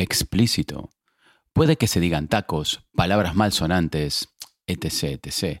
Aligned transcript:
explícito. 0.00 0.90
Puede 1.52 1.76
que 1.76 1.86
se 1.86 2.00
digan 2.00 2.28
tacos, 2.28 2.82
palabras 2.94 3.34
malsonantes, 3.34 4.28
etc, 4.66 5.20
etc. 5.22 5.60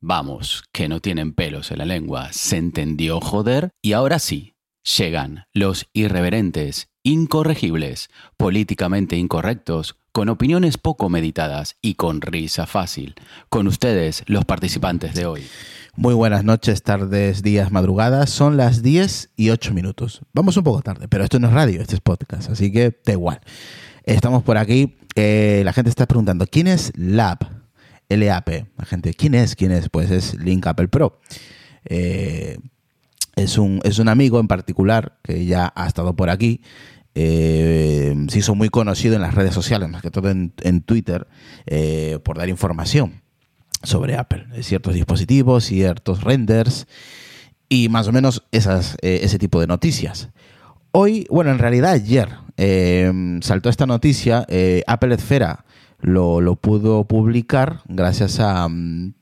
Vamos, 0.00 0.64
que 0.72 0.88
no 0.88 1.00
tienen 1.00 1.32
pelos 1.32 1.70
en 1.70 1.78
la 1.78 1.84
lengua. 1.84 2.32
¿Se 2.32 2.56
entendió, 2.56 3.20
joder? 3.20 3.70
Y 3.82 3.92
ahora 3.92 4.18
sí, 4.18 4.54
llegan 4.96 5.46
los 5.52 5.88
irreverentes, 5.92 6.90
incorregibles, 7.02 8.08
políticamente 8.36 9.16
incorrectos, 9.16 9.96
con 10.12 10.28
opiniones 10.28 10.76
poco 10.76 11.08
meditadas 11.08 11.76
y 11.80 11.94
con 11.94 12.20
risa 12.20 12.66
fácil. 12.66 13.14
Con 13.48 13.66
ustedes, 13.66 14.22
los 14.26 14.44
participantes 14.44 15.14
de 15.14 15.24
hoy. 15.24 15.42
Muy 15.96 16.14
buenas 16.14 16.44
noches, 16.44 16.82
tardes, 16.82 17.42
días, 17.42 17.72
madrugadas. 17.72 18.28
Son 18.28 18.58
las 18.58 18.82
10 18.82 19.30
y 19.36 19.50
8 19.50 19.72
minutos. 19.72 20.20
Vamos 20.34 20.56
un 20.58 20.64
poco 20.64 20.82
tarde, 20.82 21.08
pero 21.08 21.24
esto 21.24 21.38
no 21.38 21.48
es 21.48 21.54
radio, 21.54 21.80
este 21.80 21.94
es 21.94 22.00
podcast, 22.00 22.50
así 22.50 22.70
que 22.70 22.98
da 23.04 23.12
igual. 23.12 23.40
Estamos 24.04 24.42
por 24.42 24.58
aquí. 24.58 24.98
Eh, 25.14 25.62
la 25.64 25.72
gente 25.72 25.88
está 25.88 26.06
preguntando, 26.06 26.46
¿quién 26.46 26.66
es 26.66 26.92
LAP? 26.94 27.44
LAP. 28.08 28.48
La 28.76 28.84
gente, 28.84 29.14
¿quién 29.14 29.34
es? 29.34 29.56
¿Quién 29.56 29.72
es? 29.72 29.88
Pues 29.88 30.10
es 30.10 30.34
Link 30.34 30.66
Apple 30.66 30.88
Pro. 30.88 31.20
Eh, 31.86 32.58
es, 33.34 33.56
un, 33.56 33.80
es 33.84 33.98
un 33.98 34.08
amigo 34.08 34.40
en 34.40 34.48
particular 34.48 35.18
que 35.22 35.46
ya 35.46 35.72
ha 35.74 35.86
estado 35.86 36.14
por 36.14 36.28
aquí. 36.28 36.60
Eh, 37.14 38.14
se 38.28 38.38
hizo 38.38 38.54
muy 38.54 38.68
conocido 38.68 39.16
en 39.16 39.22
las 39.22 39.34
redes 39.34 39.54
sociales, 39.54 39.88
más 39.88 40.02
que 40.02 40.10
todo 40.10 40.30
en, 40.30 40.82
Twitter, 40.82 41.26
por 42.24 42.38
dar 42.38 42.48
información 42.48 43.22
sobre 43.82 44.16
Apple, 44.16 44.46
ciertos 44.62 44.94
dispositivos, 44.94 45.64
ciertos 45.64 46.22
renders 46.22 46.86
y 47.72 47.88
más 47.88 48.06
o 48.08 48.12
menos 48.12 48.44
eh, 48.52 49.20
ese 49.22 49.38
tipo 49.38 49.60
de 49.60 49.66
noticias. 49.66 50.28
Hoy, 50.90 51.26
bueno, 51.30 51.50
en 51.50 51.58
realidad 51.58 51.92
ayer 51.92 52.28
em, 52.58 53.40
saltó 53.40 53.70
esta 53.70 53.86
noticia, 53.86 54.44
eh, 54.48 54.82
Apple 54.86 55.14
Esfera 55.14 55.64
lo, 55.98 56.40
lo, 56.40 56.56
pudo 56.56 57.04
publicar 57.04 57.80
gracias 57.88 58.40
a, 58.40 58.68
mm, 58.68 59.14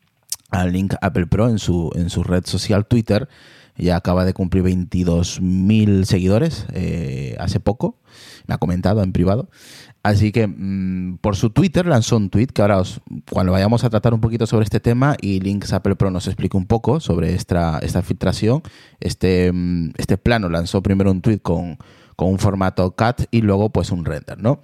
al 0.50 0.72
link 0.72 0.94
Apple 1.00 1.26
Pro 1.26 1.48
en 1.48 1.60
su, 1.60 1.92
en 1.94 2.10
su 2.10 2.24
red 2.24 2.44
social 2.44 2.86
Twitter. 2.86 3.28
Ya 3.76 3.96
acaba 3.96 4.24
de 4.24 4.34
cumplir 4.34 4.64
22.000 4.64 6.04
seguidores 6.04 6.66
eh, 6.72 7.36
hace 7.38 7.60
poco. 7.60 7.98
Me 8.46 8.54
ha 8.54 8.58
comentado 8.58 9.02
en 9.02 9.12
privado. 9.12 9.48
Así 10.02 10.32
que 10.32 10.46
mm, 10.46 11.18
por 11.18 11.36
su 11.36 11.50
Twitter 11.50 11.86
lanzó 11.86 12.16
un 12.16 12.30
tweet 12.30 12.48
que 12.48 12.62
ahora 12.62 12.78
os, 12.78 13.00
cuando 13.30 13.52
vayamos 13.52 13.84
a 13.84 13.90
tratar 13.90 14.14
un 14.14 14.20
poquito 14.20 14.46
sobre 14.46 14.64
este 14.64 14.80
tema 14.80 15.16
y 15.20 15.40
Links 15.40 15.72
Apple 15.72 15.96
Pro 15.96 16.10
nos 16.10 16.26
explique 16.26 16.56
un 16.56 16.66
poco 16.66 17.00
sobre 17.00 17.34
esta, 17.34 17.78
esta 17.80 18.02
filtración, 18.02 18.62
este, 19.00 19.52
mm, 19.52 19.92
este 19.98 20.16
plano 20.16 20.48
lanzó 20.48 20.82
primero 20.82 21.10
un 21.10 21.20
tweet 21.20 21.40
con, 21.40 21.76
con 22.16 22.28
un 22.28 22.38
formato 22.38 22.94
CAT 22.94 23.24
y 23.30 23.42
luego 23.42 23.70
pues 23.70 23.90
un 23.90 24.04
render, 24.04 24.42
¿no? 24.42 24.60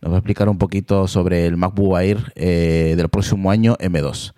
Nos 0.00 0.12
va 0.12 0.16
a 0.16 0.18
explicar 0.18 0.48
un 0.48 0.58
poquito 0.58 1.06
sobre 1.08 1.46
el 1.46 1.56
MacBook 1.56 1.98
Air 1.98 2.32
eh, 2.34 2.94
del 2.96 3.08
próximo 3.08 3.50
año 3.50 3.76
M2. 3.78 4.32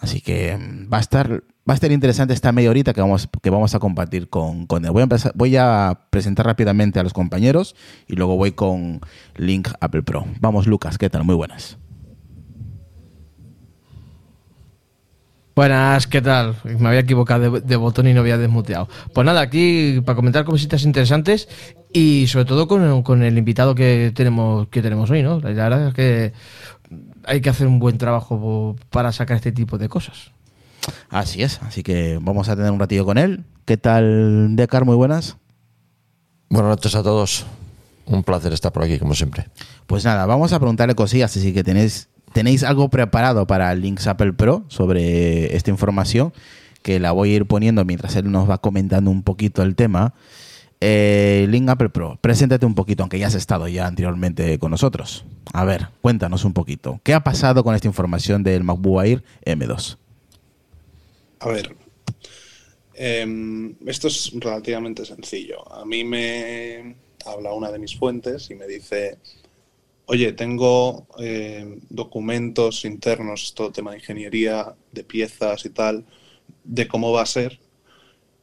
Así 0.00 0.20
que 0.20 0.56
mm, 0.56 0.92
va 0.92 0.98
a 0.98 1.00
estar 1.00 1.42
va 1.68 1.74
a 1.74 1.76
estar 1.76 1.92
interesante 1.92 2.34
esta 2.34 2.52
media 2.52 2.70
horita 2.70 2.92
que 2.92 3.00
vamos, 3.00 3.28
que 3.40 3.50
vamos 3.50 3.74
a 3.74 3.78
compartir 3.78 4.28
con, 4.28 4.66
con 4.66 4.84
él. 4.84 4.90
Voy 4.90 5.56
a, 5.56 6.00
presentar 6.10 6.46
rápidamente 6.46 6.98
a 6.98 7.02
los 7.02 7.12
compañeros 7.12 7.76
y 8.08 8.16
luego 8.16 8.36
voy 8.36 8.52
con 8.52 9.00
Link 9.36 9.68
Apple 9.80 10.02
Pro. 10.02 10.26
Vamos, 10.40 10.66
Lucas, 10.66 10.98
¿qué 10.98 11.08
tal? 11.08 11.24
Muy 11.24 11.34
buenas. 11.34 11.78
Buenas, 15.54 16.06
¿qué 16.06 16.22
tal? 16.22 16.56
Me 16.64 16.88
había 16.88 17.00
equivocado 17.00 17.60
de, 17.60 17.76
botón 17.76 18.08
y 18.08 18.14
no 18.14 18.20
había 18.20 18.38
desmuteado. 18.38 18.88
Pues 19.12 19.24
nada, 19.24 19.42
aquí 19.42 20.00
para 20.04 20.16
comentar 20.16 20.44
cositas 20.44 20.82
interesantes 20.82 21.46
y 21.92 22.26
sobre 22.26 22.46
todo 22.46 22.66
con, 22.66 23.02
con 23.02 23.22
el 23.22 23.36
invitado 23.36 23.74
que 23.74 24.12
tenemos, 24.14 24.68
que 24.68 24.80
tenemos 24.80 25.10
hoy, 25.10 25.22
¿no? 25.22 25.40
La 25.40 25.50
verdad 25.50 25.88
es 25.88 25.94
que 25.94 26.32
hay 27.24 27.40
que 27.40 27.50
hacer 27.50 27.66
un 27.66 27.78
buen 27.78 27.98
trabajo 27.98 28.76
para 28.90 29.12
sacar 29.12 29.36
este 29.36 29.52
tipo 29.52 29.78
de 29.78 29.88
cosas. 29.88 30.32
Así 31.10 31.42
es, 31.42 31.60
así 31.62 31.82
que 31.82 32.18
vamos 32.20 32.48
a 32.48 32.56
tener 32.56 32.70
un 32.70 32.80
ratillo 32.80 33.04
con 33.04 33.18
él. 33.18 33.44
¿Qué 33.64 33.76
tal, 33.76 34.56
Decar? 34.56 34.84
Muy 34.84 34.96
buenas. 34.96 35.36
Buenas 36.48 36.70
noches 36.70 36.94
a 36.94 37.02
todos. 37.02 37.46
Un 38.06 38.24
placer 38.24 38.52
estar 38.52 38.72
por 38.72 38.82
aquí, 38.82 38.98
como 38.98 39.14
siempre. 39.14 39.48
Pues 39.86 40.04
nada, 40.04 40.26
vamos 40.26 40.52
a 40.52 40.58
preguntarle 40.58 40.94
cosillas, 40.94 41.36
así 41.36 41.52
que 41.52 41.62
tenéis, 41.62 42.08
tenéis 42.32 42.64
algo 42.64 42.88
preparado 42.90 43.46
para 43.46 43.74
Links 43.74 44.06
Apple 44.06 44.32
Pro 44.32 44.64
sobre 44.68 45.54
esta 45.56 45.70
información, 45.70 46.32
que 46.82 46.98
la 46.98 47.12
voy 47.12 47.32
a 47.32 47.36
ir 47.36 47.46
poniendo 47.46 47.84
mientras 47.84 48.16
él 48.16 48.30
nos 48.30 48.50
va 48.50 48.58
comentando 48.58 49.10
un 49.10 49.22
poquito 49.22 49.62
el 49.62 49.76
tema. 49.76 50.14
Eh, 50.84 51.46
Link 51.48 51.68
Apple 51.68 51.90
Pro, 51.90 52.18
preséntate 52.20 52.66
un 52.66 52.74
poquito, 52.74 53.04
aunque 53.04 53.16
ya 53.16 53.28
has 53.28 53.36
estado 53.36 53.68
ya 53.68 53.86
anteriormente 53.86 54.58
con 54.58 54.72
nosotros. 54.72 55.24
A 55.52 55.64
ver, 55.64 55.90
cuéntanos 56.00 56.44
un 56.44 56.52
poquito. 56.52 57.00
¿Qué 57.04 57.14
ha 57.14 57.22
pasado 57.22 57.62
con 57.62 57.76
esta 57.76 57.86
información 57.86 58.42
del 58.42 58.64
MacBook 58.64 59.04
Air 59.04 59.22
M2? 59.44 59.96
A 61.38 61.48
ver, 61.50 61.76
em, 62.94 63.76
esto 63.86 64.08
es 64.08 64.32
relativamente 64.34 65.04
sencillo. 65.04 65.72
A 65.72 65.84
mí 65.84 66.02
me 66.02 66.96
habla 67.26 67.52
una 67.52 67.70
de 67.70 67.78
mis 67.78 67.96
fuentes 67.96 68.50
y 68.50 68.56
me 68.56 68.66
dice, 68.66 69.18
oye, 70.06 70.32
tengo 70.32 71.06
em, 71.16 71.78
documentos 71.90 72.84
internos, 72.84 73.54
todo 73.54 73.70
tema 73.70 73.92
de 73.92 73.98
ingeniería, 73.98 74.74
de 74.90 75.04
piezas 75.04 75.64
y 75.64 75.70
tal, 75.70 76.04
de 76.64 76.88
cómo 76.88 77.12
va 77.12 77.22
a 77.22 77.26
ser. 77.26 77.61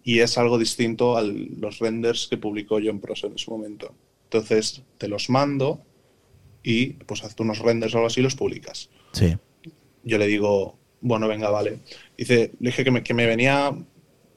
Y 0.10 0.22
es 0.22 0.40
algo 0.40 0.58
distinto 0.58 1.18
a 1.18 1.22
los 1.22 1.78
renders 1.78 2.28
que 2.28 2.38
publicó 2.38 2.80
John 2.84 3.00
Pros 3.00 3.24
en 3.26 3.38
su 3.38 3.52
momento. 3.52 3.94
Entonces, 4.24 4.82
te 4.98 5.08
los 5.08 5.30
mando 5.30 5.84
y 6.64 6.94
pues 6.94 7.24
haz 7.24 7.36
unos 7.40 7.60
renders 7.60 7.94
o 7.94 7.98
algo 7.98 8.08
así 8.08 8.20
y 8.20 8.24
los 8.24 8.36
publicas. 8.36 8.90
Sí. 9.12 9.38
Yo 10.04 10.18
le 10.18 10.26
digo, 10.26 10.80
bueno, 11.02 11.28
venga, 11.28 11.52
vale. 11.52 11.78
Dice, 12.18 12.54
le 12.60 12.72
dije 12.72 12.84
que 12.84 12.90
me, 12.90 13.04
que 13.04 13.14
me 13.14 13.28
venía, 13.28 13.72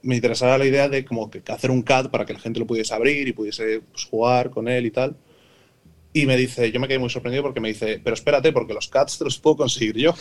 me 0.03 0.15
interesaba 0.15 0.59
la 0.59 0.67
idea 0.67 0.91
de 0.91 1.07
como 1.07 1.31
que 1.31 1.43
hacer 1.47 1.71
un 1.71 1.81
CAD 1.81 2.11
para 2.11 2.27
que 2.27 2.35
la 2.35 2.39
gente 2.39 2.61
lo 2.61 2.67
pudiese 2.67 2.93
abrir 2.93 3.27
y 3.27 3.33
pudiese 3.33 3.81
pues, 3.81 4.05
jugar 4.05 4.51
con 4.51 4.69
él 4.69 4.85
y 4.85 4.91
tal. 4.91 5.17
Y 6.13 6.27
me 6.27 6.37
dice, 6.37 6.71
yo 6.71 6.81
me 6.81 6.87
quedé 6.87 6.99
muy 6.99 7.09
sorprendido 7.09 7.45
porque 7.45 7.61
me 7.61 7.69
dice, 7.69 7.99
pero 8.05 8.13
espérate, 8.13 8.53
porque 8.53 8.75
los 8.75 8.89
CADs 8.89 9.17
te 9.17 9.25
los 9.25 9.39
puedo 9.39 9.57
conseguir 9.57 9.97
yo. 9.97 10.15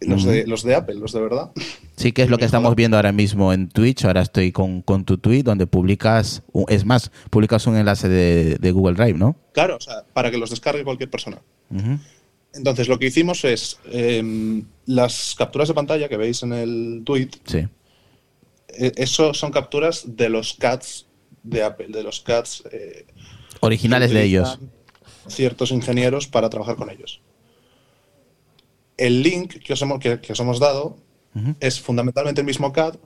Los, 0.00 0.24
de, 0.24 0.44
los 0.44 0.64
de 0.64 0.74
Apple, 0.74 0.96
los 0.96 1.12
de 1.12 1.20
verdad. 1.20 1.52
Sí, 1.98 2.12
que 2.12 2.22
es 2.22 2.30
lo 2.30 2.38
que 2.38 2.44
estamos 2.44 2.76
viendo 2.76 2.96
ahora 2.96 3.10
mismo 3.10 3.52
en 3.52 3.68
Twitch. 3.68 4.04
Ahora 4.04 4.22
estoy 4.22 4.52
con, 4.52 4.82
con 4.82 5.04
tu 5.04 5.18
tweet 5.18 5.42
donde 5.42 5.66
publicas, 5.66 6.44
es 6.68 6.84
más, 6.84 7.10
publicas 7.28 7.66
un 7.66 7.76
enlace 7.76 8.08
de, 8.08 8.56
de, 8.56 8.70
Google 8.70 8.94
Drive, 8.94 9.18
¿no? 9.18 9.36
Claro, 9.52 9.76
o 9.76 9.80
sea, 9.80 10.04
para 10.12 10.30
que 10.30 10.38
los 10.38 10.50
descargue 10.50 10.84
cualquier 10.84 11.10
persona. 11.10 11.42
Entonces, 12.54 12.86
lo 12.86 13.00
que 13.00 13.06
hicimos 13.06 13.44
es 13.44 13.80
em, 13.90 14.64
las 14.86 15.34
capturas 15.36 15.66
de 15.66 15.74
pantalla 15.74 16.08
que 16.08 16.16
veis 16.16 16.42
en 16.44 16.52
el 16.52 17.02
tweet, 17.04 17.30
Sí. 17.44 17.66
eh, 18.68 18.92
eso 18.94 19.34
son 19.34 19.50
capturas 19.50 20.04
de 20.16 20.28
los 20.28 20.54
CADs 20.54 21.06
de 21.42 21.64
Apple, 21.64 21.88
de 21.88 22.04
los 22.04 22.20
CADs 22.20 22.62
eh, 22.70 23.06
Originales 23.60 24.12
de 24.12 24.22
ellos. 24.22 24.60
Ciertos 25.26 25.72
ingenieros 25.72 26.28
para 26.28 26.48
trabajar 26.48 26.76
con 26.76 26.90
ellos. 26.90 27.20
El 28.96 29.22
link 29.22 29.56
que 29.64 29.72
os 29.72 29.82
hemos, 29.82 29.98
que, 29.98 30.20
que 30.20 30.32
os 30.32 30.38
hemos 30.40 30.60
dado 30.60 30.96
Es 31.60 31.80
fundamentalmente 31.80 32.40
el 32.40 32.46
mismo 32.46 32.72
CAD, 32.72 32.96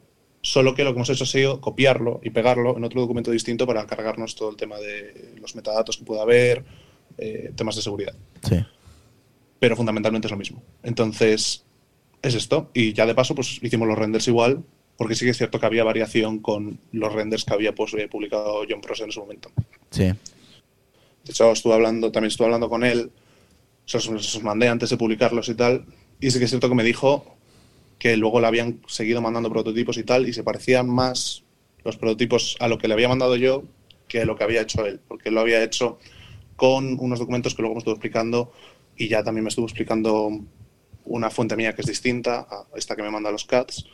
solo 0.41 0.75
que 0.75 0.85
lo 0.85 0.93
que 0.93 0.97
hemos 0.97 1.11
hecho 1.11 1.25
ha 1.25 1.27
sido 1.27 1.61
copiarlo 1.61 2.21
y 2.23 2.31
pegarlo 2.31 2.77
en 2.77 2.85
otro 2.85 3.01
documento 3.01 3.31
distinto 3.31 3.67
para 3.67 3.87
cargarnos 3.87 4.35
todo 4.35 4.51
el 4.51 4.57
tema 4.57 4.79
de 4.79 5.35
los 5.41 5.55
metadatos 5.55 5.99
que 5.99 6.05
pueda 6.05 6.23
haber, 6.23 6.65
eh, 7.19 7.53
temas 7.55 7.77
de 7.77 7.83
seguridad. 7.83 8.15
Sí. 8.49 8.65
Pero 9.59 9.77
fundamentalmente 9.77 10.27
es 10.27 10.33
lo 10.33 10.39
mismo. 10.39 10.63
Entonces, 10.83 11.65
es 12.23 12.35
esto. 12.35 12.71
Y 12.75 12.93
ya 12.93 13.07
de 13.07 13.15
paso, 13.15 13.35
pues 13.35 13.59
hicimos 13.63 13.87
los 13.87 13.99
renders 13.99 14.27
igual, 14.29 14.65
porque 14.97 15.15
sí 15.15 15.25
que 15.25 15.31
es 15.33 15.37
cierto 15.37 15.61
que 15.61 15.67
había 15.67 15.85
variación 15.85 16.39
con 16.39 16.79
los 16.93 17.13
renders 17.13 17.45
que 17.45 17.55
había 17.55 17.75
pues, 17.75 17.95
eh, 17.95 18.09
publicado 18.09 18.63
John 18.69 18.81
Prosser 18.81 19.07
en 19.07 19.13
su 19.13 19.21
momento. 19.21 19.51
Sí. 19.91 20.05
De 20.05 20.17
hecho, 21.31 21.53
estuve 21.53 21.75
hablando, 21.75 22.11
también 22.11 22.29
estuve 22.29 22.47
hablando 22.47 22.69
con 22.69 22.85
él, 22.85 23.11
se 23.85 23.99
los 24.11 24.43
mandé 24.43 24.69
antes 24.69 24.91
de 24.91 24.97
publicarlos 24.97 25.49
y 25.49 25.55
tal, 25.55 25.87
y 26.21 26.31
sí 26.31 26.39
que 26.39 26.45
es 26.45 26.51
cierto 26.51 26.69
que 26.69 26.75
me 26.75 26.85
dijo 26.85 27.32
que 28.03 28.17
luego 28.17 28.41
le 28.41 28.49
habían 28.49 28.81
seguido 28.89 29.21
mandando 29.21 29.49
prototipos 29.49 29.97
y 29.97 30.03
tal, 30.03 30.29
y 30.29 30.33
se 30.33 30.43
parecían 30.43 30.89
más 30.89 31.45
los 31.85 31.97
prototipos 31.97 32.57
a 32.59 32.67
lo 32.67 32.77
que 32.77 32.89
le 32.89 32.95
había 32.95 33.09
mandado 33.09 33.37
yo 33.37 33.63
que 34.09 34.25
lo 34.25 34.35
que 34.35 34.43
había 34.43 34.63
hecho 34.63 34.85
él, 34.85 34.99
porque 35.07 35.29
él 35.29 35.37
lo 35.37 35.41
había 35.41 35.63
hecho 35.63 36.01
con 36.57 36.99
unos 36.99 37.21
documentos 37.21 37.55
que 37.55 37.63
luego 37.63 37.77
me 37.77 37.79
estuvo 37.79 37.95
explicando 37.95 38.51
y 38.97 39.07
ya 39.07 39.23
también 39.23 39.45
me 39.45 39.51
estuvo 39.51 39.67
explicando 39.67 40.31
una 41.05 41.31
fuente 41.31 41.55
mía 41.55 41.77
que 41.77 41.83
es 41.83 41.87
distinta 41.87 42.41
a 42.41 42.67
esta 42.75 42.97
que 42.97 43.05
me 43.05 43.11
manda 43.13 43.31
los 43.31 43.45
CATs, 43.45 43.87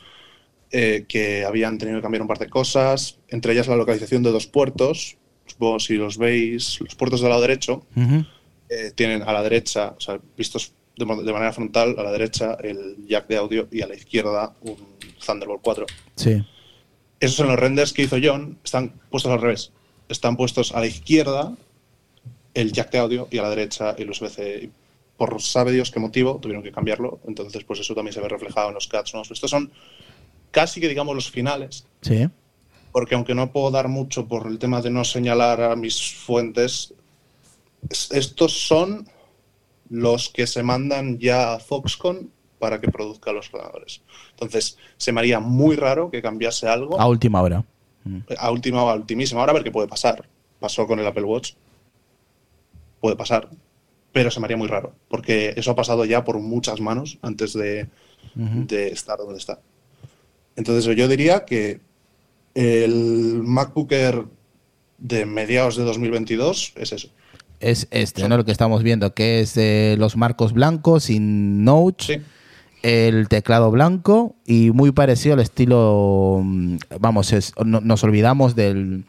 eh, 0.70 1.04
que 1.06 1.44
habían 1.44 1.76
tenido 1.76 1.98
que 1.98 2.02
cambiar 2.02 2.22
un 2.22 2.28
par 2.28 2.38
de 2.38 2.48
cosas, 2.48 3.18
entre 3.28 3.52
ellas 3.52 3.68
la 3.68 3.76
localización 3.76 4.22
de 4.22 4.30
dos 4.30 4.46
puertos. 4.46 5.18
Supongo 5.44 5.80
si 5.80 5.96
los 5.96 6.16
veis, 6.16 6.80
los 6.80 6.94
puertos 6.94 7.20
del 7.20 7.28
lado 7.28 7.42
derecho 7.42 7.84
eh, 8.70 8.90
tienen 8.94 9.20
a 9.20 9.34
la 9.34 9.42
derecha, 9.42 9.94
o 9.98 10.00
sea, 10.00 10.18
vistos 10.34 10.72
de, 10.98 11.32
manera 11.32 11.52
frontal, 11.52 11.94
a 11.98 12.02
la 12.02 12.12
derecha 12.12 12.56
el 12.62 12.96
jack 13.06 13.28
de 13.28 13.36
audio 13.36 13.68
y 13.70 13.82
a 13.82 13.86
la 13.86 13.94
izquierda 13.94 14.54
un 14.62 14.76
Thunderbolt 15.24 15.60
4. 15.62 15.86
Sí. 16.16 16.44
Esos 17.20 17.36
son 17.36 17.48
los 17.48 17.58
renders 17.58 17.92
que 17.92 18.02
hizo 18.02 18.16
John, 18.22 18.58
están 18.62 18.90
puestos 19.10 19.32
al 19.32 19.40
revés. 19.40 19.72
Están 20.08 20.36
puestos 20.36 20.72
a 20.74 20.80
la 20.80 20.86
izquierda 20.86 21.54
el 22.54 22.72
jack 22.72 22.90
de 22.92 22.98
audio 22.98 23.28
y 23.30 23.38
a 23.38 23.42
la 23.42 23.50
derecha 23.50 23.90
el 23.92 24.10
USB-C. 24.10 24.70
Por 25.16 25.40
sabe 25.42 25.72
Dios 25.72 25.90
qué 25.90 25.98
motivo 26.00 26.38
tuvieron 26.40 26.62
que 26.62 26.70
cambiarlo, 26.72 27.18
entonces 27.26 27.64
pues 27.64 27.80
eso 27.80 27.94
también 27.94 28.12
se 28.14 28.20
ve 28.20 28.28
reflejado 28.28 28.68
en 28.68 28.74
los 28.74 28.86
CADs 28.88 29.12
nuevos. 29.14 29.30
Estos 29.30 29.50
son 29.50 29.70
casi 30.50 30.80
que 30.80 30.88
digamos 30.88 31.14
los 31.14 31.30
finales, 31.30 31.86
Sí. 32.02 32.26
porque 32.92 33.14
aunque 33.16 33.34
no 33.34 33.50
puedo 33.52 33.70
dar 33.70 33.88
mucho 33.88 34.26
por 34.28 34.46
el 34.46 34.58
tema 34.58 34.80
de 34.80 34.90
no 34.90 35.04
señalar 35.04 35.60
a 35.60 35.74
mis 35.76 36.14
fuentes, 36.14 36.94
es- 37.90 38.10
estos 38.12 38.52
son 38.66 39.08
los 39.90 40.28
que 40.28 40.46
se 40.46 40.62
mandan 40.62 41.18
ya 41.18 41.54
a 41.54 41.58
Foxconn 41.58 42.30
para 42.58 42.80
que 42.80 42.88
produzca 42.88 43.32
los 43.32 43.52
ordenadores. 43.52 44.02
Entonces, 44.30 44.76
se 44.96 45.12
me 45.12 45.20
haría 45.20 45.40
muy 45.40 45.76
raro 45.76 46.10
que 46.10 46.20
cambiase 46.22 46.68
algo 46.68 47.00
A 47.00 47.06
última 47.06 47.40
hora. 47.42 47.64
a 48.38 48.50
última 48.50 48.82
o 48.84 48.88
a 48.90 48.94
ultimísima 48.94 49.42
hora 49.42 49.62
qué 49.62 49.70
puede 49.70 49.88
pasar. 49.88 50.28
Pasó 50.58 50.86
con 50.86 50.98
el 50.98 51.06
Apple 51.06 51.24
Watch. 51.24 51.52
Puede 53.00 53.16
pasar. 53.16 53.48
Pero 54.12 54.30
se 54.30 54.40
me 54.40 54.46
haría 54.46 54.56
muy 54.56 54.66
raro. 54.68 54.94
Porque 55.08 55.54
eso 55.56 55.70
ha 55.70 55.76
pasado 55.76 56.04
ya 56.04 56.24
por 56.24 56.38
muchas 56.40 56.80
manos 56.80 57.18
antes 57.22 57.52
de, 57.52 57.88
de 58.34 58.88
estar 58.88 59.18
donde 59.18 59.38
está. 59.38 59.60
Entonces 60.56 60.96
yo 60.96 61.06
diría 61.06 61.44
que 61.44 61.80
el 62.54 63.42
MacBook 63.44 63.92
Air 63.92 64.24
de 64.98 65.24
mediados 65.26 65.76
de 65.76 65.84
2022 65.84 66.72
es 66.76 66.92
eso. 66.92 67.08
Es 67.60 67.88
este, 67.90 68.28
¿no? 68.28 68.36
Lo 68.36 68.44
que 68.44 68.52
estamos 68.52 68.82
viendo, 68.82 69.14
que 69.14 69.40
es 69.40 69.56
eh, 69.56 69.96
los 69.98 70.16
marcos 70.16 70.52
blancos 70.52 71.04
sin 71.04 71.64
notes, 71.64 72.06
Sí. 72.06 72.22
el 72.82 73.28
teclado 73.28 73.70
blanco 73.72 74.36
y 74.46 74.70
muy 74.70 74.92
parecido 74.92 75.34
al 75.34 75.40
estilo, 75.40 76.40
mm, 76.44 76.76
vamos, 77.00 77.32
es- 77.32 77.52
no- 77.64 77.80
nos 77.80 78.04
olvidamos 78.04 78.54
del, 78.54 79.04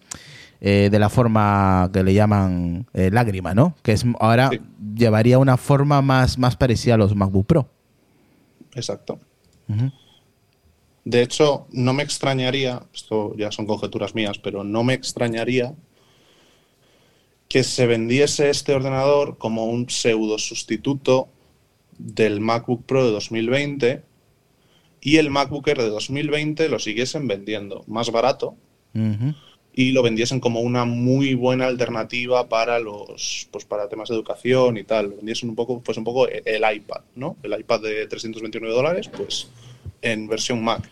eh, 0.61 0.89
de 0.91 0.99
la 0.99 1.09
forma 1.09 1.89
que 1.93 2.03
le 2.03 2.13
llaman 2.15 2.87
eh, 2.93 3.11
lágrima, 3.13 3.53
¿no? 3.53 3.75
Que 3.83 3.91
es 3.91 4.03
ahora 4.19 4.49
Sí. 4.51 4.59
llevaría 4.95 5.37
una 5.37 5.55
forma 5.57 6.01
más, 6.01 6.37
más 6.39 6.55
parecida 6.57 6.95
a 6.95 6.97
los 6.97 7.15
MacBook 7.15 7.45
Pro. 7.45 7.69
Exacto. 8.73 9.19
De 11.05 11.21
hecho, 11.21 11.67
no 11.71 11.93
me 11.93 12.03
extrañaría, 12.03 12.81
esto 12.93 13.35
ya 13.37 13.51
son 13.51 13.65
conjeturas 13.67 14.13
mías, 14.15 14.37
pero 14.39 14.63
no 14.63 14.83
me 14.83 14.93
extrañaría 14.93 15.73
que 17.49 17.63
se 17.63 17.87
vendiese 17.87 18.49
este 18.49 18.73
ordenador 18.73 19.37
como 19.37 19.65
un 19.65 19.89
pseudo 19.89 20.37
sustituto 20.37 21.27
del 21.97 22.39
MacBook 22.39 22.85
Pro 22.85 23.03
de 23.03 23.11
2020 23.11 24.03
y 25.01 25.17
el 25.17 25.31
MacBook 25.31 25.67
Air 25.67 25.79
de 25.79 25.89
2020 25.89 26.69
lo 26.69 26.77
siguiesen 26.77 27.27
vendiendo 27.27 27.83
más 27.87 28.11
barato 28.11 28.55
y 29.73 29.91
lo 29.91 30.03
vendiesen 30.03 30.39
como 30.39 30.61
una 30.61 30.85
muy 30.85 31.33
buena 31.33 31.67
alternativa 31.67 32.49
para 32.49 32.79
los 32.79 33.47
pues 33.51 33.65
para 33.65 33.89
temas 33.89 34.09
de 34.09 34.15
educación 34.15 34.77
y 34.77 34.83
tal. 34.83 35.09
Lo 35.09 35.15
vendiesen 35.17 35.49
un 35.49 35.55
poco, 35.55 35.81
pues 35.81 35.97
un 35.97 36.03
poco 36.03 36.27
el 36.27 36.63
iPad, 36.75 37.01
¿no? 37.15 37.37
El 37.43 37.59
iPad 37.59 37.81
de 37.81 38.07
329 38.07 38.75
dólares, 38.75 39.09
pues 39.09 39.49
en 40.01 40.27
versión 40.27 40.63
Mac. 40.63 40.87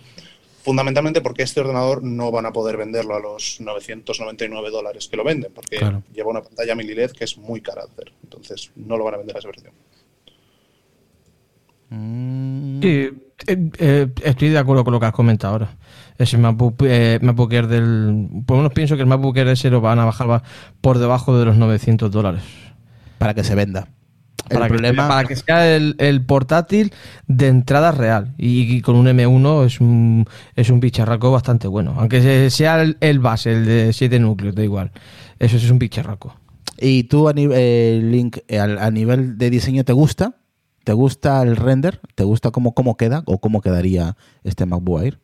Fundamentalmente 0.67 1.21
porque 1.21 1.43
este 1.43 1.61
ordenador 1.61 2.03
no 2.03 2.29
van 2.29 2.45
a 2.45 2.51
poder 2.51 2.75
venderlo 2.75 3.15
a 3.15 3.21
los 3.21 3.61
999 3.61 4.69
dólares 4.69 5.07
que 5.07 5.15
lo 5.15 5.23
venden, 5.23 5.49
porque 5.53 5.77
Claro. 5.77 6.03
lleva 6.13 6.29
una 6.29 6.41
pantalla 6.41 6.75
mini 6.75 6.93
LED 6.93 7.11
que 7.11 7.23
es 7.23 7.37
muy 7.37 7.61
cara 7.61 7.85
de 7.85 7.91
hacer. 7.93 8.13
Entonces 8.21 8.71
no 8.75 8.97
lo 8.97 9.05
van 9.05 9.13
a 9.13 9.17
vender 9.17 9.37
a 9.37 9.39
esa 9.39 9.47
versión. 9.47 9.71
Mm. 11.89 12.81
Sí, 12.81 13.09
eh, 13.47 13.69
eh, 13.77 14.07
estoy 14.25 14.49
de 14.49 14.57
acuerdo 14.57 14.83
con 14.83 14.91
lo 14.91 14.99
que 14.99 15.05
has 15.05 15.13
comentado 15.13 15.53
ahora. 15.53 15.77
Ese 16.17 16.37
MacBook, 16.37 16.83
eh, 16.83 17.17
MacBook 17.21 17.53
Air 17.53 17.67
del. 17.67 18.27
Por 18.45 18.57
lo 18.57 18.63
menos 18.63 18.73
pienso 18.73 18.97
que 18.97 19.03
el 19.03 19.07
MacBook 19.07 19.37
Air 19.37 19.47
ese 19.47 19.69
lo 19.69 19.79
van 19.79 19.99
a 19.99 20.03
bajar 20.03 20.29
va 20.29 20.43
por 20.81 20.97
debajo 20.97 21.39
de 21.39 21.45
los 21.45 21.55
900 21.55 22.11
dólares. 22.11 22.43
Para 23.19 23.33
que 23.33 23.45
se 23.45 23.55
venda. 23.55 23.87
El 24.49 24.57
Para, 24.57 24.67
problema, 24.69 25.03
que, 25.03 25.07
para 25.09 25.27
que 25.27 25.35
sea 25.35 25.75
el, 25.75 25.95
el 25.99 26.25
portátil 26.25 26.93
de 27.27 27.47
entrada 27.47 27.91
real. 27.91 28.33
Y, 28.37 28.75
y 28.77 28.81
con 28.81 28.95
un 28.95 29.07
M1 29.07 29.65
es 29.65 29.81
un, 29.81 30.25
es 30.55 30.69
un 30.69 30.79
bicharraco 30.79 31.31
bastante 31.31 31.67
bueno. 31.67 31.95
Aunque 31.97 32.21
se- 32.21 32.49
sea 32.49 32.81
el, 32.81 32.97
el 33.01 33.19
base, 33.19 33.51
el 33.51 33.65
de 33.65 33.93
7 33.93 34.19
núcleos, 34.19 34.55
da 34.55 34.63
igual. 34.63 34.91
Eso 35.39 35.57
es 35.57 35.69
un 35.69 35.79
bicharraco. 35.79 36.35
¿Y 36.79 37.03
tú 37.05 37.27
a 37.27 37.33
nivel, 37.33 38.11
Link, 38.11 38.37
eh, 38.47 38.59
a 38.59 38.91
nivel 38.91 39.37
de 39.37 39.49
diseño 39.49 39.83
te 39.83 39.93
gusta? 39.93 40.35
¿Te 40.83 40.93
gusta 40.93 41.41
el 41.41 41.55
render? 41.57 41.99
¿Te 42.15 42.23
gusta 42.23 42.51
cómo, 42.51 42.73
cómo 42.73 42.95
queda 42.95 43.23
o 43.25 43.39
cómo 43.39 43.61
quedaría 43.61 44.15
este 44.43 44.65
MacBook 44.65 45.01
Air? 45.01 45.19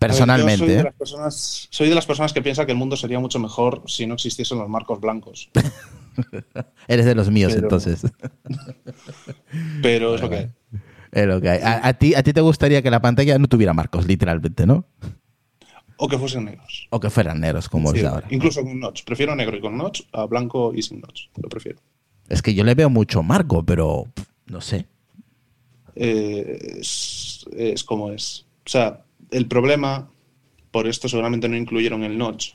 Ver, 0.00 0.08
Personalmente, 0.08 0.56
soy, 0.58 0.68
de 0.68 0.80
¿eh? 0.80 0.84
las 0.84 0.94
personas, 0.94 1.68
soy 1.70 1.88
de 1.88 1.94
las 1.94 2.06
personas 2.06 2.32
que 2.32 2.40
piensa 2.42 2.64
que 2.64 2.72
el 2.72 2.78
mundo 2.78 2.96
sería 2.96 3.18
mucho 3.18 3.38
mejor 3.38 3.82
si 3.86 4.06
no 4.06 4.14
existiesen 4.14 4.58
los 4.58 4.68
marcos 4.68 5.00
blancos. 5.00 5.50
eres 6.88 7.06
de 7.06 7.14
los 7.14 7.30
míos 7.30 7.52
pero- 7.54 7.66
entonces. 7.66 8.02
Pero 9.82 10.14
es 10.14 10.20
lo 10.20 10.30
que 10.30 10.36
hay. 10.36 10.50
Es 11.12 11.26
lo 11.26 11.40
que 11.40 11.50
hay. 11.50 11.60
A, 11.62 11.86
a 11.88 11.92
ti, 11.94 12.14
a 12.14 12.22
ti 12.22 12.32
te 12.32 12.40
gustaría 12.40 12.82
que 12.82 12.90
la 12.90 13.00
pantalla 13.00 13.38
no 13.38 13.48
tuviera 13.48 13.72
marcos, 13.72 14.06
literalmente, 14.06 14.66
¿no? 14.66 14.84
O 15.96 16.08
que 16.08 16.16
fuesen 16.18 16.44
negros. 16.46 16.86
O 16.90 17.00
que 17.00 17.10
fueran 17.10 17.40
negros, 17.40 17.68
como 17.68 17.90
Sí, 17.92 17.98
es 17.98 18.04
ahora. 18.04 18.26
incluso 18.30 18.62
con 18.62 18.78
notch. 18.78 19.04
Prefiero 19.04 19.34
negro 19.34 19.56
y 19.56 19.60
con 19.60 19.76
notch 19.76 20.02
a 20.12 20.24
blanco 20.26 20.72
y 20.74 20.82
sin 20.82 21.00
notch. 21.00 21.24
Lo 21.36 21.48
prefiero. 21.48 21.78
Es 22.28 22.42
que 22.42 22.54
yo 22.54 22.64
le 22.64 22.74
veo 22.74 22.88
mucho 22.88 23.22
marco, 23.22 23.64
pero 23.64 24.04
pff, 24.14 24.26
no 24.46 24.60
sé. 24.60 24.86
Eh, 25.96 26.76
es, 26.80 27.44
es 27.56 27.84
como 27.84 28.12
es. 28.12 28.46
O 28.64 28.68
sea, 28.70 29.02
el 29.30 29.46
problema, 29.46 30.08
por 30.70 30.86
esto 30.86 31.08
seguramente 31.08 31.48
no 31.48 31.56
incluyeron 31.56 32.04
el 32.04 32.16
notch. 32.16 32.52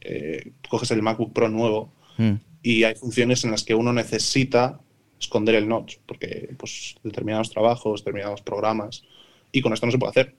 Eh, 0.00 0.52
coges 0.68 0.90
el 0.92 1.02
MacBook 1.02 1.32
Pro 1.32 1.48
nuevo 1.48 1.92
Mm. 2.20 2.34
Y 2.62 2.84
hay 2.84 2.94
funciones 2.94 3.44
en 3.44 3.50
las 3.52 3.64
que 3.64 3.74
uno 3.74 3.92
necesita 3.92 4.80
esconder 5.20 5.54
el 5.56 5.68
notch, 5.68 5.96
porque 6.06 6.54
pues 6.58 6.94
determinados 7.02 7.50
trabajos, 7.50 8.00
determinados 8.04 8.42
programas, 8.42 9.02
y 9.52 9.60
con 9.62 9.72
esto 9.72 9.86
no 9.86 9.92
se 9.92 9.98
puede 9.98 10.10
hacer. 10.10 10.34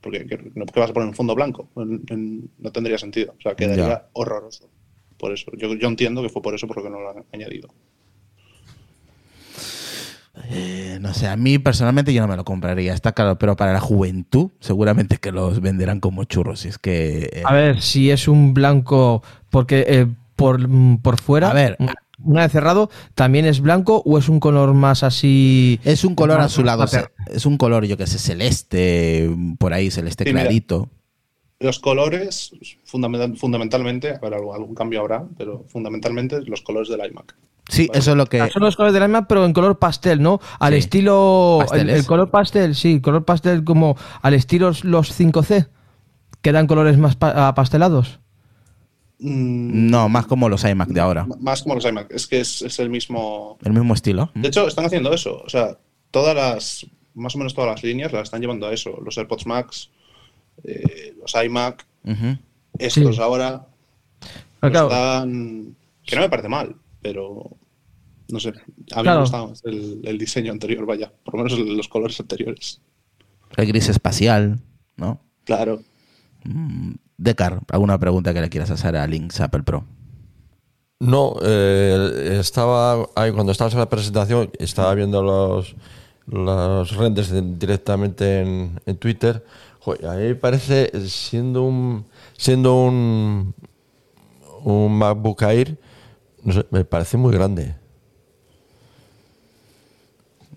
Porque 0.00 0.26
¿qué, 0.26 0.38
no- 0.54 0.66
¿qué 0.66 0.80
vas 0.80 0.90
a 0.90 0.94
poner 0.94 1.08
un 1.08 1.14
fondo 1.14 1.34
blanco? 1.34 1.68
En- 1.76 2.02
en- 2.08 2.50
no 2.58 2.72
tendría 2.72 2.98
sentido. 2.98 3.34
O 3.38 3.40
sea, 3.40 3.54
quedaría 3.54 3.86
Ya. 3.86 4.08
horroroso. 4.14 4.68
Por 5.18 5.32
eso. 5.32 5.50
Yo, 5.56 5.74
yo 5.74 5.88
entiendo 5.88 6.22
que 6.22 6.30
fue 6.30 6.40
por 6.42 6.54
eso 6.54 6.66
por 6.66 6.78
lo 6.78 6.82
que 6.84 6.90
no 6.90 7.00
lo 7.00 7.10
han 7.10 7.24
añadido. 7.32 7.68
Eh, 10.48 10.98
no 11.00 11.12
sé, 11.12 11.26
a 11.26 11.36
mí 11.36 11.58
personalmente 11.58 12.14
yo 12.14 12.22
no 12.22 12.28
me 12.28 12.36
lo 12.36 12.44
compraría, 12.44 12.94
está 12.94 13.12
claro, 13.12 13.36
pero 13.38 13.56
para 13.56 13.72
la 13.72 13.80
juventud 13.80 14.50
seguramente 14.60 15.18
que 15.18 15.32
los 15.32 15.60
venderán 15.60 16.00
como 16.00 16.24
churros. 16.24 16.64
Y 16.64 16.68
es 16.68 16.78
que. 16.78 17.28
eh, 17.32 17.42
A 17.44 17.52
ver, 17.52 17.82
si 17.82 18.10
es 18.10 18.28
un 18.28 18.54
blanco. 18.54 19.22
Porque 19.50 19.84
eh, 19.88 20.06
por, 20.40 20.60
por 21.02 21.20
fuera. 21.20 21.50
A 21.50 21.54
ver, 21.54 21.76
mm, 21.78 21.86
una 22.24 22.42
vez 22.42 22.52
cerrado, 22.52 22.90
¿también 23.14 23.44
es 23.46 23.60
blanco 23.60 24.02
o 24.04 24.18
es 24.18 24.28
un 24.28 24.40
color 24.40 24.74
más 24.74 25.02
así? 25.02 25.78
Es 25.84 26.04
un 26.04 26.14
color 26.14 26.40
azulado, 26.40 26.84
pater- 26.84 27.12
es 27.28 27.46
un 27.46 27.56
color, 27.56 27.84
yo 27.86 27.96
que 27.96 28.06
sé, 28.06 28.18
celeste, 28.18 29.30
por 29.58 29.72
ahí, 29.72 29.90
celeste 29.90 30.24
Sí, 30.24 30.30
mira. 30.30 30.42
clarito. 30.44 30.88
Los 31.60 31.78
colores, 31.78 32.52
fundamental- 32.84 33.36
fundamentalmente, 33.36 34.14
a 34.14 34.18
ver, 34.18 34.34
algún, 34.34 34.74
cambio 34.74 35.00
habrá, 35.00 35.24
pero 35.36 35.64
fundamentalmente 35.68 36.40
los 36.46 36.62
colores 36.62 36.88
del 36.88 37.00
iMac. 37.10 37.36
Sí, 37.68 37.88
eso 37.92 38.10
es 38.12 38.16
lo 38.16 38.26
que... 38.26 38.40
Ah, 38.40 38.48
Son 38.52 38.62
los 38.62 38.74
colores 38.76 38.94
del 38.94 39.04
iMac, 39.08 39.26
pero 39.28 39.44
en 39.44 39.52
color 39.52 39.78
pastel, 39.78 40.20
¿no? 40.22 40.40
Al 40.58 40.72
Sí. 40.72 40.78
estilo. 40.80 41.58
El, 41.72 42.04
color 42.06 42.30
pastel, 42.30 42.74
sí, 42.74 43.00
color 43.00 43.24
pastel 43.24 43.62
como 43.62 43.96
al 44.22 44.34
estilo 44.34 44.72
los 44.82 45.12
5C, 45.12 45.68
que 46.42 46.52
dan 46.52 46.66
colores 46.66 46.96
más 46.98 47.14
pa- 47.16 47.46
apastelados. 47.48 48.18
Mm, 49.20 49.90
No, 49.90 50.08
más 50.08 50.26
como 50.26 50.48
los 50.48 50.64
iMac 50.64 50.88
de 50.88 51.00
ahora. 51.00 51.26
Más 51.40 51.62
como 51.62 51.74
los 51.74 51.84
iMac, 51.84 52.10
es 52.12 52.26
que 52.26 52.40
es, 52.40 52.62
es 52.62 52.78
el 52.78 52.88
mismo. 52.90 53.58
El 53.62 53.72
mismo 53.72 53.94
estilo. 53.94 54.30
De 54.34 54.48
hecho, 54.48 54.66
están 54.66 54.86
haciendo 54.86 55.12
eso. 55.12 55.42
O 55.44 55.48
sea, 55.48 55.78
todas 56.10 56.34
las. 56.34 56.86
Más 57.14 57.34
o 57.34 57.38
menos 57.38 57.54
todas 57.54 57.70
las 57.70 57.82
líneas 57.82 58.12
las 58.12 58.22
están 58.24 58.40
llevando 58.40 58.66
a 58.66 58.72
eso. 58.72 58.98
Los 59.04 59.18
AirPods 59.18 59.44
Max, 59.46 59.90
eh, 60.64 61.14
los 61.20 61.34
iMac, 61.34 61.84
estos 62.78 63.16
Sí. 63.16 63.22
ahora. 63.22 63.66
Claro, 64.60 64.86
están- 64.88 65.76
Que 66.06 66.16
no 66.16 66.22
me 66.22 66.28
parece 66.30 66.48
mal, 66.48 66.76
pero. 67.02 67.50
No 68.30 68.38
sé. 68.40 68.50
A 68.50 68.52
mí 68.52 69.02
Claro. 69.02 69.18
me 69.18 69.20
gustaba 69.22 69.46
más 69.48 69.62
el, 69.64 70.00
el 70.04 70.16
diseño 70.18 70.52
anterior, 70.52 70.86
vaya. 70.86 71.12
Por 71.24 71.34
lo 71.34 71.42
menos 71.44 71.58
los 71.58 71.88
colores 71.88 72.18
anteriores. 72.20 72.80
El 73.56 73.66
gris 73.66 73.88
espacial, 73.88 74.60
¿no? 74.96 75.20
Claro. 75.44 75.82
Decar, 77.20 77.60
¿alguna 77.70 77.98
pregunta 77.98 78.32
que 78.32 78.40
le 78.40 78.48
quieras 78.48 78.70
hacer 78.70 78.96
a 78.96 79.06
Lynx 79.06 79.42
Apple 79.42 79.62
Pro? 79.62 79.84
No, 81.00 81.34
eh, 81.42 82.38
estaba 82.40 83.06
ahí 83.14 83.30
cuando 83.32 83.52
estabas 83.52 83.74
en 83.74 83.80
la 83.80 83.90
presentación, 83.90 84.50
estaba 84.58 84.94
viendo 84.94 85.22
los, 85.22 85.76
los 86.26 86.96
renders 86.96 87.28
de- 87.28 87.42
directamente 87.42 88.40
en, 88.40 88.80
en 88.86 88.96
Twitter. 88.96 89.44
Joder, 89.80 90.06
a 90.06 90.14
mí 90.14 90.22
me 90.28 90.34
parece, 90.34 90.90
siendo 91.10 91.62
un, 91.62 92.06
siendo 92.38 92.74
un, 92.84 93.54
un 94.64 94.92
MacBook 94.98 95.42
Air, 95.42 95.78
no 96.42 96.54
sé, 96.54 96.64
me 96.70 96.86
parece 96.86 97.18
muy 97.18 97.34
grande. 97.34 97.74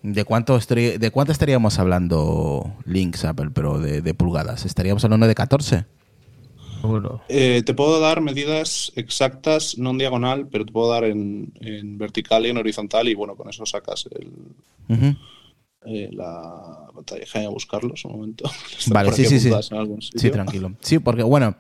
¿De 0.02 0.24
cuánto, 0.24 0.58
estri- 0.58 0.98
¿De 0.98 1.12
cuánto 1.12 1.34
estaríamos 1.34 1.78
hablando 1.78 2.74
Lynx 2.86 3.26
Apple 3.26 3.50
Pro 3.52 3.80
de, 3.80 4.02
de 4.02 4.14
pulgadas? 4.14 4.66
¿Estaríamos 4.66 5.04
hablando 5.04 5.28
de 5.28 5.36
14? 5.36 5.86
Seguro. 6.88 7.22
Eh, 7.30 7.64
te 7.66 7.74
puedo 7.74 8.00
dar 8.00 8.22
medidas 8.22 8.92
exactas, 8.96 9.78
no 9.78 9.92
en 9.92 9.98
diagonal, 9.98 10.48
pero 10.48 10.66
te 10.66 10.72
puedo 10.72 10.92
dar 10.92 11.04
en, 11.06 11.52
en 11.62 11.98
vertical 11.98 12.46
y 12.46 12.50
en 12.50 12.58
horizontal. 12.58 13.08
Y 13.08 13.16
bueno, 13.16 13.36
con 13.36 13.50
eso 13.50 13.66
sacas 13.66 14.08
el, 14.12 14.28
Ujú. 14.96 15.16
eh, 15.86 16.10
la 16.12 16.88
pantalla. 16.94 17.22
Déjame 17.22 17.48
buscarlos 17.48 18.04
un 18.06 18.12
momento. 18.14 18.44
Vale, 18.88 19.12
sí, 19.14 19.26
sí, 19.26 19.40
sí. 19.40 19.52
Sí, 20.16 20.30
tranquilo. 20.30 20.74
Sí, 20.82 21.00
porque 21.00 21.24
bueno, 21.24 21.56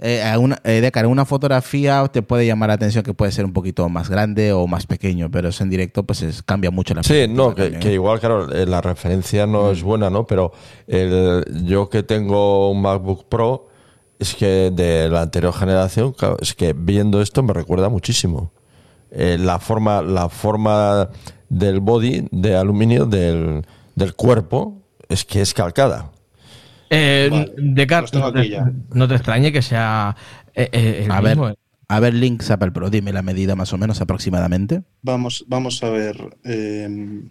eh, 0.00 0.22
a 0.22 0.38
una, 0.38 0.60
eh, 0.64 0.80
Decar, 0.80 1.06
una 1.06 1.24
fotografía 1.24 2.06
te 2.12 2.22
puede 2.22 2.46
llamar 2.46 2.68
la 2.68 2.74
atención 2.74 3.02
que 3.02 3.14
puede 3.14 3.32
ser 3.32 3.44
un 3.44 3.52
poquito 3.52 3.88
más 3.88 4.08
grande 4.08 4.52
o 4.52 4.66
más 4.68 4.86
pequeño, 4.86 5.28
pero 5.30 5.48
eso 5.48 5.64
en 5.64 5.70
directo 5.70 6.04
pues 6.04 6.22
es- 6.22 6.42
cambia 6.42 6.70
mucho 6.70 6.94
la 6.94 7.02
Sí, 7.02 7.26
no, 7.28 7.54
que, 7.54 7.62
también, 7.62 7.80
que 7.82 7.92
igual, 7.94 8.20
claro, 8.20 8.52
eh, 8.52 8.64
la 8.66 8.80
referencia 8.80 9.46
no 9.46 9.70
es 9.72 9.82
buena, 9.82 10.08
¿no? 10.08 10.24
Pero 10.26 10.52
el, 10.86 11.44
yo 11.64 11.88
que 11.90 12.02
tengo 12.04 12.70
un 12.70 12.80
MacBook 12.82 13.24
Pro, 13.28 13.66
es 14.18 14.34
que 14.34 14.70
de 14.72 15.08
la 15.08 15.22
anterior 15.22 15.52
generación, 15.54 16.12
claro, 16.12 16.36
es 16.40 16.54
que 16.54 16.72
viendo 16.74 17.20
esto 17.22 17.42
me 17.42 17.52
recuerda 17.52 17.88
muchísimo. 17.88 18.52
Eh, 19.10 19.38
la, 19.40 19.58
forma, 19.58 20.02
la 20.02 20.28
forma 20.28 21.08
del 21.48 21.80
body 21.80 22.28
de 22.30 22.56
aluminio 22.56 23.06
del, 23.06 23.64
del 23.94 24.14
cuerpo 24.14 24.82
es 25.08 25.24
que 25.24 25.40
es 25.40 25.54
calcada. 25.54 26.10
Eh, 26.90 27.28
Vale, 27.30 27.52
Decar, 27.56 28.02
los 28.02 28.10
tengo 28.10 28.26
no, 28.26 28.32
te, 28.32 28.48
ya. 28.48 28.72
no 28.92 29.08
te 29.08 29.14
extrañe 29.14 29.52
que 29.52 29.62
sea 29.62 30.16
eh, 30.54 30.68
eh, 30.72 31.02
el 31.04 31.10
A 31.10 31.20
mismo. 31.20 31.44
ver, 31.44 31.58
a 31.88 32.00
ver, 32.00 32.14
Lynx 32.14 32.50
Apple 32.50 32.70
Pro, 32.72 32.90
dime 32.90 33.12
la 33.12 33.22
medida 33.22 33.56
más 33.56 33.72
o 33.72 33.78
menos 33.78 34.00
aproximadamente. 34.00 34.82
Vamos, 35.02 35.44
vamos 35.48 35.82
a 35.82 35.90
ver. 35.90 36.16
eh, 36.44 37.22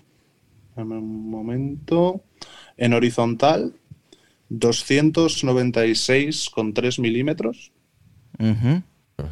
dame 0.76 0.98
un 0.98 1.30
momento. 1.30 2.22
En 2.78 2.94
horizontal, 2.94 3.74
296,3 4.50 7.00
milímetros. 7.00 7.72
Ujú. 8.40 8.82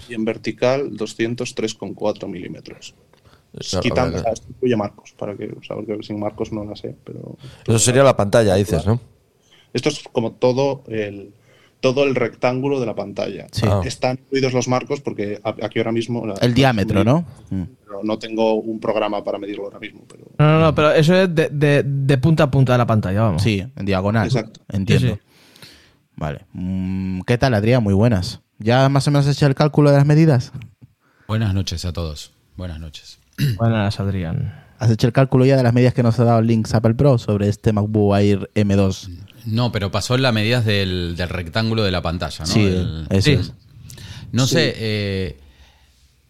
Y 0.10 0.16
en 0.16 0.26
vertical, 0.26 0.92
203,4 0.92 2.28
milímetros. 2.28 2.96
Quitando, 3.82 4.22
incluye 4.50 4.76
marcos, 4.76 5.14
para 5.14 5.38
que, 5.38 5.46
o 5.46 5.64
sea, 5.64 5.78
porque 5.78 5.98
sin 6.04 6.20
marcos 6.20 6.52
no 6.52 6.66
la 6.66 6.76
sé, 6.76 6.94
pero. 7.06 7.38
Eso 7.66 7.80
sería 7.80 8.04
la 8.04 8.18
pantalla, 8.18 8.56
dices, 8.56 8.86
¿no? 8.86 9.00
Esto 9.72 9.88
es 9.90 10.04
como 10.12 10.34
todo 10.34 10.84
el, 10.88 11.34
todo 11.94 12.04
el 12.06 12.16
rectángulo 12.16 12.80
de 12.80 12.86
la 12.86 12.96
pantalla. 12.96 13.48
Sí. 13.52 13.66
Ah. 13.70 13.82
Están 13.86 14.18
incluidos 14.24 14.54
los 14.54 14.68
marcos 14.68 15.02
porque 15.02 15.40
aquí 15.44 15.80
ahora 15.80 15.92
mismo. 15.92 16.24
El 16.42 16.54
diámetro, 16.54 17.04
¿no? 17.04 17.26
Mm. 17.50 17.64
Pero 17.86 18.00
no 18.04 18.18
tengo 18.18 18.56
un 18.56 18.80
programa 18.80 19.24
para 19.24 19.38
medirlo 19.38 19.66
ahora 19.66 19.80
mismo. 19.80 20.04
Pero 20.10 20.26
No, 20.40 20.46
no, 20.46 20.60
no, 20.60 20.76
pero 20.76 20.92
eso 20.92 21.14
es 21.16 21.34
de, 21.36 21.50
de- 21.50 21.84
de 21.86 22.18
punta 22.18 22.44
a 22.44 22.52
punta 22.52 22.72
de 22.74 22.78
la 22.80 22.88
pantalla, 22.88 23.22
vamos. 23.22 23.42
Sí, 23.44 23.64
en 23.76 23.86
diagonal. 23.86 24.26
Exacto. 24.28 24.62
Entiendo. 24.70 25.16
Sí, 25.16 25.22
sí. 25.22 25.68
Vale. 26.16 26.46
Mm, 26.54 27.22
¿Qué 27.22 27.38
tal, 27.38 27.54
Adrián? 27.54 27.84
Muy 27.84 27.94
buenas. 27.94 28.42
¿Ya 28.58 28.90
más 28.90 29.08
o 29.08 29.12
menos 29.12 29.28
has 29.28 29.36
hecho 29.36 29.46
el 29.48 29.56
cálculo 29.56 29.92
de 29.92 29.98
las 29.98 30.06
medidas? 30.06 30.52
Buenas 31.28 31.54
noches 31.54 31.86
a 31.86 31.94
todos. 31.94 32.32
Buenas 32.58 32.80
noches. 32.80 33.20
Buenas, 33.58 34.00
Adrián. 34.00 34.64
¿Has 34.80 34.92
hecho 34.92 35.08
el 35.08 35.14
cálculo 35.14 35.46
ya 35.46 35.56
de 35.58 35.64
las 35.64 35.74
medidas 35.74 35.94
que 35.94 36.04
nos 36.04 36.20
ha 36.20 36.26
dado 36.26 36.42
Lynx 36.42 36.74
Apple 36.74 36.96
Pro 36.96 37.18
sobre 37.18 37.48
este 37.48 37.72
MacBook 37.74 38.16
Air 38.18 38.50
M2? 38.56 39.10
No, 39.46 39.72
pero 39.72 39.92
pasó 39.92 40.18
las 40.18 40.34
medidas 40.34 40.66
del, 40.66 41.16
del 41.16 41.30
rectángulo 41.30 41.84
de 41.84 41.92
la 41.92 42.02
pantalla, 42.02 42.46
¿no? 42.46 42.52
Sí, 42.54 42.66
eso 43.10 43.22
Sí. 43.22 43.32
es. 43.32 43.52
No 44.32 44.48
sé, 44.48 44.74
eh, 44.78 45.40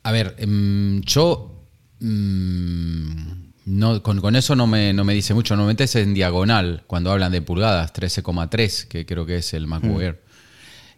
a 0.04 0.12
ver, 0.12 0.36
em, 0.38 1.02
yo 1.02 1.64
mm, 2.00 3.08
no, 3.66 4.04
con, 4.04 4.20
con 4.22 4.36
eso 4.36 4.56
no 4.56 4.68
me, 4.68 4.94
no 4.94 5.04
me 5.04 5.14
dice 5.14 5.34
mucho. 5.34 5.56
Normalmente 5.56 5.86
es 5.86 5.96
en 5.96 6.14
diagonal, 6.14 6.84
cuando 6.88 7.12
hablan 7.12 7.32
de 7.32 7.42
pulgadas, 7.42 7.92
13,3, 7.94 8.88
que 8.88 9.06
creo 9.06 9.26
que 9.26 9.38
es 9.38 9.54
el 9.54 9.66
MacBook 9.68 10.02
Air. 10.02 10.22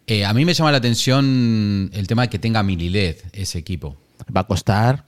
Eh, 0.06 0.24
a 0.24 0.32
mí 0.34 0.44
me 0.44 0.54
llama 0.54 0.70
la 0.72 0.78
atención 0.78 1.90
el 1.92 2.06
tema 2.06 2.22
de 2.22 2.28
que 2.30 2.38
tenga 2.38 2.62
mini 2.62 2.88
LED 2.88 3.16
ese 3.32 3.58
equipo. 3.58 3.96
Va 4.34 4.40
a 4.42 4.46
costar, 4.46 5.04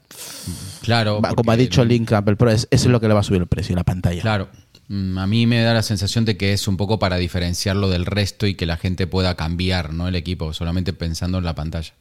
Claro. 0.81 1.21
va- 1.21 1.33
como 1.33 1.51
ha 1.51 1.57
dicho 1.57 1.83
Lynx 1.83 2.13
Apple 2.13 2.35
Pro, 2.35 2.49
es- 2.49 2.67
eso 2.71 2.85
es 2.85 2.91
lo 2.91 2.99
que 3.01 3.07
le 3.07 3.13
va 3.13 3.19
a 3.19 3.23
subir 3.23 3.41
el 3.41 3.47
precio, 3.47 3.75
la 3.75 3.83
pantalla. 3.83 4.21
Claro. 4.21 4.49
Mm, 4.91 5.17
A 5.17 5.25
mí 5.27 5.47
me 5.47 5.61
da 5.61 5.73
la 5.73 5.83
sensación 5.83 6.25
de 6.25 6.35
que 6.35 6.51
es 6.51 6.67
un 6.67 6.75
poco 6.75 6.99
para 6.99 7.15
diferenciarlo 7.15 7.89
del 7.89 8.05
resto 8.05 8.45
y 8.45 8.55
que 8.55 8.65
la 8.65 8.75
gente 8.75 9.07
pueda 9.07 9.35
cambiar 9.35 9.93
¿no? 9.93 10.07
el 10.09 10.15
equipo, 10.15 10.53
solamente 10.53 10.91
pensando 10.91 11.37
en 11.37 11.45
la 11.45 11.55
pantalla. 11.55 11.93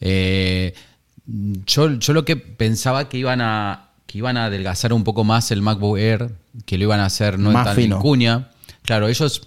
Eh, 0.00 0.74
yo, 1.66 1.98
yo 1.98 2.12
lo 2.12 2.24
que 2.24 2.36
pensaba 2.36 3.08
que 3.08 3.18
iban 3.18 3.40
a 3.40 3.86
que 4.06 4.18
iban 4.18 4.36
a 4.36 4.46
adelgazar 4.46 4.92
un 4.92 5.04
poco 5.04 5.22
más 5.22 5.52
el 5.52 5.62
MacBook 5.62 5.96
Air, 5.98 6.32
que 6.66 6.76
lo 6.78 6.84
iban 6.84 6.98
a 6.98 7.04
hacer 7.06 7.38
no 7.38 7.52
Más 7.52 7.64
tan 7.66 7.76
fino. 7.76 7.94
en 7.96 8.02
cuña. 8.02 8.48
Claro, 8.82 9.06
ellos, 9.06 9.42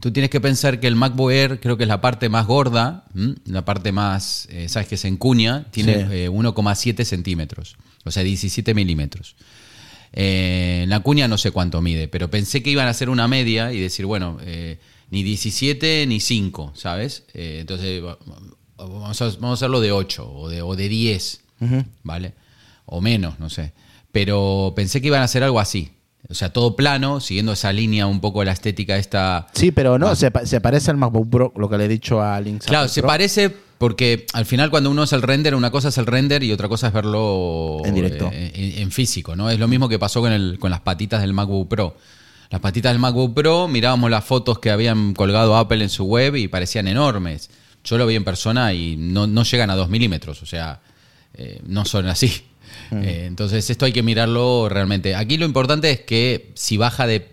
tú 0.00 0.10
tienes 0.10 0.30
que 0.30 0.40
pensar 0.40 0.80
que 0.80 0.88
el 0.88 0.96
MacBook 0.96 1.30
Air 1.30 1.60
creo 1.60 1.76
que 1.76 1.84
es 1.84 1.88
la 1.88 2.00
parte 2.00 2.28
más 2.28 2.44
gorda, 2.48 3.04
¿m? 3.14 3.36
la 3.44 3.64
parte 3.64 3.92
más, 3.92 4.48
eh, 4.50 4.68
sabes 4.68 4.88
que 4.88 4.96
es 4.96 5.04
en 5.04 5.16
cuña, 5.16 5.66
tiene 5.70 5.94
Sí. 5.94 6.12
eh, 6.12 6.28
1,7 6.28 7.04
centímetros, 7.04 7.76
o 8.04 8.10
sea, 8.10 8.24
17 8.24 8.74
milímetros. 8.74 9.36
Eh, 10.12 10.84
la 10.88 11.00
cuña 11.00 11.28
no 11.28 11.38
sé 11.38 11.50
cuánto 11.52 11.80
mide, 11.80 12.08
pero 12.08 12.30
pensé 12.30 12.62
que 12.62 12.70
iban 12.70 12.86
a 12.86 12.90
hacer 12.90 13.08
una 13.10 13.28
media 13.28 13.72
y 13.72 13.80
decir, 13.80 14.06
bueno, 14.06 14.38
eh, 14.42 14.78
ni 15.10 15.22
17 15.22 16.06
ni 16.06 16.20
5, 16.20 16.72
¿sabes? 16.74 17.24
Eh, 17.34 17.58
entonces 17.60 18.02
va- 18.04 18.18
vamos 18.76 19.20
a, 19.22 19.24
vamos 19.38 19.50
a 19.50 19.52
hacerlo 19.54 19.80
de 19.80 19.92
8 19.92 20.28
o 20.32 20.48
de, 20.48 20.62
o 20.62 20.74
de 20.76 20.88
10, 20.88 21.40
¿vale? 22.02 22.32
O 22.86 23.00
menos, 23.00 23.38
no 23.38 23.50
sé. 23.50 23.72
Pero 24.12 24.72
pensé 24.74 25.00
que 25.00 25.06
iban 25.08 25.20
a 25.20 25.24
hacer 25.24 25.44
algo 25.44 25.60
así. 25.60 25.90
O 26.28 26.34
sea, 26.34 26.52
todo 26.52 26.76
plano, 26.76 27.20
siguiendo 27.20 27.52
esa 27.52 27.72
línea 27.72 28.06
un 28.06 28.20
poco 28.20 28.42
la 28.44 28.52
estética 28.52 28.96
esta... 28.98 29.46
Sí, 29.52 29.70
pero 29.72 29.98
no, 29.98 30.14
se, 30.14 30.30
se 30.44 30.60
parece 30.60 30.90
al 30.90 30.96
MacBook 30.96 31.28
Pro, 31.30 31.52
lo 31.56 31.68
que 31.68 31.78
le 31.78 31.84
he 31.86 31.88
dicho 31.88 32.20
a 32.22 32.40
Lynx 32.40 32.66
Claro, 32.66 32.88
se 32.88 33.00
Pro. 33.00 33.08
parece 33.08 33.56
porque 33.80 34.26
al 34.34 34.44
final 34.44 34.68
cuando 34.68 34.90
uno 34.90 35.00
hace 35.00 35.16
el 35.16 35.22
render, 35.22 35.54
una 35.54 35.70
cosa 35.70 35.88
es 35.88 35.96
el 35.96 36.04
render 36.04 36.42
y 36.42 36.52
otra 36.52 36.68
cosa 36.68 36.88
es 36.88 36.92
verlo 36.92 37.78
En 37.82 37.94
directo. 37.94 38.28
eh, 38.30 38.52
en, 38.54 38.82
en 38.82 38.90
físico, 38.90 39.34
¿no? 39.34 39.48
Es 39.48 39.58
lo 39.58 39.68
mismo 39.68 39.88
que 39.88 39.98
pasó 39.98 40.20
con, 40.20 40.32
el, 40.32 40.58
con 40.58 40.70
las 40.70 40.80
patitas 40.80 41.22
del 41.22 41.32
MacBook 41.32 41.66
Pro. 41.66 41.96
Las 42.50 42.60
patitas 42.60 42.92
del 42.92 43.00
MacBook 43.00 43.32
Pro, 43.32 43.68
mirábamos 43.68 44.10
las 44.10 44.22
fotos 44.22 44.58
que 44.58 44.70
habían 44.70 45.14
colgado 45.14 45.56
Apple 45.56 45.82
en 45.82 45.88
su 45.88 46.04
web 46.04 46.36
y 46.36 46.46
parecían 46.46 46.88
enormes. 46.88 47.48
Yo 47.82 47.96
lo 47.96 48.06
vi 48.06 48.16
en 48.16 48.24
persona 48.24 48.74
y 48.74 48.96
no, 48.98 49.26
no 49.26 49.44
llegan 49.44 49.70
a 49.70 49.76
2 49.76 49.88
milímetros, 49.88 50.42
o 50.42 50.46
sea, 50.46 50.82
eh, 51.32 51.62
no 51.66 51.86
son 51.86 52.06
así. 52.06 52.30
Eh, 52.92 53.24
entonces 53.26 53.70
esto 53.70 53.86
hay 53.86 53.92
que 53.92 54.02
mirarlo 54.02 54.68
realmente. 54.68 55.14
Aquí 55.14 55.38
lo 55.38 55.46
importante 55.46 55.90
es 55.90 56.00
que 56.00 56.50
si 56.54 56.76
baja 56.76 57.06
de... 57.06 57.30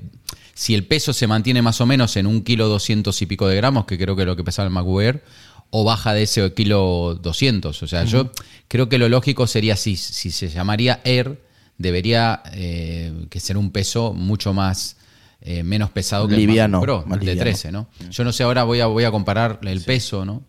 Si 0.53 0.73
el 0.73 0.85
peso 0.85 1.13
se 1.13 1.27
mantiene 1.27 1.61
más 1.61 1.81
o 1.81 1.85
menos 1.85 2.15
en 2.15 2.25
un 2.25 2.41
kilo 2.41 2.67
doscientos 2.69 3.21
y 3.21 3.25
pico 3.25 3.47
de 3.47 3.55
gramos, 3.57 3.85
que 3.85 3.97
creo 3.97 4.15
que 4.15 4.21
es 4.23 4.25
lo 4.25 4.35
que 4.35 4.43
pesaba 4.43 4.65
el 4.67 4.73
MacBook 4.73 5.01
Air, 5.01 5.23
o 5.69 5.83
baja 5.83 6.13
de 6.13 6.23
ese 6.23 6.53
kilo 6.53 7.19
200. 7.21 7.83
O 7.83 7.87
sea, 7.87 8.03
yo 8.05 8.31
creo 8.67 8.89
que 8.89 8.97
lo 8.97 9.09
lógico 9.09 9.47
sería, 9.47 9.75
si, 9.75 9.95
si 9.95 10.31
se 10.31 10.49
llamaría 10.49 11.01
Air, 11.03 11.41
debería 11.77 12.41
eh, 12.53 13.13
que 13.29 13.39
ser 13.39 13.57
un 13.57 13.71
peso 13.71 14.13
mucho 14.13 14.53
más... 14.53 14.95
eh, 15.41 15.63
menos 15.63 15.91
pesado 15.91 16.27
que 16.27 16.35
Liviano, 16.35 16.79
el 16.79 16.83
Pro, 16.83 17.03
más 17.05 17.19
el 17.19 17.25
de 17.25 17.31
liviano. 17.33 17.51
13, 17.51 17.71
¿no? 17.71 17.87
Yo 18.09 18.23
no 18.23 18.31
sé, 18.33 18.43
ahora 18.43 18.63
voy 18.63 18.79
a, 18.79 18.87
voy 18.87 19.03
a 19.03 19.11
comparar 19.11 19.59
el 19.63 19.81
peso, 19.81 20.25
¿no? 20.25 20.41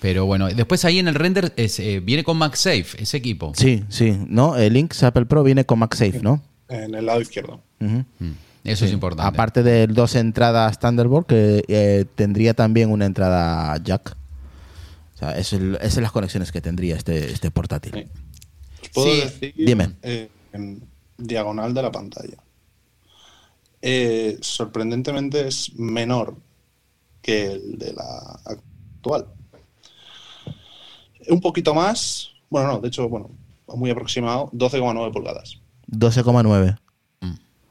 Pero 0.00 0.24
bueno, 0.24 0.48
después 0.48 0.84
ahí 0.86 0.98
en 0.98 1.08
el 1.08 1.14
render 1.14 1.52
es, 1.56 1.78
eh, 1.80 2.00
viene 2.00 2.24
con 2.24 2.38
MagSafe, 2.38 3.02
ese 3.02 3.16
equipo. 3.18 3.52
Sí, 3.54 3.84
sí, 3.90 4.16
¿no? 4.28 4.56
El 4.56 4.72
Lynx 4.74 5.02
Apple 5.02 5.26
Pro 5.26 5.42
viene 5.42 5.66
con 5.66 5.78
MagSafe, 5.80 6.20
¿no? 6.22 6.40
En 6.68 6.94
el 6.94 7.04
lado 7.04 7.20
izquierdo. 7.20 7.60
Mm, 7.80 8.00
Eso 8.64 8.84
es 8.86 8.92
importante. 8.92 9.28
Aparte 9.28 9.62
de 9.62 9.86
dos 9.88 10.14
entradas 10.14 10.78
Thunderbolt, 10.78 11.26
que 11.26 11.64
eh, 11.68 12.04
tendría 12.14 12.54
también 12.54 12.90
una 12.90 13.04
entrada 13.06 13.76
jack. 13.82 14.16
O 15.20 15.22
sea, 15.22 15.36
es 15.38 15.52
el- 15.52 15.74
esas 15.76 15.94
son 15.94 16.02
las 16.04 16.12
conexiones 16.12 16.50
que 16.50 16.62
tendría 16.62 16.96
este, 16.96 17.30
este 17.30 17.50
portátil. 17.50 17.92
Sí. 18.82 18.88
Puedo 18.94 19.12
Sí, 19.14 19.20
decir 19.20 19.54
dime. 19.54 19.94
eh, 20.02 20.30
en 20.54 20.82
diagonal 21.18 21.74
de 21.74 21.82
la 21.82 21.92
pantalla. 21.92 22.38
Eh, 23.82 24.38
sorprendentemente 24.40 25.46
es 25.46 25.74
menor 25.74 26.36
que 27.20 27.52
el 27.52 27.78
de 27.78 27.92
la 27.92 28.40
actual. 28.46 29.26
Un 31.28 31.40
poquito 31.40 31.74
más, 31.74 32.30
bueno, 32.48 32.68
no, 32.72 32.80
de 32.80 32.88
hecho, 32.88 33.06
bueno, 33.08 33.30
muy 33.68 33.90
aproximado, 33.90 34.48
12,9 34.52 35.12
pulgadas. 35.12 35.60
12,9. 35.86 36.78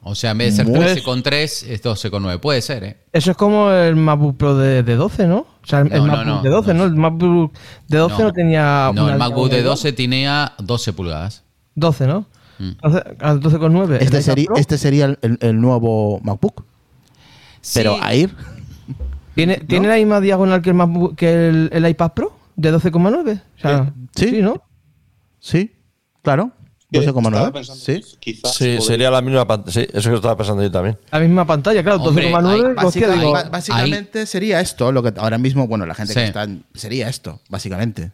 O 0.01 0.15
sea, 0.15 0.31
en 0.31 0.37
vez 0.37 0.55
de 0.57 0.63
ser 0.63 0.71
Muy- 0.71 0.79
13,3 0.85 1.63
es 1.67 1.81
12,9. 1.83 2.39
Puede 2.39 2.61
ser, 2.61 2.83
¿eh? 2.83 2.97
Eso 3.11 3.31
es 3.31 3.37
como 3.37 3.69
el 3.71 3.95
MacBook 3.97 4.37
Pro 4.37 4.55
de, 4.57 4.81
de 4.81 4.95
12, 4.95 5.27
¿no? 5.27 5.39
O 5.39 5.65
sea, 5.67 5.79
el, 5.81 5.89
No, 5.89 5.95
el 5.95 6.01
no, 6.01 6.07
MacBook 6.07 6.25
no, 6.27 6.41
de 6.41 6.49
12, 6.49 6.73
no. 6.73 6.79
¿no? 6.79 6.83
El 6.85 6.95
MacBook 6.95 7.53
de 7.87 7.97
12 7.97 8.23
no, 8.23 8.33
tenía. 8.33 8.91
No, 8.95 9.09
el 9.09 9.17
MacBook 9.17 9.49
de 9.49 9.57
diagonal 9.57 9.63
12 9.77 9.93
tenía 9.93 10.53
12 10.59 10.93
pulgadas. 10.93 11.43
12, 11.75 12.07
¿no? 12.07 12.21
Mm. 12.59 12.69
Entonces, 12.69 13.03
al 13.19 13.39
12,9. 13.41 13.95
¿El 13.97 14.01
Este 14.01 14.05
iPad 14.17 14.21
sería, 14.21 14.45
Pro? 14.45 14.55
este 14.57 14.77
sería 14.77 15.05
el, 15.05 15.19
el- 15.21 15.37
el 15.41 15.59
nuevo 15.61 16.19
MacBook. 16.23 16.63
Pero 17.73 17.95
Sí. 17.95 18.01
Air, 18.09 18.29
¿Tiene, 19.35 19.57
¿Tiene 19.57 19.87
la 19.87 19.95
misma 19.95 20.19
diagonal 20.21 20.61
que 20.61 20.69
el, 20.69 20.75
MacBook- 20.75 21.15
que 21.15 21.47
el, 21.49 21.69
el 21.73 21.87
iPad 21.87 22.11
Pro? 22.13 22.37
¿De 22.55 22.73
12,9? 22.73 23.41
O 23.57 23.59
sea, 23.61 23.93
Sí. 24.15 24.29
sí, 24.29 24.41
¿no? 24.41 24.61
sí, 25.39 25.71
claro. 26.23 26.51
Estaba 26.91 27.21
12,9. 27.21 27.51
pensando, 27.53 27.83
Sí. 27.85 28.01
Quizás 28.19 28.53
Sí, 28.55 28.63
podría- 28.65 28.81
sería 28.81 29.11
la 29.11 29.21
misma 29.21 29.47
pantalla. 29.47 29.71
Sí, 29.73 29.87
eso 29.93 30.09
que 30.09 30.15
estaba 30.15 30.35
pensando 30.37 30.63
yo 30.63 30.71
también. 30.71 30.97
La 31.11 31.19
misma 31.19 31.45
pantalla, 31.45 31.83
claro, 31.83 32.01
Hombre, 32.01 32.25
12,9. 32.31 32.55
hay- 32.79 32.85
hostia, 32.85 33.07
Básica- 33.07 33.13
digo, 33.13 33.31
ba- 33.31 33.43
básicamente 33.49 34.25
sería 34.25 34.59
esto, 34.59 34.91
lo 34.91 35.03
que 35.03 35.13
ahora 35.17 35.37
mismo, 35.37 35.67
bueno, 35.67 35.85
la 35.85 35.93
gente 35.95 36.13
Sí. 36.13 36.19
que 36.19 36.25
está 36.25 36.47
sería 36.73 37.07
esto, 37.09 37.41
básicamente. 37.49 38.11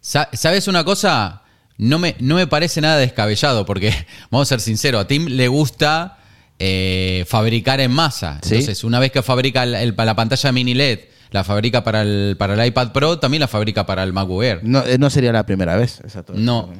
Sa- 0.00 0.28
¿Sabes 0.32 0.66
una 0.68 0.82
cosa? 0.84 1.42
No 1.76 1.98
me, 1.98 2.16
no 2.20 2.36
me 2.36 2.46
parece 2.46 2.80
nada 2.80 2.96
descabellado, 2.98 3.66
porque, 3.66 3.90
vamos 4.30 4.48
a 4.48 4.50
ser 4.50 4.60
sinceros, 4.60 5.02
a 5.02 5.06
Tim 5.06 5.26
le 5.26 5.48
gusta 5.48 6.16
eh, 6.62 7.24
fabricar 7.26 7.80
en 7.80 7.90
masa. 7.90 8.38
Sí. 8.42 8.56
Entonces, 8.56 8.84
una 8.84 8.98
vez 8.98 9.10
que 9.12 9.22
fabrica 9.22 9.62
el- 9.62 9.74
el- 9.74 9.94
la 9.96 10.14
pantalla 10.14 10.52
mini 10.52 10.74
LED, 10.74 11.00
la 11.30 11.42
fabrica 11.42 11.82
para 11.84 12.02
el, 12.02 12.36
para 12.38 12.52
el 12.52 12.66
iPad 12.68 12.92
Pro, 12.92 13.18
también 13.18 13.40
la 13.40 13.48
fabrica 13.48 13.86
para 13.86 14.02
el 14.02 14.12
MacBook 14.12 14.42
Air. 14.42 14.60
No, 14.62 14.84
eh, 14.84 14.98
no 14.98 15.08
sería 15.08 15.32
la 15.32 15.46
primera 15.46 15.76
vez. 15.76 16.00
Exacto. 16.04 16.34
No. 16.36 16.70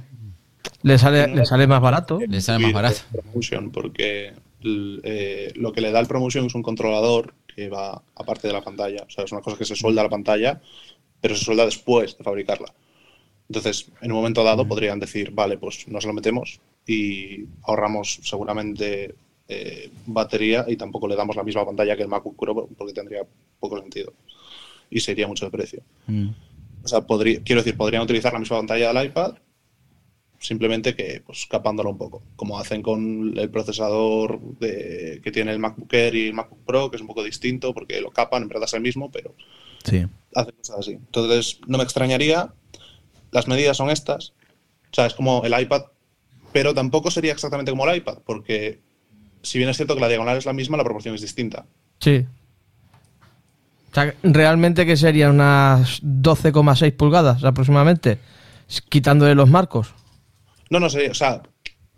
Le, 0.83 0.99
sale, 0.99 1.27
le 1.29 1.45
sale 1.45 1.67
más 1.67 1.81
barato. 1.81 2.19
Le 2.27 2.41
sale 2.41 2.65
más 2.65 2.73
barato. 2.73 3.01
Promotion, 3.13 3.71
porque 3.71 4.33
eh, 4.63 5.53
lo 5.57 5.73
que 5.73 5.81
le 5.81 5.91
da 5.91 6.01
el 6.01 6.07
Promotion 6.07 6.47
es 6.47 6.55
un 6.55 6.63
controlador 6.63 7.35
que 7.47 7.69
va 7.69 8.03
aparte 8.15 8.49
de 8.49 8.55
la 8.55 8.63
pantalla. 8.63 9.05
O 9.07 9.11
sea, 9.11 9.25
es 9.25 9.33
una 9.33 9.41
cosa 9.41 9.57
que 9.57 9.65
se 9.65 9.77
solda 9.77 10.01
a 10.01 10.05
la 10.05 10.11
pantalla, 10.11 10.61
pero 11.21 11.35
se 11.35 11.45
solda 11.45 11.65
después 11.65 12.17
de 12.17 12.25
fabricarla. 12.25 12.73
Entonces, 13.49 13.91
en 14.01 14.13
un 14.13 14.19
momento 14.19 14.45
dado 14.45 14.67
podrían 14.67 15.01
decir, 15.01 15.33
vale, 15.33 15.59
pues 15.59 15.89
nos 15.89 16.05
lo 16.05 16.13
metemos 16.13 16.61
y 16.87 17.47
ahorramos 17.63 18.21
seguramente 18.23 19.15
eh, 19.49 19.91
batería 20.07 20.65
y 20.69 20.77
tampoco 20.77 21.09
le 21.09 21.17
damos 21.17 21.35
la 21.35 21.43
misma 21.43 21.67
pantalla 21.67 21.97
que 21.97 22.05
el 22.05 22.09
MacBook 22.09 22.39
Pro 22.39 22.69
porque 22.79 22.93
tendría 22.93 23.23
poco 23.59 23.81
sentido 23.81 24.13
y 24.89 25.01
sería 25.01 25.27
mucho 25.27 25.47
de 25.47 25.51
precio. 25.51 25.83
Mm. 26.07 26.29
O 26.85 26.89
sea, 26.89 27.01
podría, 27.01 27.43
quiero 27.43 27.61
decir, 27.61 27.77
podrían 27.77 28.03
utilizar 28.03 28.33
la 28.33 28.39
misma 28.39 28.59
pantalla 28.59 28.93
del 28.93 29.07
iPad, 29.07 29.35
simplemente 30.41 30.97
que 30.97 31.23
pues 31.25 31.47
capándolo 31.49 31.91
un 31.91 31.99
poco, 31.99 32.23
como 32.35 32.59
hacen 32.59 32.81
con 32.83 33.35
el 33.37 33.51
procesador 33.51 34.41
de- 34.59 35.21
que 35.23 35.31
tiene 35.31 35.53
el 35.53 35.59
MacBook 35.59 35.93
Air 35.93 36.15
y 36.17 36.27
el 36.29 36.35
MacBook 36.35 36.65
Pro, 36.65 36.91
que 36.91 36.97
es 36.97 37.03
un 37.03 37.07
poco 37.09 37.23
distinto 37.23 37.73
porque 37.75 38.01
lo 38.01 38.11
capan, 38.11 38.43
en 38.43 38.49
verdad 38.49 38.65
es 38.65 38.73
el 38.75 38.81
mismo, 38.81 39.11
pero 39.13 39.35
Sí. 39.85 40.07
hacen 40.35 40.55
cosas 40.57 40.77
así. 40.79 40.93
Entonces, 40.93 41.61
no 41.67 41.77
me 41.79 41.85
extrañaría, 41.85 42.53
las 43.31 43.47
medidas 43.49 43.77
son 43.77 43.91
estas, 43.91 44.31
o 44.91 44.95
sea, 44.95 45.07
es 45.07 45.15
como 45.15 45.45
el 45.45 45.61
iPad, 45.61 45.83
pero 46.53 46.75
tampoco 46.75 47.11
sería 47.11 47.33
exactamente 47.33 47.71
como 47.71 47.87
el 47.87 47.97
iPad, 47.99 48.19
porque 48.25 48.81
si 49.43 49.59
bien 49.59 49.71
es 49.71 49.77
cierto 49.77 49.95
que 49.95 50.01
la 50.01 50.09
diagonal 50.09 50.37
es 50.39 50.47
la 50.47 50.53
misma, 50.55 50.77
la 50.79 50.85
proporción 50.85 51.15
es 51.15 51.21
distinta. 51.21 51.67
Sí. 52.01 52.25
O 53.91 53.95
sea, 53.95 54.15
realmente 54.23 54.87
que 54.87 54.97
serían 54.97 55.33
unas 55.33 56.01
12,6 56.03 56.93
pulgadas 56.97 57.45
aproximadamente, 57.45 58.19
quitándole 58.89 59.35
los 59.35 59.49
marcos. 59.51 59.93
No, 60.71 60.81
no 60.81 60.89
sería, 60.89 61.11
o 61.11 61.15
sea, 61.15 61.43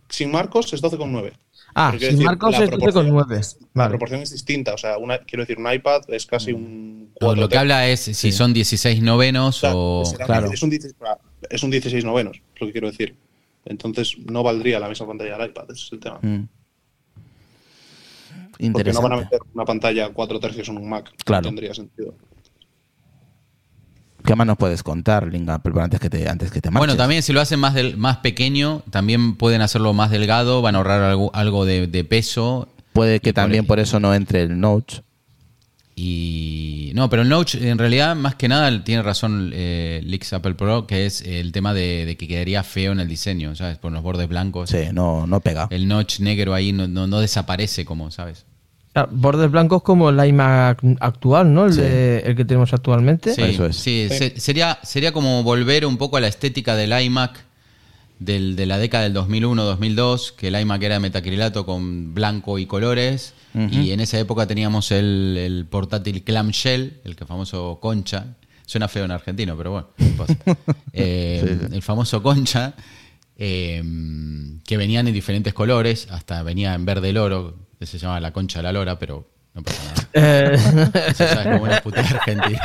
sin 0.08 0.30
marcos 0.30 0.72
es 0.72 0.82
12,9. 0.82 1.32
Ah, 1.74 1.90
sin 1.92 2.00
decir, 2.00 2.24
marcos 2.24 2.58
es 2.58 2.68
proporción 2.68 3.08
12,9. 3.10 3.38
es- 3.38 3.58
La 3.60 3.66
Vale. 3.74 3.90
proporción 3.90 4.20
es 4.22 4.30
distinta. 4.30 4.74
O 4.74 4.78
sea, 4.78 4.98
una, 4.98 5.18
quiero 5.18 5.42
decir, 5.42 5.58
un 5.58 5.72
iPad 5.72 6.02
es 6.08 6.26
casi 6.26 6.52
un. 6.52 7.12
Lo, 7.20 7.48
que 7.48 7.58
habla 7.58 7.88
es 7.88 8.00
si 8.00 8.32
son 8.32 8.52
16 8.52 9.00
novenos 9.02 9.58
o 9.58 9.60
sea, 9.60 9.76
o... 9.76 10.02
claro. 10.26 10.50
es, 10.52 10.62
un, 10.62 10.70
16 10.70 10.96
es 11.48 11.62
un 11.62 11.70
16 11.70 12.04
novenos, 12.04 12.42
es 12.54 12.60
lo 12.60 12.66
que 12.66 12.72
quiero 12.72 12.90
decir. 12.90 13.16
Entonces, 13.64 14.16
no 14.18 14.42
valdría 14.42 14.80
la 14.80 14.88
misma 14.88 15.06
pantalla 15.06 15.38
del 15.38 15.50
iPad, 15.50 15.70
ese 15.70 15.84
es 15.86 15.92
el 15.92 16.00
tema. 16.00 16.18
Mm. 16.20 16.48
Porque 18.72 18.92
no 18.92 19.02
van 19.02 19.12
a 19.12 19.16
meter 19.16 19.40
una 19.54 19.64
pantalla 19.64 20.10
4 20.10 20.40
tercios 20.40 20.68
en 20.68 20.78
un 20.78 20.88
Mac. 20.88 21.12
Claro. 21.24 21.42
No 21.42 21.48
tendría 21.48 21.74
sentido. 21.74 22.14
¿Qué 24.24 24.36
más 24.36 24.46
nos 24.46 24.56
puedes 24.56 24.82
contar, 24.82 25.26
Linga, 25.26 25.60
antes 25.80 26.00
que 26.00 26.08
te, 26.10 26.28
antes 26.28 26.50
que 26.50 26.60
te 26.60 26.70
marches? 26.70 26.80
Bueno, 26.80 26.96
también 26.96 27.22
si 27.22 27.32
lo 27.32 27.40
hacen 27.40 27.58
más, 27.60 27.74
del, 27.74 27.96
más 27.96 28.18
pequeño, 28.18 28.82
también 28.90 29.36
pueden 29.36 29.62
hacerlo 29.62 29.92
más 29.92 30.10
delgado, 30.10 30.62
van 30.62 30.74
a 30.74 30.78
ahorrar 30.78 31.02
algo, 31.02 31.34
algo 31.34 31.64
de, 31.64 31.86
de 31.86 32.04
peso. 32.04 32.68
Puede 32.92 33.20
que 33.20 33.32
por 33.32 33.42
también 33.42 33.66
por 33.66 33.80
eso 33.80 34.00
no 34.00 34.14
entre 34.14 34.42
el 34.42 34.60
Note. 34.60 35.02
Y 35.94 36.92
no, 36.94 37.10
pero 37.10 37.22
el 37.22 37.28
Note 37.28 37.68
en 37.68 37.78
realidad 37.78 38.16
más 38.16 38.34
que 38.34 38.48
nada 38.48 38.82
tiene 38.84 39.02
razón 39.02 39.50
eh, 39.52 40.00
Lix 40.04 40.32
Apple 40.32 40.54
Pro, 40.54 40.86
que 40.86 41.04
es 41.06 41.20
el 41.22 41.52
tema 41.52 41.74
de, 41.74 42.06
de 42.06 42.16
que 42.16 42.26
quedaría 42.28 42.62
feo 42.62 42.92
en 42.92 43.00
el 43.00 43.08
diseño, 43.08 43.54
¿sabes? 43.56 43.78
Por 43.78 43.92
los 43.92 44.02
bordes 44.02 44.28
blancos. 44.28 44.70
Sí, 44.70 44.86
no, 44.92 45.26
no 45.26 45.40
pega. 45.40 45.68
El 45.70 45.88
notch 45.88 46.20
negro 46.20 46.54
ahí 46.54 46.72
no, 46.72 46.88
no, 46.88 47.06
no 47.06 47.20
desaparece 47.20 47.84
como, 47.84 48.10
¿sabes? 48.10 48.46
Bordes 49.10 49.50
blancos 49.50 49.82
como 49.82 50.10
el 50.10 50.22
iMac 50.24 50.80
actual, 51.00 51.52
¿no? 51.54 51.64
El, 51.66 51.72
Sí. 51.72 51.80
de- 51.80 52.18
el 52.20 52.36
que 52.36 52.44
tenemos 52.44 52.72
actualmente. 52.74 53.34
Sí, 53.34 53.40
Eso 53.42 53.66
es. 53.66 53.76
sí, 53.76 54.06
se- 54.10 54.38
sería, 54.38 54.78
sería 54.82 55.12
como 55.12 55.42
volver 55.42 55.86
un 55.86 55.96
poco 55.96 56.18
a 56.18 56.20
la 56.20 56.28
estética 56.28 56.76
del 56.76 56.92
iMac 57.02 57.44
del, 58.18 58.54
de 58.54 58.66
la 58.66 58.78
década 58.78 59.04
del 59.04 59.14
2001-2002, 59.14 60.32
que 60.36 60.48
el 60.48 60.60
iMac 60.60 60.82
era 60.82 60.94
de 60.96 61.00
metacrilato 61.00 61.64
con 61.66 62.12
blanco 62.14 62.58
y 62.58 62.66
colores, 62.66 63.34
y 63.54 63.90
en 63.90 64.00
esa 64.00 64.18
época 64.18 64.46
teníamos 64.46 64.90
el, 64.92 65.36
el 65.38 65.66
portátil 65.66 66.22
clamshell, 66.22 67.00
el 67.04 67.16
que 67.16 67.26
famoso 67.26 67.78
concha, 67.82 68.26
suena 68.64 68.88
feo 68.88 69.04
en 69.04 69.10
argentino, 69.10 69.56
pero 69.56 69.72
bueno, 69.72 69.88
pasa. 70.16 70.36
Eh, 70.94 71.58
el 71.72 71.82
famoso 71.82 72.22
concha, 72.22 72.74
eh, 73.36 73.82
que 74.64 74.76
venían 74.76 75.08
en 75.08 75.14
diferentes 75.14 75.52
colores, 75.54 76.06
hasta 76.10 76.42
venía 76.42 76.74
en 76.74 76.84
verde 76.84 77.10
el 77.10 77.16
oro, 77.18 77.56
se 77.86 77.98
llamaba 77.98 78.20
la 78.20 78.32
concha 78.32 78.58
de 78.58 78.62
la 78.64 78.72
lora, 78.72 78.98
pero 78.98 79.26
no 79.54 79.62
pasa 79.62 79.82
nada. 79.84 79.94
Eh, 80.14 80.54
Eso 81.08 81.24
ya 81.24 81.32
es 81.42 81.44
como 81.44 81.62
una 81.64 81.80
puta 81.80 82.00
argentina. 82.00 82.60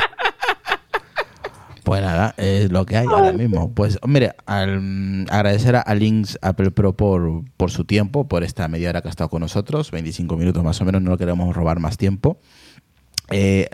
Pues 1.84 2.02
nada, 2.02 2.34
es 2.36 2.70
lo 2.70 2.84
que 2.84 2.98
hay 2.98 3.06
ahora 3.06 3.32
mismo. 3.32 3.72
Pues 3.72 3.98
mire, 4.06 4.34
al- 4.44 5.24
agradecer 5.30 5.74
a, 5.76 5.94
Lynx 5.94 6.38
Apple 6.42 6.70
Pro 6.70 6.92
por, 6.92 7.44
por 7.56 7.70
su 7.70 7.84
tiempo, 7.86 8.28
por 8.28 8.44
esta 8.44 8.68
media 8.68 8.90
hora 8.90 9.00
que 9.00 9.08
ha 9.08 9.10
estado 9.10 9.30
con 9.30 9.40
nosotros, 9.40 9.90
25 9.90 10.36
minutos 10.36 10.62
más 10.62 10.78
o 10.82 10.84
menos, 10.84 11.00
no 11.00 11.12
lo 11.12 11.16
queremos 11.18 11.56
robar 11.56 11.80
más 11.80 11.96
tiempo. 11.96 12.38
Eh, 13.30 13.70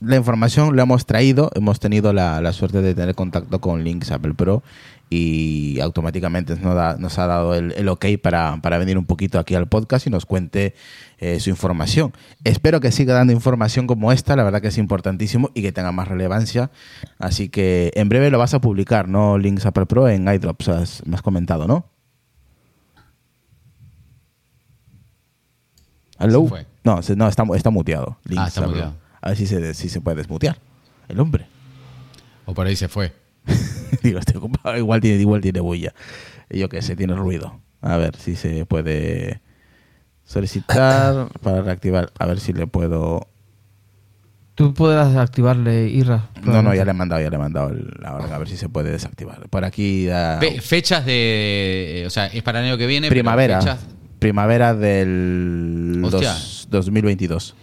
la 0.00 0.16
información 0.16 0.74
la 0.74 0.84
hemos 0.84 1.04
traído, 1.04 1.50
hemos 1.54 1.80
tenido 1.80 2.14
la, 2.14 2.40
la 2.40 2.54
suerte 2.54 2.80
de 2.80 2.94
tener 2.94 3.14
contacto 3.14 3.60
con 3.60 3.84
Lynx 3.84 4.10
Apple 4.10 4.32
Pro 4.32 4.62
y 5.12 5.80
automáticamente 5.80 6.54
nos, 6.56 6.74
da- 6.76 6.96
nos 6.96 7.18
ha 7.18 7.26
dado 7.26 7.54
el, 7.56 7.72
el 7.72 7.88
ok 7.88 8.06
para, 8.22 8.56
para 8.62 8.78
venir 8.78 8.96
un 8.96 9.04
poquito 9.06 9.40
aquí 9.40 9.56
al 9.56 9.66
podcast 9.68 10.06
y 10.06 10.10
nos 10.10 10.24
cuente 10.24 10.74
eh, 11.18 11.40
su 11.40 11.50
información. 11.50 12.12
Espero 12.44 12.80
que 12.80 12.92
siga 12.92 13.12
dando 13.14 13.32
información 13.32 13.88
como 13.88 14.12
esta, 14.12 14.36
la 14.36 14.44
verdad 14.44 14.62
que 14.62 14.68
es 14.68 14.78
importantísimo 14.78 15.50
y 15.52 15.62
que 15.62 15.72
tenga 15.72 15.90
más 15.90 16.06
relevancia. 16.08 16.70
Así 17.18 17.48
que 17.48 17.90
en 17.96 18.08
breve 18.08 18.30
lo 18.30 18.38
vas 18.38 18.54
a 18.54 18.60
publicar, 18.60 19.08
¿no? 19.08 19.36
Lynx 19.36 19.66
Apple 19.66 19.86
Pro 19.86 20.08
en 20.08 20.28
iDrops, 20.32 20.68
has- 20.68 21.02
me 21.06 21.16
has 21.16 21.22
comentado, 21.22 21.66
¿no? 21.66 21.86
¿Aló? 26.18 26.42
No, 26.84 27.00
no 27.16 27.28
está, 27.28 27.44
está 27.56 27.70
muteado. 27.70 28.18
Ah, 28.38 28.46
está 28.48 28.60
muteado. 28.66 28.94
A 29.22 29.28
ver 29.30 29.36
si 29.36 29.46
se, 29.46 29.74
si 29.74 29.88
se 29.88 30.00
puede 30.00 30.18
desmutear 30.18 30.58
el 31.08 31.18
hombre. 31.20 31.46
O 32.46 32.54
por 32.54 32.66
ahí 32.66 32.76
se 32.76 32.88
fue. 32.88 33.12
Digo, 34.02 34.18
estoy 34.18 34.36
ocupado, 34.36 34.76
igual 34.76 35.00
tiene, 35.00 35.20
igual 35.20 35.40
tiene 35.40 35.60
bulla. 35.60 35.92
Yo 36.48 36.68
qué 36.68 36.82
sé, 36.82 36.96
tiene 36.96 37.14
ruido. 37.14 37.60
A 37.82 37.96
ver 37.96 38.16
si 38.16 38.36
se 38.36 38.66
puede 38.66 39.40
solicitar 40.24 41.28
para 41.42 41.62
reactivar. 41.62 42.10
A 42.18 42.26
ver 42.26 42.40
si 42.40 42.52
le 42.52 42.66
puedo. 42.66 43.26
Tú 44.54 44.74
podrás 44.74 45.16
activarle 45.16 45.88
Irra. 45.88 46.28
No, 46.42 46.62
no, 46.62 46.74
ya 46.74 46.84
le 46.84 46.90
he 46.90 46.94
mandado, 46.94 47.22
ya 47.22 47.30
le 47.30 47.36
he 47.36 47.38
mandado 47.38 47.70
el- 47.70 47.94
la 48.00 48.14
orden, 48.14 48.32
a 48.32 48.38
ver 48.38 48.48
si 48.48 48.56
se 48.58 48.68
puede 48.68 48.90
desactivar. 48.90 49.48
Por 49.48 49.64
aquí 49.64 50.04
da 50.06 50.38
Fe- 50.40 50.60
fechas 50.60 51.06
de. 51.06 52.04
O 52.06 52.10
sea, 52.10 52.26
es 52.26 52.42
para 52.42 52.60
el 52.60 52.66
año 52.66 52.76
que 52.78 52.86
viene. 52.86 53.08
primavera. 53.08 53.60
fechas- 53.60 53.86
Primavera 54.18 54.74
del 54.74 56.02
dos- 56.10 56.66
2022. 56.70 57.54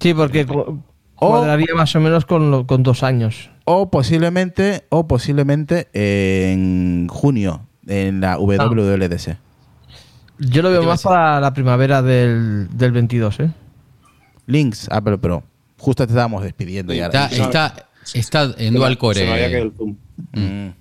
Sí, 0.00 0.12
porque 0.12 0.44
cu- 0.44 0.82
cuadraría 1.14 1.72
más 1.76 1.94
o 1.94 2.00
menos 2.00 2.24
con, 2.24 2.50
lo- 2.50 2.66
con 2.66 2.82
dos 2.82 3.04
años. 3.04 3.50
O 3.72 3.88
posiblemente, 3.88 4.84
o 4.88 5.06
posiblemente 5.06 5.86
en 5.92 7.06
junio, 7.06 7.68
en 7.86 8.20
la 8.20 8.36
WWDC. 8.36 9.36
Yo 10.40 10.62
lo 10.62 10.72
veo 10.72 10.82
más 10.82 11.04
para 11.04 11.40
la 11.40 11.54
primavera 11.54 12.02
del, 12.02 12.66
del 12.76 12.90
22, 12.90 13.38
¿eh? 13.38 13.50
Links 14.46 14.88
Apple 14.90 15.18
Pro. 15.18 15.44
Justo 15.78 16.04
te 16.04 16.12
estábamos 16.12 16.42
despidiendo 16.42 16.92
ya. 16.92 17.06
Está, 17.06 17.26
está, 17.26 17.86
está 18.12 18.52
en 18.58 18.74
dual 18.74 18.98
core. 18.98 19.20
Se 19.20 19.26
me 19.26 19.34
había 19.34 19.50
caído 19.52 19.62
el 19.62 19.72
zoom. 19.72 19.96
Mm. 20.32 20.74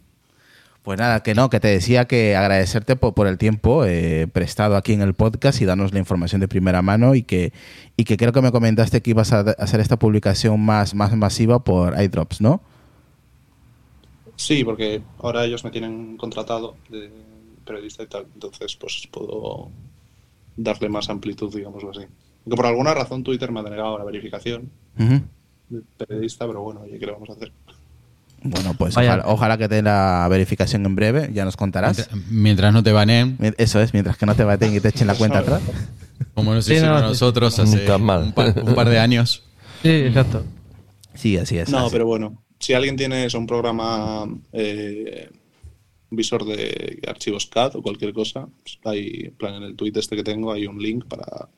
Pues 0.81 0.97
nada, 0.97 1.21
que 1.21 1.35
no, 1.35 1.51
que 1.51 1.59
te 1.59 1.67
decía 1.67 2.05
que 2.05 2.35
agradecerte 2.35 2.95
por, 2.95 3.13
por 3.13 3.27
el 3.27 3.37
tiempo 3.37 3.85
eh, 3.85 4.25
prestado 4.33 4.75
aquí 4.75 4.93
en 4.93 5.01
el 5.01 5.13
podcast 5.13 5.61
y 5.61 5.65
darnos 5.65 5.93
la 5.93 5.99
información 5.99 6.41
de 6.41 6.47
primera 6.47 6.81
mano 6.81 7.13
y 7.13 7.21
que, 7.21 7.53
y 7.97 8.05
que 8.05 8.17
creo 8.17 8.31
que 8.31 8.41
me 8.41 8.51
comentaste 8.51 9.03
que 9.03 9.11
ibas 9.11 9.31
a 9.31 9.41
a 9.41 9.55
hacer 9.59 9.79
esta 9.79 9.99
publicación 9.99 10.59
más, 10.59 10.95
más 10.95 11.15
masiva 11.15 11.63
por 11.63 12.01
iDrops, 12.01 12.41
¿no? 12.41 12.63
Sí, 14.39 14.63
porque 14.63 15.01
ahora 15.21 15.43
ellos 15.43 15.65
me 15.65 15.69
tienen 15.69 16.15
contratado 16.15 16.77
de 16.89 17.11
periodista 17.65 18.03
y 18.03 18.07
tal, 18.07 18.25
entonces 18.33 18.73
pues 18.77 19.05
puedo 19.11 19.69
darle 20.55 20.87
más 20.87 21.09
amplitud, 21.09 21.53
digámoslo 21.53 21.91
así. 21.91 22.03
Aunque 22.45 22.55
por 22.55 22.65
alguna 22.65 22.93
razón 22.93 23.21
Twitter 23.21 23.51
me 23.51 23.59
ha 23.59 23.63
denegado 23.63 23.97
la 23.97 24.05
verificación 24.05 24.71
de 24.95 25.81
periodista, 25.97 26.47
pero 26.47 26.61
bueno, 26.61 26.79
oye, 26.81 26.97
¿qué 26.97 27.05
le 27.05 27.11
vamos 27.11 27.29
a 27.29 27.33
hacer? 27.33 27.51
Bueno, 28.41 28.73
pues 28.75 28.95
ojalá, 28.95 29.23
ojalá 29.25 29.57
que 29.57 29.67
te 29.67 29.81
la 29.81 30.25
verificación 30.29 30.85
en 30.85 30.95
breve, 30.95 31.31
ya 31.33 31.43
nos 31.43 31.57
contarás. 31.57 31.97
Mientras, 31.97 32.31
mientras 32.31 32.73
no 32.73 32.81
te 32.81 32.93
baneen, 32.93 33.37
Eso 33.57 33.81
es, 33.81 33.91
mientras 33.91 34.17
que 34.17 34.25
no 34.25 34.35
te 34.35 34.45
baten 34.45 34.73
y 34.73 34.79
te 34.79 34.87
echen 34.87 35.07
la 35.07 35.15
cuenta 35.15 35.39
atrás. 35.39 35.61
como 36.33 36.53
nos 36.53 36.63
Sí, 36.63 36.75
hicieron 36.75 37.01
no, 37.01 37.09
nosotros 37.09 37.59
hace 37.59 37.91
un 37.91 38.31
par, 38.31 38.53
un 38.63 38.73
par 38.73 38.87
de 38.87 38.99
años. 38.99 39.43
Sí, 39.81 39.89
exacto. 39.89 40.45
Sí, 41.13 41.37
así 41.37 41.57
es. 41.57 41.69
No, 41.69 41.79
así. 41.79 41.89
pero 41.91 42.05
bueno, 42.05 42.41
si 42.59 42.73
alguien 42.73 42.95
tiene 42.97 43.25
eso, 43.25 43.37
un 43.39 43.47
programa 43.47 44.27
eh, 44.51 45.29
visor 46.11 46.45
de 46.45 46.99
archivos 47.07 47.45
CAD 47.47 47.75
o 47.77 47.81
cualquier 47.81 48.13
cosa, 48.13 48.47
pues 48.63 48.79
hay, 48.85 49.25
en 49.25 49.35
plan, 49.35 49.55
en 49.55 49.63
el 49.63 49.75
tweet 49.75 49.93
este 49.95 50.15
que 50.15 50.23
tengo 50.23 50.51
hay 50.51 50.65
un 50.67 50.81
link 50.81 51.05
para 51.05 51.49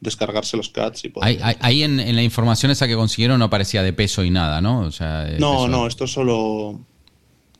descargarse 0.00 0.56
los 0.56 0.68
CADs 0.68 1.04
y 1.04 1.08
poder... 1.08 1.38
Ahí, 1.60 1.82
en, 1.82 1.98
en 2.00 2.14
la 2.16 2.22
información 2.22 2.70
esa 2.72 2.86
que 2.86 2.94
consiguieron 2.94 3.38
no 3.38 3.46
aparecía 3.46 3.82
de 3.82 3.92
peso 3.92 4.22
y 4.24 4.30
nada, 4.30 4.60
¿no? 4.60 4.80
O 4.80 4.90
sea, 4.92 5.24
de 5.24 5.38
no, 5.38 5.52
peso- 5.52 5.68
no, 5.68 5.86
esto 5.86 6.04
es 6.04 6.12
solo 6.12 6.80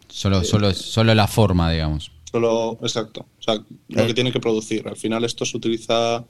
Solo, 0.09 0.45
solo, 0.45 0.73
solo 0.75 1.15
la 1.15 1.27
forma, 1.27 1.73
digamos. 1.73 2.13
Solo, 2.31 2.79
exacto. 2.83 3.27
O 3.39 3.43
sea, 3.43 3.55
lo 3.89 4.03
Eh. 4.03 4.07
que 4.07 4.15
tiene 4.15 4.31
que 4.31 4.39
producir. 4.41 4.87
Al 4.87 4.97
final 4.97 5.25
esto 5.25 5.45
se 5.45 5.57
utiliza 5.57 6.25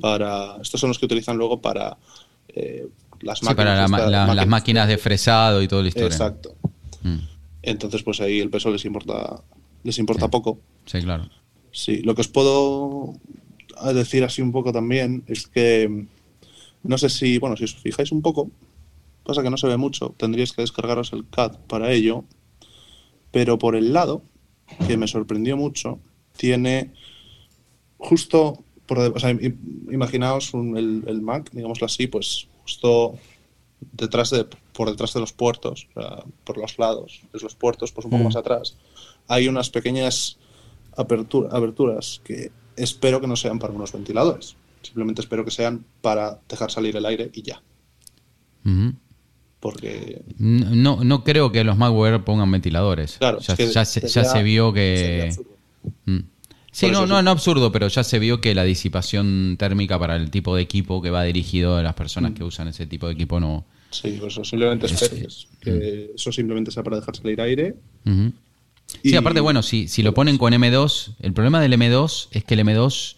para... 0.00 0.56
Estos 0.62 0.80
son 0.80 0.88
los 0.88 0.98
que 0.98 1.04
utilizan 1.06 1.36
luego 1.36 1.60
para 1.60 1.98
eh, 2.48 2.86
las 3.20 3.38
Sí, 3.40 3.44
máquinas. 3.44 3.56
para 3.56 3.74
la 3.82 3.88
ma- 3.88 3.96
estas- 3.98 4.10
la- 4.10 4.34
las 4.34 4.46
máquinas 4.46 4.88
de 4.88 4.98
fresado 4.98 5.62
y 5.62 5.68
todo 5.68 5.82
la 5.82 5.88
historia. 5.88 6.08
Exacto. 6.08 6.54
Mm, 7.02 7.18
Entonces, 7.62 8.02
pues 8.02 8.20
ahí 8.20 8.40
el 8.40 8.50
peso 8.50 8.70
les 8.70 8.84
importa, 8.84 9.42
les 9.84 9.98
importa 9.98 10.28
poco. 10.28 10.60
sí, 10.86 11.00
claro. 11.02 11.28
Sí, 11.72 11.98
lo 12.02 12.14
que 12.16 12.22
os 12.22 12.28
puedo 12.28 13.14
decir 13.94 14.24
así 14.24 14.42
un 14.42 14.50
poco 14.50 14.72
también 14.72 15.22
es 15.28 15.46
que 15.46 16.06
no 16.82 16.98
sé 16.98 17.08
si, 17.10 17.38
bueno, 17.38 17.56
si 17.56 17.64
os 17.64 17.74
fijáis 17.76 18.10
un 18.12 18.22
poco, 18.22 18.50
pasa 19.24 19.42
que 19.42 19.50
no 19.50 19.56
se 19.56 19.66
ve 19.68 19.76
mucho, 19.76 20.14
tendríais 20.16 20.52
que 20.52 20.62
descargaros 20.62 21.12
el 21.12 21.28
CAD 21.28 21.58
para 21.68 21.92
ello, 21.92 22.24
pero 23.30 23.58
por 23.58 23.76
el 23.76 23.92
lado, 23.92 24.22
que 24.86 24.96
me 24.96 25.06
sorprendió 25.06 25.56
mucho, 25.56 26.00
tiene 26.36 26.92
justo, 27.98 28.64
por, 28.86 28.98
o 28.98 29.18
sea, 29.20 29.30
im- 29.32 29.56
imaginaos 29.92 30.54
un- 30.54 30.76
el, 30.76 31.04
el 31.06 31.20
Mac, 31.22 31.50
digámoslo 31.52 31.86
así, 31.86 32.06
pues 32.06 32.48
justo 32.70 33.18
detrás 33.92 34.30
de, 34.30 34.46
por 34.72 34.90
detrás 34.90 35.12
de 35.14 35.20
los 35.20 35.32
puertos, 35.32 35.88
o 35.94 36.00
sea, 36.00 36.24
por 36.44 36.56
los 36.58 36.78
lados 36.78 37.20
de 37.32 37.40
los 37.40 37.54
puertos, 37.54 37.92
pues 37.92 38.04
un 38.04 38.10
poco 38.10 38.22
Mm. 38.22 38.26
más 38.26 38.36
atrás, 38.36 38.76
hay 39.28 39.48
unas 39.48 39.70
pequeñas 39.70 40.36
apertura- 40.96 41.48
aberturas 41.52 42.20
que 42.24 42.50
espero 42.76 43.20
que 43.20 43.26
no 43.26 43.36
sean 43.36 43.58
para 43.58 43.72
unos 43.72 43.92
ventiladores. 43.92 44.56
Simplemente 44.82 45.20
espero 45.20 45.44
que 45.44 45.50
sean 45.50 45.84
para 46.00 46.40
dejar 46.48 46.70
salir 46.70 46.96
el 46.96 47.04
aire 47.06 47.30
y 47.34 47.42
ya. 47.42 47.62
Ujú. 48.64 48.94
Porque 49.60 50.22
No, 50.38 51.04
no 51.04 51.22
creo 51.22 51.52
que 51.52 51.64
los 51.64 51.76
MacBook 51.76 52.24
pongan 52.24 52.50
ventiladores. 52.50 53.16
Claro, 53.18 53.40
ya, 53.40 53.52
es 53.52 53.56
que 53.58 53.66
ya 53.72 53.84
se, 53.84 54.08
ya 54.08 54.24
se 54.24 54.42
vio 54.42 54.72
que. 54.72 55.34
Mm. 56.06 56.18
Sí, 56.72 56.86
Por 56.86 56.92
no, 56.94 57.06
no, 57.06 57.22
no 57.22 57.30
absurdo, 57.32 57.72
pero 57.72 57.88
ya 57.88 58.04
se 58.04 58.18
vio 58.20 58.40
que 58.40 58.54
la 58.54 58.62
disipación 58.64 59.56
térmica 59.58 59.98
para 59.98 60.14
el 60.16 60.30
tipo 60.30 60.54
de 60.54 60.62
equipo 60.62 61.02
que 61.02 61.10
va 61.10 61.24
dirigido 61.24 61.76
a 61.76 61.82
las 61.82 61.94
Mm. 61.94 61.98
personas 61.98 62.32
que 62.32 62.44
usan 62.44 62.68
ese 62.68 62.86
tipo 62.86 63.06
de 63.08 63.14
equipo 63.14 63.40
no. 63.40 63.64
Sí, 63.90 64.16
pues 64.20 64.34
eso 64.34 64.44
simplemente 64.44 64.86
Es- 64.86 65.48
que 65.60 66.12
eso 66.14 66.30
simplemente 66.30 66.70
sea 66.70 66.84
para 66.84 66.98
dejar 67.00 67.16
salir 67.16 67.40
aire. 67.40 67.74
Sí, 68.04 68.98
Y- 69.02 69.16
aparte, 69.16 69.40
bueno, 69.40 69.62
si, 69.62 69.88
si 69.88 70.02
lo 70.02 70.14
ponen 70.14 70.38
con 70.38 70.52
M2, 70.52 71.14
el 71.20 71.32
problema 71.32 71.60
del 71.60 71.72
M2 71.72 72.28
es 72.30 72.44
que 72.44 72.54
el 72.54 72.60
M2 72.60 73.16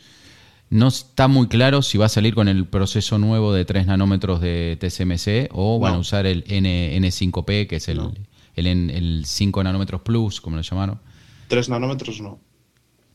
no 0.70 0.88
está 0.88 1.28
muy 1.28 1.48
claro 1.48 1.82
si 1.82 1.98
va 1.98 2.06
a 2.06 2.08
salir 2.08 2.34
con 2.34 2.48
el 2.48 2.64
proceso 2.66 3.18
nuevo 3.18 3.52
de 3.52 3.66
3 3.66 3.86
nanómetros 3.86 4.40
de 4.40 4.78
TSMC 4.80 5.50
o 5.52 5.78
van 5.78 5.94
a 5.94 5.98
usar 5.98 6.24
el 6.24 6.44
N, 6.46 6.96
N5P, 6.96 7.66
que 7.66 7.76
es 7.76 7.88
el, 7.88 7.98
No. 7.98 8.14
el, 8.56 8.66
N- 8.66 8.96
el 8.96 9.24
5 9.26 9.62
nanómetros 9.62 10.00
plus, 10.00 10.40
como 10.40 10.56
lo 10.56 10.62
llamaron. 10.62 10.98
3 11.48 11.68
nanómetros 11.68 12.20
no. 12.22 12.40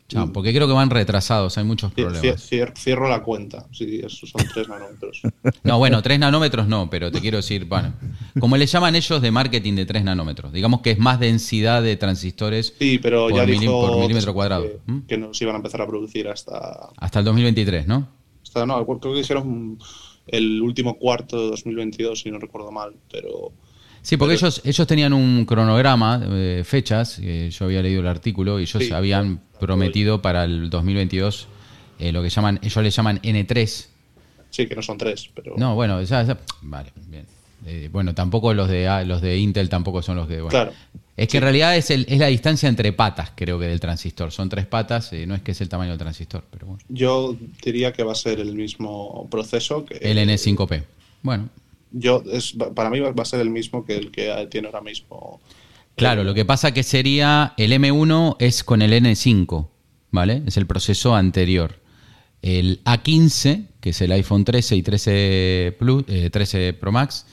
O 0.07 0.11
sea, 0.11 0.25
porque 0.27 0.53
creo 0.53 0.67
que 0.67 0.73
van 0.73 0.89
retrasados, 0.89 1.57
hay 1.57 1.65
muchos 1.65 1.91
problemas. 1.91 2.49
cier- 2.49 2.73
cierro 2.77 3.09
la 3.09 3.23
cuenta. 3.23 3.67
Sí, 3.73 3.99
esos 4.01 4.29
son 4.29 4.41
3 4.53 4.69
nanómetros. 4.69 5.21
No, 5.63 5.77
bueno, 5.79 6.01
3 6.01 6.17
nanómetros 6.19 6.67
no, 6.69 6.89
pero 6.89 7.11
te 7.11 7.19
quiero 7.19 7.37
decir, 7.37 7.65
bueno, 7.65 7.93
como 8.39 8.55
le 8.55 8.65
llaman 8.65 8.95
ellos 8.95 9.21
de 9.21 9.31
marketing 9.31 9.73
de 9.75 9.85
3 9.85 10.03
nanómetros, 10.05 10.53
digamos 10.53 10.79
que 10.81 10.91
es 10.91 10.97
más 10.99 11.19
densidad 11.19 11.83
de 11.83 11.97
transistores 11.97 12.73
Sí, 12.79 12.99
pero 12.99 13.27
por, 13.27 13.35
ya 13.37 13.43
mili- 13.45 13.59
dijo 13.59 13.81
por 13.85 13.97
milímetro 13.99 14.33
cuadrado. 14.33 14.63
que, 14.63 14.79
¿Mm? 14.91 14.99
que 15.07 15.17
no 15.17 15.33
se 15.33 15.43
iban 15.43 15.55
a 15.55 15.57
empezar 15.57 15.81
a 15.81 15.87
producir 15.87 16.29
hasta, 16.29 16.89
Hasta 16.95 17.19
el 17.19 17.25
2023, 17.25 17.85
¿no? 17.87 18.07
hasta 18.43 18.65
no, 18.65 18.85
creo 18.85 18.99
que 19.13 19.19
dijeron 19.19 19.77
el 20.27 20.61
último 20.61 20.97
cuarto 20.97 21.37
de 21.41 21.47
2022, 21.51 22.21
si 22.21 22.31
no 22.31 22.39
recuerdo 22.39 22.71
mal, 22.71 22.93
pero 23.11 23.51
Sí, 24.07 24.15
porque 24.15 24.35
Pero- 24.35 24.47
ellos, 24.47 24.61
ellos 24.63 24.87
tenían 24.87 25.11
un 25.11 25.43
cronograma, 25.45 26.21
eh, 26.31 26.61
fechas, 26.65 27.19
eh, 27.21 27.49
yo 27.51 27.65
había 27.65 27.81
leído 27.81 27.99
el 27.99 28.07
artículo, 28.07 28.57
y 28.57 28.61
ellos 28.63 28.81
Sí, 28.81 28.93
habían 28.93 29.41
prometido 29.59 30.21
para 30.21 30.45
el 30.45 30.69
2022 30.69 31.47
eh, 31.99 32.13
lo 32.13 32.23
que 32.23 32.29
llaman, 32.29 32.57
ellos 32.61 32.81
le 32.81 32.89
llaman 32.89 33.19
N3. 33.21 33.87
sí, 34.49 34.65
que 34.65 34.75
no 34.77 34.81
son 34.81 34.97
3, 34.97 35.29
pero 35.35 35.55
No, 35.57 35.75
bueno, 35.75 36.01
ya, 36.03 36.23
ya- 36.23 36.37
vale, 36.61 36.93
bien. 37.07 37.25
Eh, 37.65 37.89
bueno, 37.91 38.13
tampoco 38.15 38.53
los 38.53 38.69
de 38.69 38.87
los 39.05 39.19
de 39.21 39.37
Intel 39.39 39.67
tampoco 39.67 40.01
son 40.01 40.15
los 40.15 40.27
que. 40.29 40.35
bueno. 40.35 40.49
claro. 40.51 40.71
Es 41.17 41.27
que 41.27 41.37
en 41.37 41.43
realidad 41.43 41.75
es, 41.75 41.89
el, 41.89 42.05
es 42.07 42.17
la 42.19 42.27
distancia 42.27 42.69
entre 42.69 42.93
patas, 42.93 43.31
creo 43.35 43.59
que 43.59 43.65
del 43.65 43.79
transistor. 43.81 44.31
Son 44.31 44.47
tres 44.47 44.67
patas, 44.67 45.11
eh, 45.11 45.25
no 45.27 45.35
es 45.35 45.41
que 45.41 45.51
es 45.51 45.59
el 45.59 45.67
tamaño 45.67 45.89
del 45.89 45.99
transistor, 45.99 46.45
pero 46.49 46.67
bueno. 46.67 46.79
Yo 46.87 47.35
diría 47.61 47.91
que 47.91 48.03
va 48.03 48.13
a 48.13 48.15
ser 48.15 48.39
el 48.39 48.53
mismo 48.55 49.27
proceso 49.29 49.83
que 49.83 49.95
El 49.97 50.17
N5P. 50.19 50.83
Bueno, 51.23 51.49
Yo 51.91 52.23
es, 52.31 52.53
para 52.75 52.89
mí 52.89 52.99
va 52.99 53.13
a 53.15 53.25
ser 53.25 53.39
el 53.39 53.49
mismo 53.49 53.85
que 53.85 53.95
el 53.95 54.11
que 54.11 54.47
tiene 54.49 54.67
ahora 54.67 54.81
mismo. 54.81 55.39
Claro, 55.95 56.23
lo 56.23 56.35
que 56.35 56.45
pasa 56.45 56.73
que 56.73 56.83
sería 56.83 57.53
el 57.57 57.71
M1 57.71 58.35
es 58.39 58.63
con 58.63 58.83
el 58.83 58.93
N5, 58.93 59.67
¿vale? 60.11 60.43
Es 60.45 60.57
el 60.57 60.67
proceso 60.67 61.15
anterior. 61.15 61.79
El 62.43 62.83
A15, 62.83 63.65
que 63.81 63.89
es 63.89 64.01
el 64.01 64.11
iPhone 64.11 64.45
13 64.45 64.75
y 64.75 64.83
13 64.83 65.75
Plus, 65.79 66.03
eh, 66.07 66.29
13 66.29 66.73
Pro 66.73 66.91
Max, 66.91 67.25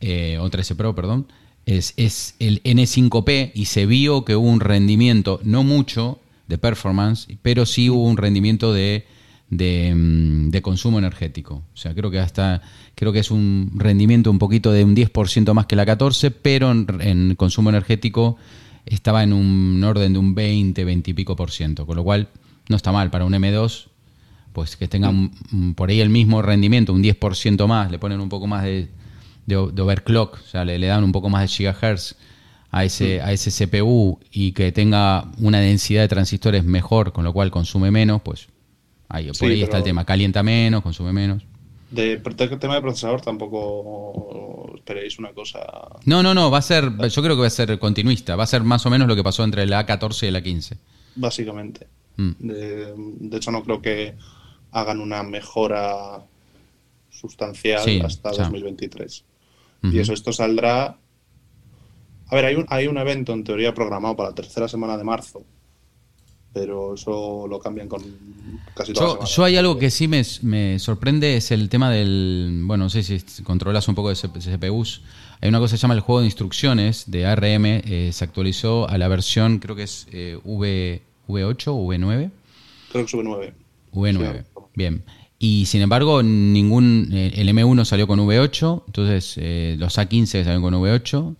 eh, 0.00 0.38
o 0.40 0.48
13 0.48 0.76
Pro, 0.76 0.94
perdón, 0.94 1.26
es, 1.66 1.92
es 1.98 2.36
el 2.38 2.62
N5P 2.62 3.52
y 3.54 3.66
se 3.66 3.84
vio 3.84 4.24
que 4.24 4.34
hubo 4.34 4.48
un 4.48 4.60
rendimiento, 4.60 5.40
no 5.44 5.62
mucho 5.62 6.20
de 6.48 6.56
performance, 6.56 7.28
pero 7.42 7.66
sí 7.66 7.90
hubo 7.90 8.04
un 8.04 8.16
rendimiento 8.16 8.72
de, 8.72 9.06
de, 9.50 9.94
mm, 9.94 10.48
de 10.48 10.62
consumo 10.62 10.98
energético. 10.98 11.62
O 11.74 11.76
sea, 11.76 11.94
creo 11.94 12.10
que 12.10 12.18
hasta 12.18 12.62
creo 13.00 13.12
que 13.12 13.18
es 13.18 13.30
un 13.32 13.72
rendimiento 13.74 14.30
un 14.30 14.38
poquito 14.38 14.70
de 14.70 14.84
un 14.84 14.94
10% 14.94 15.52
más 15.54 15.66
que 15.66 15.74
la 15.74 15.84
14, 15.86 16.30
pero 16.30 16.70
en, 16.70 16.86
en 17.00 17.34
consumo 17.34 17.70
energético 17.70 18.36
estaba 18.86 19.22
en 19.24 19.32
un 19.32 19.82
orden 19.82 20.12
de 20.12 20.18
un 20.18 20.34
20, 20.34 20.84
20 20.84 21.10
y 21.10 21.14
pico 21.14 21.34
por 21.34 21.50
ciento, 21.50 21.86
con 21.86 21.96
lo 21.96 22.04
cual 22.04 22.28
no 22.68 22.76
está 22.76 22.92
mal 22.92 23.10
para 23.10 23.24
un 23.24 23.32
M2, 23.32 23.86
pues 24.52 24.76
que 24.76 24.86
tengan 24.86 25.30
mm, 25.50 25.72
por 25.72 25.90
ahí 25.90 26.00
el 26.00 26.10
mismo 26.10 26.42
rendimiento, 26.42 26.92
un 26.92 27.02
10% 27.02 27.66
más, 27.66 27.90
le 27.90 27.98
ponen 27.98 28.20
un 28.20 28.28
poco 28.28 28.46
más 28.46 28.64
de, 28.64 28.88
de 29.46 29.56
o- 29.56 29.70
de 29.70 29.80
overclock, 29.82 30.34
o 30.34 30.46
sea, 30.50 30.64
le, 30.64 30.78
le 30.78 30.86
dan 30.86 31.02
un 31.04 31.12
poco 31.12 31.28
más 31.30 31.42
de 31.42 31.48
gigahertz 31.48 32.16
a 32.72 32.84
ese, 32.84 33.20
a 33.22 33.32
ese 33.32 33.50
CPU 33.50 34.18
y 34.30 34.52
que 34.52 34.72
tenga 34.72 35.30
una 35.38 35.58
densidad 35.60 36.02
de 36.02 36.08
transistores 36.08 36.64
mejor, 36.64 37.12
con 37.12 37.24
lo 37.24 37.32
cual 37.32 37.50
consume 37.50 37.90
menos, 37.90 38.22
pues 38.22 38.48
ahí, 39.08 39.30
Sí, 39.32 39.40
por 39.40 39.50
ahí 39.50 39.62
está 39.62 39.78
el 39.78 39.84
tema. 39.84 40.04
Calienta 40.04 40.42
menos, 40.42 40.82
consume 40.82 41.12
menos. 41.12 41.42
De, 41.90 42.18
de 42.18 42.56
tema 42.56 42.76
de 42.76 42.82
procesador 42.82 43.20
tampoco 43.20 44.72
esperéis 44.76 45.18
una 45.18 45.32
cosa. 45.32 45.60
No, 46.04 46.22
no, 46.22 46.34
no, 46.34 46.50
va 46.50 46.58
a 46.58 46.62
ser, 46.62 46.84
yo 46.84 47.22
creo 47.22 47.34
que 47.34 47.40
va 47.40 47.46
a 47.46 47.50
ser 47.50 47.78
continuista, 47.78 48.36
va 48.36 48.44
a 48.44 48.46
ser 48.46 48.62
más 48.62 48.86
o 48.86 48.90
menos 48.90 49.08
lo 49.08 49.16
que 49.16 49.24
pasó 49.24 49.42
entre 49.42 49.66
la 49.66 49.86
A14 49.86 50.28
y 50.28 50.30
la 50.30 50.42
15. 50.42 50.76
Básicamente. 51.16 51.88
Mm. 52.16 52.30
De, 52.38 52.94
de 52.96 53.36
hecho, 53.36 53.50
no 53.50 53.62
creo 53.62 53.82
que 53.82 54.14
hagan 54.72 55.00
una 55.00 55.22
mejora 55.22 56.24
sustancial 57.10 57.82
Sí, 57.82 58.00
hasta 58.02 58.32
sea. 58.32 58.44
2023. 58.44 59.24
Ujú. 59.82 59.94
Y 59.94 59.98
eso, 59.98 60.12
esto 60.12 60.32
saldrá. 60.32 60.96
A 62.28 62.34
ver, 62.34 62.44
hay 62.44 62.54
un, 62.54 62.66
hay 62.68 62.86
un 62.86 62.98
evento 62.98 63.32
en 63.32 63.44
teoría 63.44 63.74
programado 63.74 64.16
para 64.16 64.30
la 64.30 64.34
tercera 64.34 64.68
semana 64.68 64.96
de 64.96 65.04
marzo, 65.04 65.42
pero 66.52 66.94
eso 66.94 67.46
lo 67.48 67.60
cambian 67.60 67.88
con 67.88 68.02
casi 68.74 68.92
todas 68.92 69.14
Yo, 69.14 69.18
las 69.20 69.30
yo 69.36 69.44
hay 69.44 69.56
algo 69.56 69.78
que 69.78 69.90
sí 69.90 70.08
me, 70.08 70.22
me 70.42 70.78
sorprende, 70.78 71.36
es 71.36 71.50
el 71.50 71.68
tema 71.68 71.90
del, 71.90 72.62
bueno, 72.64 72.84
no 72.84 72.90
sé 72.90 73.02
si 73.02 73.20
controlas 73.42 73.86
un 73.88 73.94
poco 73.94 74.08
de 74.08 74.16
CPUs. 74.16 75.02
Hay 75.40 75.48
una 75.48 75.58
cosa 75.58 75.74
que 75.74 75.78
se 75.78 75.82
llama 75.82 75.94
el 75.94 76.00
juego 76.00 76.20
de 76.20 76.26
instrucciones 76.26 77.04
de 77.10 77.26
ARM, 77.26 77.64
eh, 77.66 78.10
se 78.12 78.24
actualizó 78.24 78.88
a 78.88 78.98
la 78.98 79.08
versión, 79.08 79.58
creo 79.58 79.74
que 79.76 79.84
es 79.84 80.06
eh, 80.12 80.38
v, 80.44 81.02
V8 81.28 81.68
o 81.68 81.86
V9. 81.86 82.30
Creo 82.92 83.04
que 83.04 83.10
sube 83.10 83.22
9. 83.24 83.54
V9, 83.92 84.44
Sí. 84.44 84.60
bien. 84.74 85.02
Y 85.38 85.64
sin 85.66 85.80
embargo, 85.80 86.22
ningún 86.22 87.08
eh, 87.12 87.32
el 87.36 87.48
M1 87.48 87.86
salió 87.86 88.06
con 88.06 88.18
V8, 88.20 88.82
entonces 88.86 89.34
eh, 89.38 89.76
los 89.78 89.96
A15 89.96 90.26
salieron 90.26 90.60
con 90.62 90.74
V8. 90.74 91.34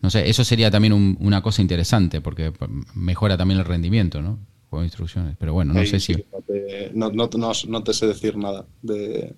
No 0.00 0.10
sé, 0.10 0.28
eso 0.28 0.44
sería 0.44 0.70
también 0.70 0.92
un- 0.92 1.16
una 1.20 1.42
cosa 1.42 1.60
interesante 1.62 2.20
porque 2.20 2.52
mejora 2.94 3.36
también 3.36 3.58
el 3.60 3.66
rendimiento, 3.66 4.22
¿no? 4.22 4.38
Juego 4.70 4.82
de 4.82 4.86
instrucciones. 4.86 5.36
Pero 5.38 5.52
bueno, 5.54 5.72
no 5.74 5.80
sé 5.84 5.98
sí 5.98 6.14
si. 6.14 6.24
no 6.32 6.40
te- 6.46 6.90
no, 6.94 7.10
no- 7.10 7.28
no- 7.36 7.52
no 7.68 7.82
te 7.82 7.94
sé 7.94 8.06
decir 8.06 8.36
nada 8.36 8.64
de, 8.82 9.34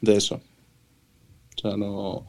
de 0.00 0.16
eso. 0.16 0.40
O 1.56 1.60
sea, 1.60 1.76
no. 1.76 2.26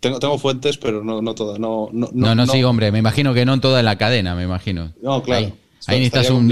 Tengo, 0.00 0.18
tengo 0.20 0.38
fuentes, 0.38 0.78
pero 0.78 1.02
no, 1.02 1.20
no 1.22 1.34
todas. 1.34 1.58
No, 1.58 1.88
no, 1.92 2.08
No, 2.12 2.34
no, 2.34 2.46
sí, 2.46 2.62
hombre, 2.62 2.92
me 2.92 2.98
imagino 3.00 3.34
que 3.34 3.44
no 3.44 3.54
en 3.54 3.60
toda 3.60 3.82
la 3.82 3.96
cadena, 3.98 4.34
me 4.34 4.44
imagino. 4.44 4.92
No, 5.02 5.22
claro. 5.22 5.46
Ahí, 5.46 5.54
ahí 5.86 5.98
necesitas 6.00 6.30
un- 6.30 6.48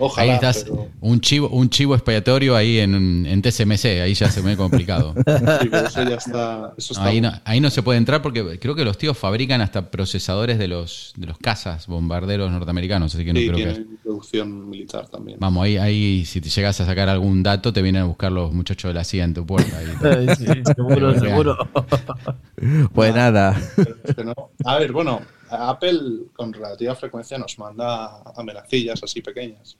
Ojalá, 0.00 0.32
ahí 0.34 0.38
pero- 0.64 0.88
un 1.00 1.20
chivo, 1.20 1.48
un 1.50 1.70
chivo 1.70 1.94
expiatorio 1.94 2.56
ahí 2.56 2.78
en, 2.78 3.26
en 3.26 3.42
TSMC, 3.42 3.84
ahí 4.02 4.14
ya 4.14 4.30
se 4.30 4.42
me 4.42 4.50
ve 4.50 4.56
complicado. 4.56 5.14
Sí, 5.60 5.68
pero 5.70 5.86
eso 5.86 6.02
ya 6.02 6.16
está. 6.16 6.72
Eso 6.76 6.94
está 6.94 7.04
Ahí 7.04 7.20
no, 7.20 7.32
ahí 7.44 7.60
no 7.60 7.70
se 7.70 7.82
puede 7.82 7.98
entrar 7.98 8.22
porque 8.22 8.58
creo 8.58 8.74
que 8.74 8.84
los 8.84 8.96
tíos 8.98 9.16
fabrican 9.16 9.60
hasta 9.60 9.90
procesadores 9.90 10.58
de 10.58 10.68
los 10.68 11.12
de 11.16 11.26
los 11.26 11.38
cazas 11.38 11.86
bombarderos 11.86 12.50
norteamericanos, 12.50 13.14
así 13.14 13.24
que 13.24 13.32
no 13.32 13.40
sí, 13.40 13.46
creo 13.46 13.56
tiene 13.56 13.74
que 13.74 13.84
producción 14.02 14.68
militar 14.70 15.08
también. 15.08 15.38
Vamos, 15.40 15.64
ahí, 15.64 15.76
ahí 15.76 16.24
si 16.24 16.40
te 16.40 16.48
llegas 16.48 16.80
a 16.80 16.86
sacar 16.86 17.08
algún 17.08 17.42
dato 17.42 17.72
te 17.72 17.82
vienen 17.82 18.02
a 18.02 18.04
buscar 18.06 18.32
los 18.32 18.52
muchachos 18.52 18.88
de 18.90 18.94
la 18.94 19.04
CIA 19.04 19.24
en 19.24 19.34
tu 19.34 19.46
puerta. 19.46 19.76
ahí. 19.78 20.26
Sí, 20.36 20.46
seguro, 20.74 21.18
seguro. 21.18 21.56
Pues 22.94 23.14
nada. 23.14 23.60
Pero 23.76 23.96
es 24.04 24.14
que 24.14 24.24
no. 24.24 24.34
A 24.64 24.76
ver, 24.78 24.92
bueno, 24.92 25.20
Apple 25.50 26.00
con 26.34 26.52
relativa 26.52 26.94
frecuencia 26.94 27.38
nos 27.38 27.58
manda 27.58 28.22
amenazillas 28.36 29.02
así 29.02 29.20
pequeñas. 29.22 29.76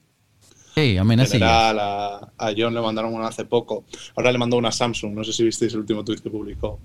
Amenazillas. 0.76 1.32
general, 1.32 1.78
a, 1.80 2.32
a 2.38 2.52
John 2.56 2.74
le 2.74 2.80
mandaron 2.80 3.12
una 3.14 3.28
hace 3.28 3.44
poco. 3.44 3.84
Ahora 4.16 4.30
le 4.32 4.38
mandó 4.38 4.56
una 4.56 4.70
Samsung. 4.72 5.12
No 5.14 5.24
sé 5.24 5.32
si 5.32 5.44
visteis 5.44 5.72
el 5.74 5.80
último 5.80 6.04
tweet 6.04 6.18
que 6.18 6.30
publicó. 6.30 6.78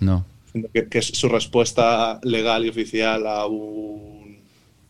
No. 0.00 0.24
Que, 0.72 0.88
que 0.88 0.98
es 0.98 1.06
su 1.06 1.28
respuesta 1.28 2.20
legal 2.22 2.64
y 2.64 2.68
oficial 2.68 3.26
a 3.26 3.46
un 3.46 4.38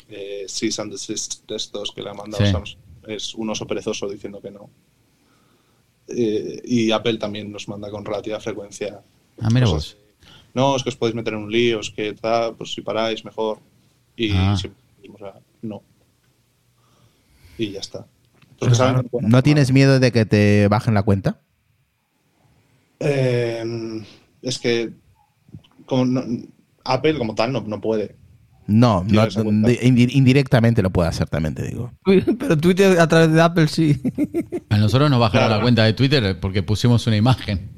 eh, 0.08 0.44
cease 0.48 0.82
and 0.82 0.90
desist 0.92 1.48
de 1.48 1.56
estos 1.56 1.92
que 1.92 2.02
le 2.02 2.10
ha 2.10 2.14
mandado 2.14 2.44
Sí. 2.44 2.52
Samsung. 2.52 2.78
Es 3.06 3.34
un 3.34 3.50
oso 3.50 3.66
perezoso 3.66 4.08
diciendo 4.08 4.40
que 4.40 4.50
no. 4.50 4.70
Eh, 6.08 6.60
y 6.64 6.90
Apple 6.90 7.16
también 7.18 7.50
nos 7.50 7.68
manda 7.68 7.90
con 7.90 8.04
relativa 8.04 8.38
frecuencia. 8.40 9.00
Ah, 9.40 9.48
mira 9.50 9.66
vos. 9.66 9.96
no, 10.54 10.76
es 10.76 10.82
que 10.82 10.90
os 10.90 10.96
podéis 10.96 11.14
meter 11.14 11.32
en 11.34 11.40
un 11.40 11.50
lío, 11.50 11.80
es 11.80 11.90
que 11.90 12.12
tal, 12.12 12.54
pues 12.56 12.74
si 12.74 12.82
paráis 12.82 13.24
mejor. 13.24 13.58
Y 14.16 14.30
Ah. 14.32 14.56
siempre 14.56 14.82
decimos, 14.96 15.20
ah, 15.22 15.40
no. 15.62 15.82
Y 17.58 17.70
ya 17.70 17.80
está. 17.80 18.06
¿No 19.20 19.42
tienes 19.42 19.72
miedo 19.72 19.98
de 20.00 20.12
que 20.12 20.24
te 20.26 20.68
bajen 20.68 20.94
la 20.94 21.02
cuenta? 21.02 21.40
Eh, 23.00 24.02
es 24.42 24.58
que 24.58 24.92
como 25.86 26.04
no- 26.04 26.24
Apple 26.84 27.18
como 27.18 27.34
tal 27.34 27.52
no, 27.52 27.60
no 27.62 27.80
puede. 27.80 28.16
No, 28.66 29.04
no 29.04 29.26
indirectamente 29.82 30.82
lo 30.82 30.90
puede 30.90 31.08
hacer, 31.08 31.28
también 31.28 31.54
te 31.54 31.66
digo. 31.66 31.92
Pero 32.04 32.56
Twitter 32.56 32.98
a 33.00 33.08
través 33.08 33.32
de 33.32 33.42
Apple 33.42 33.66
sí. 33.68 34.00
A 34.70 34.78
nosotros 34.78 35.10
nos 35.10 35.18
bajaron 35.20 35.48
Claro. 35.48 35.56
la 35.56 35.62
cuenta 35.62 35.84
de 35.84 35.92
Twitter 35.94 36.38
porque 36.40 36.62
pusimos 36.62 37.06
una 37.06 37.16
imagen. 37.16 37.70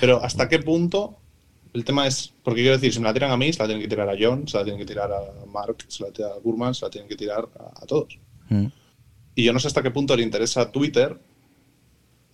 Pero 0.00 0.22
hasta 0.22 0.48
qué 0.48 0.58
punto 0.58 1.16
el 1.72 1.84
tema 1.84 2.06
es, 2.06 2.32
porque 2.42 2.62
quiero 2.62 2.76
decir, 2.76 2.92
si 2.92 2.98
me 2.98 3.04
la 3.04 3.12
tiran 3.14 3.30
a 3.30 3.36
mí, 3.36 3.52
se 3.52 3.60
la 3.60 3.66
tienen 3.66 3.82
que 3.82 3.88
tirar 3.88 4.08
a 4.08 4.14
John, 4.18 4.48
se 4.48 4.58
la 4.58 4.64
tienen 4.64 4.80
que 4.80 4.86
tirar 4.86 5.10
a 5.12 5.46
Mark, 5.52 5.76
se 5.88 6.02
la 6.04 6.10
tiran 6.10 6.32
a 6.32 6.40
Gurman, 6.42 6.74
se 6.74 6.84
la 6.86 6.90
tienen 6.90 7.08
que 7.08 7.16
tirar 7.16 7.48
a, 7.58 7.82
a 7.82 7.86
todos. 7.86 8.18
Mm. 8.48 8.66
Y 9.36 9.44
yo 9.44 9.52
no 9.52 9.60
sé 9.60 9.68
hasta 9.68 9.82
qué 9.82 9.92
punto 9.92 10.16
le 10.16 10.24
interesa 10.24 10.62
a 10.62 10.72
Twitter 10.72 11.16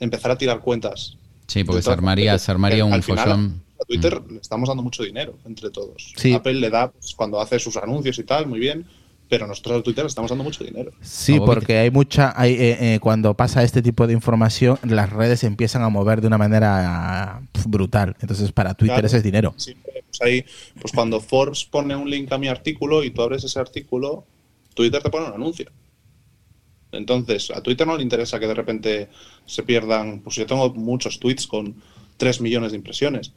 empezar 0.00 0.30
a 0.30 0.38
tirar 0.38 0.60
cuentas 0.60 1.18
Sí, 1.46 1.64
porque 1.64 1.82
se 1.82 1.90
armaría, 1.90 2.38
se 2.38 2.50
armaría 2.50 2.84
un 2.84 3.02
follón. 3.02 3.62
A 3.80 3.84
Twitter 3.84 4.22
le 4.30 4.38
estamos 4.38 4.68
dando 4.68 4.82
mucho 4.82 5.02
dinero 5.02 5.38
entre 5.44 5.70
todos. 5.70 6.14
Sí. 6.16 6.32
Apple 6.32 6.54
le 6.54 6.70
da 6.70 6.90
pues, 6.90 7.14
cuando 7.14 7.40
hace 7.40 7.58
sus 7.58 7.76
anuncios 7.76 8.18
y 8.18 8.22
tal, 8.22 8.46
muy 8.46 8.60
bien, 8.60 8.86
pero 9.28 9.46
nosotros 9.46 9.80
a 9.80 9.82
Twitter 9.82 10.04
le 10.04 10.08
estamos 10.08 10.30
dando 10.30 10.44
mucho 10.44 10.62
dinero. 10.64 10.92
Sí, 11.02 11.34
Como 11.34 11.46
porque 11.46 11.78
hay 11.78 11.90
mucha, 11.90 12.32
hay, 12.40 12.52
eh, 12.52 12.94
eh, 12.94 12.98
cuando 13.00 13.34
pasa 13.34 13.62
este 13.64 13.82
tipo 13.82 14.06
de 14.06 14.12
información, 14.12 14.78
las 14.84 15.10
redes 15.10 15.40
se 15.40 15.46
empiezan 15.46 15.82
a 15.82 15.88
mover 15.88 16.20
de 16.20 16.28
una 16.28 16.38
manera 16.38 17.42
brutal. 17.66 18.16
Entonces, 18.20 18.52
para 18.52 18.74
Twitter 18.74 18.94
Claro. 18.94 19.06
ese 19.08 19.16
es 19.18 19.22
dinero. 19.22 19.52
Siempre, 19.56 20.04
pues 20.06 20.22
ahí, 20.22 20.44
pues 20.80 20.92
cuando 20.94 21.20
Forbes 21.20 21.64
pone 21.64 21.96
un 21.96 22.08
link 22.08 22.32
a 22.32 22.38
mi 22.38 22.48
artículo 22.48 23.02
y 23.02 23.10
tú 23.10 23.20
abres 23.20 23.42
ese 23.42 23.58
artículo, 23.58 24.24
Twitter 24.74 25.02
te 25.02 25.10
pone 25.10 25.26
un 25.26 25.34
anuncio. 25.34 25.70
Entonces, 26.92 27.50
a 27.50 27.62
Twitter 27.62 27.86
no 27.86 27.96
le 27.96 28.02
interesa 28.02 28.38
que 28.38 28.46
de 28.46 28.54
repente 28.54 29.08
se 29.46 29.62
pierdan. 29.62 30.20
Pues 30.20 30.36
yo 30.36 30.46
tengo 30.46 30.72
muchos 30.74 31.18
tweets 31.18 31.46
con 31.46 31.74
3 32.18 32.40
millones 32.40 32.72
de 32.72 32.76
impresiones. 32.78 33.32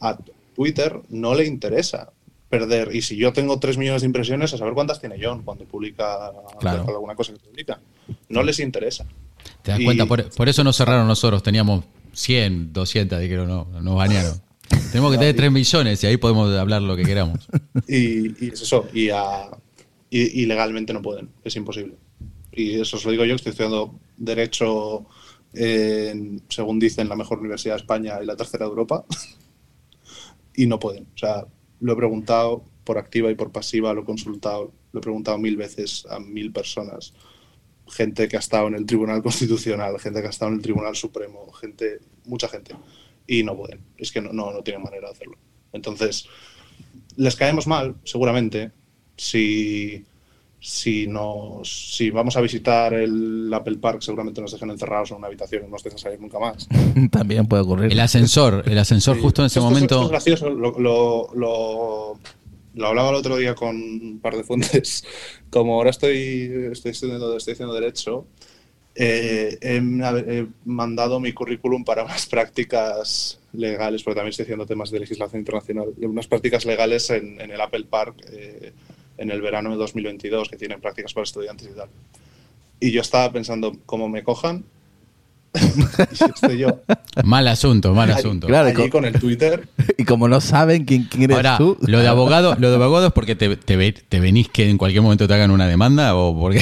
A 0.00 0.16
Twitter 0.54 1.00
no 1.10 1.34
le 1.34 1.46
interesa 1.46 2.10
perder. 2.48 2.94
Y 2.94 3.02
si 3.02 3.16
yo 3.16 3.32
tengo 3.32 3.58
3 3.58 3.76
millones 3.78 4.02
de 4.02 4.06
impresiones, 4.06 4.52
a 4.54 4.58
saber 4.58 4.74
cuántas 4.74 5.00
tiene 5.00 5.16
John 5.20 5.42
cuando 5.42 5.64
publica 5.64 6.30
Claro. 6.60 6.84
alguna 6.88 7.14
cosa 7.14 7.32
que 7.32 7.38
publica. 7.40 7.80
No 8.28 8.42
les 8.42 8.58
interesa. 8.60 9.06
¿Te 9.62 9.70
das 9.72 9.80
Y- 9.80 9.84
cuenta? 9.84 10.06
Por, 10.06 10.28
por 10.30 10.48
eso 10.48 10.62
nos 10.62 10.76
cerraron 10.76 11.06
nosotros. 11.08 11.42
Teníamos 11.42 11.84
100, 12.12 12.72
200, 12.72 13.18
dijeron 13.20 13.48
no, 13.48 13.66
nos 13.80 13.96
banearon. 13.96 14.40
Tenemos 14.92 15.10
que 15.12 15.18
tener 15.18 15.34
3 15.34 15.50
millones 15.50 16.04
y 16.04 16.06
ahí 16.06 16.16
podemos 16.18 16.54
hablar 16.56 16.82
lo 16.82 16.94
que 16.96 17.02
queramos. 17.04 17.48
Y, 17.88 18.44
y 18.44 18.50
es 18.52 18.60
eso. 18.62 18.86
Y, 18.92 19.08
a- 19.10 19.48
y, 20.10 20.42
y 20.42 20.46
legalmente 20.46 20.92
no 20.92 21.00
pueden. 21.02 21.30
Es 21.42 21.56
imposible. 21.56 21.94
Y 22.52 22.80
eso 22.80 22.96
os 22.96 23.04
lo 23.04 23.10
digo 23.10 23.24
yo, 23.24 23.34
estoy 23.34 23.50
estudiando 23.50 23.98
Derecho, 24.16 25.06
según 25.52 26.78
dicen, 26.78 27.08
la 27.08 27.16
mejor 27.16 27.38
universidad 27.38 27.74
de 27.74 27.80
España 27.80 28.18
y 28.22 28.26
la 28.26 28.36
tercera 28.36 28.66
de 28.66 28.70
Europa. 28.70 29.04
y 30.56 30.66
no 30.66 30.78
pueden. 30.78 31.06
O 31.14 31.18
sea, 31.18 31.46
lo 31.80 31.92
he 31.92 31.96
preguntado 31.96 32.64
por 32.84 32.98
activa 32.98 33.30
y 33.30 33.34
por 33.34 33.52
pasiva, 33.52 33.92
lo 33.94 34.02
he 34.02 34.04
consultado, 34.04 34.72
lo 34.92 34.98
he 34.98 35.02
preguntado 35.02 35.38
mil 35.38 35.56
veces 35.56 36.06
a 36.08 36.18
mil 36.18 36.52
personas. 36.52 37.14
Gente 37.88 38.28
que 38.28 38.36
ha 38.36 38.40
estado 38.40 38.68
en 38.68 38.74
el 38.74 38.86
Tribunal 38.86 39.22
Constitucional, 39.24 39.98
gente 39.98 40.20
que 40.20 40.26
ha 40.26 40.30
estado 40.30 40.50
en 40.50 40.58
el 40.58 40.62
Tribunal 40.62 40.94
Supremo, 40.96 41.50
gente, 41.52 42.00
mucha 42.26 42.48
gente. 42.48 42.74
Y 43.26 43.42
no 43.42 43.56
pueden. 43.56 43.80
Es 43.96 44.12
que 44.12 44.20
no, 44.20 44.32
no, 44.32 44.52
no 44.52 44.62
tienen 44.62 44.82
manera 44.82 45.08
de 45.08 45.14
hacerlo. 45.14 45.38
Entonces, 45.72 46.26
les 47.16 47.36
caemos 47.36 47.66
mal, 47.66 47.96
seguramente, 48.04 48.72
si, 49.16 50.04
si, 50.64 51.08
nos, 51.08 51.92
si 51.96 52.10
vamos 52.10 52.36
a 52.36 52.40
visitar 52.40 52.94
el 52.94 53.52
Apple 53.52 53.78
Park, 53.78 54.00
seguramente 54.00 54.40
nos 54.40 54.52
dejen 54.52 54.70
encerrados 54.70 55.10
en 55.10 55.16
una 55.16 55.26
habitación 55.26 55.62
y 55.62 55.64
no 55.64 55.72
nos 55.72 55.82
dejen 55.82 55.98
salir 55.98 56.20
nunca 56.20 56.38
más. 56.38 56.68
También 57.10 57.46
puede 57.46 57.62
ocurrir. 57.64 57.90
El 57.90 57.98
ascensor, 57.98 58.62
el 58.66 58.78
ascensor 58.78 59.20
justo 59.20 59.42
en 59.42 59.46
ese 59.46 59.58
Esto 59.58 59.70
es- 59.76 59.82
esto 59.82 59.94
momento. 59.96 60.02
es 60.04 60.10
gracioso, 60.10 60.50
lo, 60.50 60.78
lo, 60.78 61.28
lo- 61.34 62.18
lo 62.74 62.86
hablaba 62.86 63.10
el 63.10 63.16
otro 63.16 63.36
día 63.36 63.54
con 63.56 63.74
un 63.76 64.20
par 64.22 64.36
de 64.36 64.44
fuentes. 64.44 65.04
Como 65.50 65.74
ahora 65.74 65.90
estoy, 65.90 66.68
estoy, 66.72 66.92
estudiando, 66.92 67.36
estoy 67.36 67.54
haciendo 67.54 67.74
Derecho, 67.74 68.24
eh, 68.94 69.58
he, 69.60 69.76
he 69.76 70.46
mandado 70.64 71.18
mi 71.18 71.32
currículum 71.32 71.82
para 71.84 72.04
unas 72.04 72.26
prácticas 72.26 73.40
legales, 73.52 74.02
porque 74.02 74.14
también 74.16 74.30
estoy 74.30 74.44
haciendo 74.44 74.64
temas 74.66 74.90
de 74.90 75.00
legislación 75.00 75.40
internacional, 75.40 75.88
unas 76.02 76.26
prácticas 76.28 76.64
legales 76.64 77.10
en, 77.10 77.40
en 77.40 77.50
el 77.50 77.60
Apple 77.60 77.84
Park 77.90 78.14
eh, 78.30 78.72
en 79.18 79.30
el 79.30 79.40
verano 79.40 79.70
de 79.70 79.76
2022, 79.76 80.48
que 80.48 80.56
tienen 80.56 80.80
prácticas 80.80 81.12
para 81.12 81.24
estudiantes 81.24 81.68
y 81.72 81.76
tal. 81.76 81.88
Y 82.80 82.90
yo 82.90 83.00
estaba 83.00 83.32
pensando, 83.32 83.72
como 83.86 84.08
me 84.08 84.22
cojan, 84.22 84.64
y 85.54 86.16
si 86.16 86.24
estoy 86.24 86.56
yo 86.58 86.80
Mal 87.24 87.46
asunto, 87.46 87.92
mal 87.92 88.10
asunto. 88.10 88.46
Claro, 88.46 88.68
allí 88.68 88.74
co- 88.76 88.88
con 88.90 89.04
el 89.04 89.12
Twitter, 89.20 89.68
Y 89.98 90.04
como 90.04 90.26
no 90.26 90.40
saben 90.40 90.84
quién, 90.86 91.04
quién 91.04 91.24
eres 91.24 91.36
Ahora, 91.36 91.58
tú. 91.58 91.76
lo 91.82 92.00
de 92.00 92.08
abogado, 92.08 92.56
lo 92.58 92.70
de 92.70 92.76
abogado 92.82 93.08
es 93.08 93.12
porque 93.12 93.36
te, 93.36 93.54
te, 93.56 93.76
ve- 93.76 93.92
te 93.92 94.18
venís 94.18 94.48
que 94.48 94.70
en 94.70 94.78
cualquier 94.78 95.02
momento 95.02 95.28
te 95.28 95.34
hagan 95.34 95.50
una 95.50 95.66
demanda 95.68 96.16
o 96.16 96.34
porque. 96.38 96.60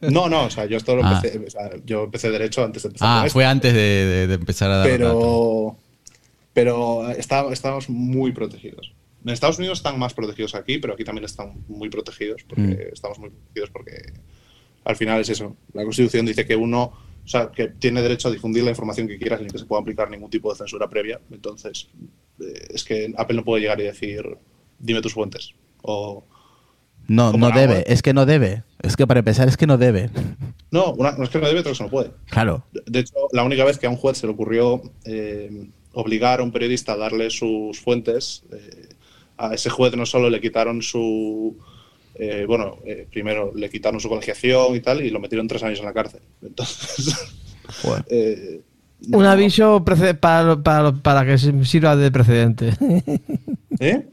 no, 0.00 0.28
no, 0.28 0.46
o 0.46 0.50
sea, 0.50 0.66
yo 0.66 0.76
esto 0.76 0.96
lo 0.96 1.04
Ah. 1.04 1.14
empecé, 1.22 1.38
o 1.38 1.48
sea, 1.48 1.70
yo 1.86 2.04
empecé 2.04 2.30
derecho 2.30 2.64
antes 2.64 2.82
de 2.82 2.88
empezar 2.88 3.08
Ah, 3.24 3.30
fue 3.30 3.44
antes 3.44 3.72
de, 3.72 3.80
de- 3.80 4.26
de 4.26 4.34
empezar 4.34 4.70
a 4.72 4.76
dar 4.78 4.86
pero 4.88 5.76
pero 6.52 7.08
está- 7.12 7.50
estamos 7.52 7.88
muy 7.88 8.32
protegidos. 8.32 8.92
En 9.24 9.30
Estados 9.30 9.58
Unidos 9.58 9.78
están 9.78 9.98
más 9.98 10.14
protegidos 10.14 10.52
que 10.52 10.58
aquí, 10.58 10.78
pero 10.78 10.94
aquí 10.94 11.04
también 11.04 11.24
están 11.24 11.52
muy 11.68 11.88
protegidos 11.88 12.42
porque 12.48 12.62
Mm. 12.62 12.92
estamos 12.92 13.18
muy 13.18 13.30
protegidos 13.30 13.70
porque 13.70 14.12
al 14.84 14.96
final 14.96 15.20
es 15.20 15.28
eso. 15.28 15.56
La 15.72 15.84
Constitución 15.84 16.26
dice 16.26 16.44
que 16.44 16.56
uno, 16.56 16.92
o 17.24 17.28
sea, 17.28 17.50
que 17.52 17.68
tiene 17.68 18.02
derecho 18.02 18.28
a 18.28 18.32
difundir 18.32 18.64
la 18.64 18.70
información 18.70 19.06
que 19.06 19.18
quiera 19.18 19.38
sin 19.38 19.46
que 19.48 19.58
se 19.58 19.64
pueda 19.64 19.80
aplicar 19.80 20.10
ningún 20.10 20.28
tipo 20.30 20.50
de 20.50 20.58
censura 20.58 20.88
previa. 20.88 21.20
Entonces, 21.30 21.88
eh, 22.40 22.66
es 22.70 22.82
que 22.82 23.12
Apple 23.16 23.36
no 23.36 23.44
puede 23.44 23.62
llegar 23.62 23.80
y 23.80 23.84
decir, 23.84 24.24
dime 24.80 25.00
tus 25.00 25.14
fuentes. 25.14 25.54
O 25.82 26.24
No, 27.06 27.32
no 27.32 27.50
debe. 27.50 27.84
Es 27.92 28.02
que 28.02 28.12
no 28.14 28.26
debe. 28.26 28.64
Es 28.82 28.96
que 28.96 29.06
para 29.06 29.20
empezar 29.20 29.46
es 29.48 29.56
que 29.56 29.66
no 29.68 29.78
debe. 29.78 30.10
no, 30.72 30.92
una- 30.94 31.12
no 31.12 31.22
es 31.24 31.30
que 31.30 31.38
no 31.38 31.46
debe, 31.46 31.60
otra 31.60 31.70
cosa 31.72 31.84
no 31.84 31.90
puede. 31.90 32.10
Claro. 32.26 32.64
De- 32.72 32.82
De 32.86 32.98
hecho, 33.00 33.14
la 33.32 33.44
única 33.44 33.64
vez 33.64 33.78
que 33.78 33.86
a 33.86 33.90
un 33.90 33.96
juez 33.96 34.18
se 34.18 34.26
le 34.26 34.32
ocurrió 34.32 34.82
eh, 35.04 35.68
obligar 35.92 36.40
a 36.40 36.42
un 36.42 36.50
periodista 36.50 36.94
a 36.94 36.96
darle 36.96 37.28
sus 37.30 37.78
fuentes, 37.80 38.44
eh, 38.52 38.91
a 39.38 39.54
ese 39.54 39.70
juez 39.70 39.94
no 39.96 40.06
solo 40.06 40.28
le 40.30 40.40
quitaron 40.40 40.82
su. 40.82 41.56
eh, 42.14 42.44
bueno, 42.46 42.78
eh, 42.84 43.06
primero 43.10 43.52
le 43.54 43.70
quitaron 43.70 44.00
su 44.00 44.08
colegiación 44.08 44.76
y 44.76 44.80
tal, 44.80 45.02
y 45.04 45.10
lo 45.10 45.20
metieron 45.20 45.48
tres 45.48 45.62
años 45.62 45.78
en 45.80 45.86
la 45.86 45.92
cárcel. 45.92 46.20
Entonces. 46.42 47.14
Eh, 48.10 48.60
Un 49.12 49.22
no- 49.22 49.30
aviso 49.30 49.84
para, 49.84 50.60
para, 50.62 50.92
para 50.92 51.24
que 51.26 51.38
sirva 51.64 51.96
de 51.96 52.10
precedente. 52.10 52.70
¿Eh? 53.80 54.06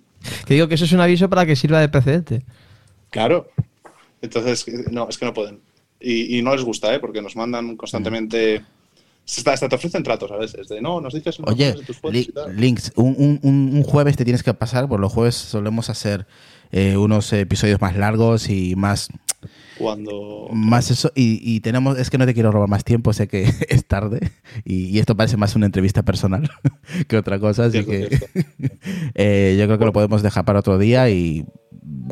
que 0.45 0.53
digo 0.53 0.67
que 0.67 0.75
eso 0.75 0.86
es 0.86 0.91
un 0.91 0.99
aviso 1.01 1.29
para 1.29 1.45
que 1.45 1.55
sirva 1.55 1.79
de 1.79 1.89
precedente. 1.89 2.43
Claro. 3.10 3.47
Entonces, 4.21 4.65
no, 4.91 5.08
es 5.10 5.17
que 5.17 5.25
no 5.25 5.34
pueden. 5.34 5.60
Y, 5.99 6.38
y 6.38 6.41
no 6.41 6.53
les 6.55 6.63
gusta, 6.63 6.93
¿eh? 6.93 6.99
Porque 6.99 7.21
nos 7.21 7.36
mandan 7.36 7.75
constantemente. 7.77 8.62
Hasta, 9.38 9.54
hasta 9.54 9.70
te 9.70 9.76
ofrecen 9.76 10.02
tratos 10.04 10.32
a 10.32 10.38
veces, 10.38 10.68
de 10.68 10.82
no, 10.82 11.00
nos 11.02 11.13
dices 11.13 11.38
Oye, 11.46 11.74
de 11.74 11.84
tus 11.84 12.00
Li- 12.12 12.20
y 12.30 12.32
tal. 12.32 12.56
Links, 12.56 12.92
un, 12.96 13.15
un- 13.18 13.39
un- 13.44 13.84
jueves 13.84 14.15
te 14.18 14.24
tienes 14.24 14.42
que 14.44 14.54
pasar, 14.54 14.88
por 14.88 15.00
los 15.00 15.13
jueves 15.13 15.36
solemos 15.36 15.89
hacer 15.89 16.26
eh, 16.72 16.98
unos 16.98 17.32
episodios 17.34 17.80
más 17.82 17.96
largos 17.96 18.50
y 18.50 18.76
más, 18.76 19.10
Cuando. 19.78 20.48
más 20.52 20.92
eso, 20.92 21.12
y, 21.15 21.39
y 21.44 21.60
tenemos, 21.62 21.98
es 21.98 22.10
que 22.10 22.18
no 22.18 22.26
te 22.26 22.34
quiero 22.34 22.52
robar 22.52 22.70
más 22.70 22.84
tiempo, 22.84 23.13
sé 23.13 23.28
que 23.28 23.44
es 23.70 23.86
tarde, 23.86 24.32
y, 24.65 24.86
y 24.86 25.00
esto 25.00 25.15
parece 25.15 25.38
más 25.38 25.56
una 25.56 25.65
entrevista 25.68 26.04
personal 26.04 26.50
que 27.08 27.18
otra 27.18 27.39
cosa, 27.39 27.65
así 27.65 27.84
Cierto, 27.84 27.92
que 27.92 28.70
eh, 29.15 29.56
yo 29.60 29.65
creo 29.65 29.80
que 29.80 29.86
lo 29.86 29.94
podemos 29.94 30.22
dejar 30.24 30.46
para 30.46 30.60
otro 30.60 30.78
día 30.78 31.10
y... 31.10 31.46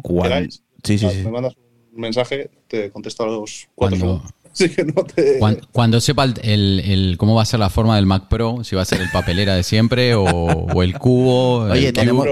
cuan- 0.04 0.24
¿Queráis? 0.30 0.64
Sí, 0.84 0.98
sí, 0.98 1.06
Ah, 1.08 1.12
sí. 1.12 1.24
Me 1.24 1.32
mandas 1.32 1.54
un 1.94 2.02
mensaje, 2.02 2.50
te 2.68 2.92
contesto 2.92 3.24
a 3.24 3.28
los 3.28 3.68
cuatro 3.76 3.98
Cuando- 4.00 4.16
segundos. 4.18 4.34
Así 4.66 4.70
que 4.70 4.84
no 4.86 5.04
te. 5.04 5.40
Cuan- 5.40 5.60
Cuando, 5.72 6.02
sepa 6.02 6.24
el, 6.24 6.34
el- 6.42 6.80
el- 6.86 7.18
cómo 7.18 7.36
va 7.36 7.44
a 7.44 7.46
ser 7.46 7.60
la 7.60 7.70
forma 7.70 7.96
del 7.96 8.06
Mac 8.06 8.28
Pro, 8.30 8.64
si 8.64 8.76
va 8.76 8.82
a 8.82 8.86
ser 8.86 9.02
el 9.02 9.10
papelera 9.12 9.56
de 9.56 9.64
siempre 9.64 10.16
o, 10.16 10.24
o 10.26 10.84
el 10.84 10.98
cubo. 10.98 11.60
Oye, 11.66 11.88
el- 11.90 11.94
tenemos, 11.94 12.28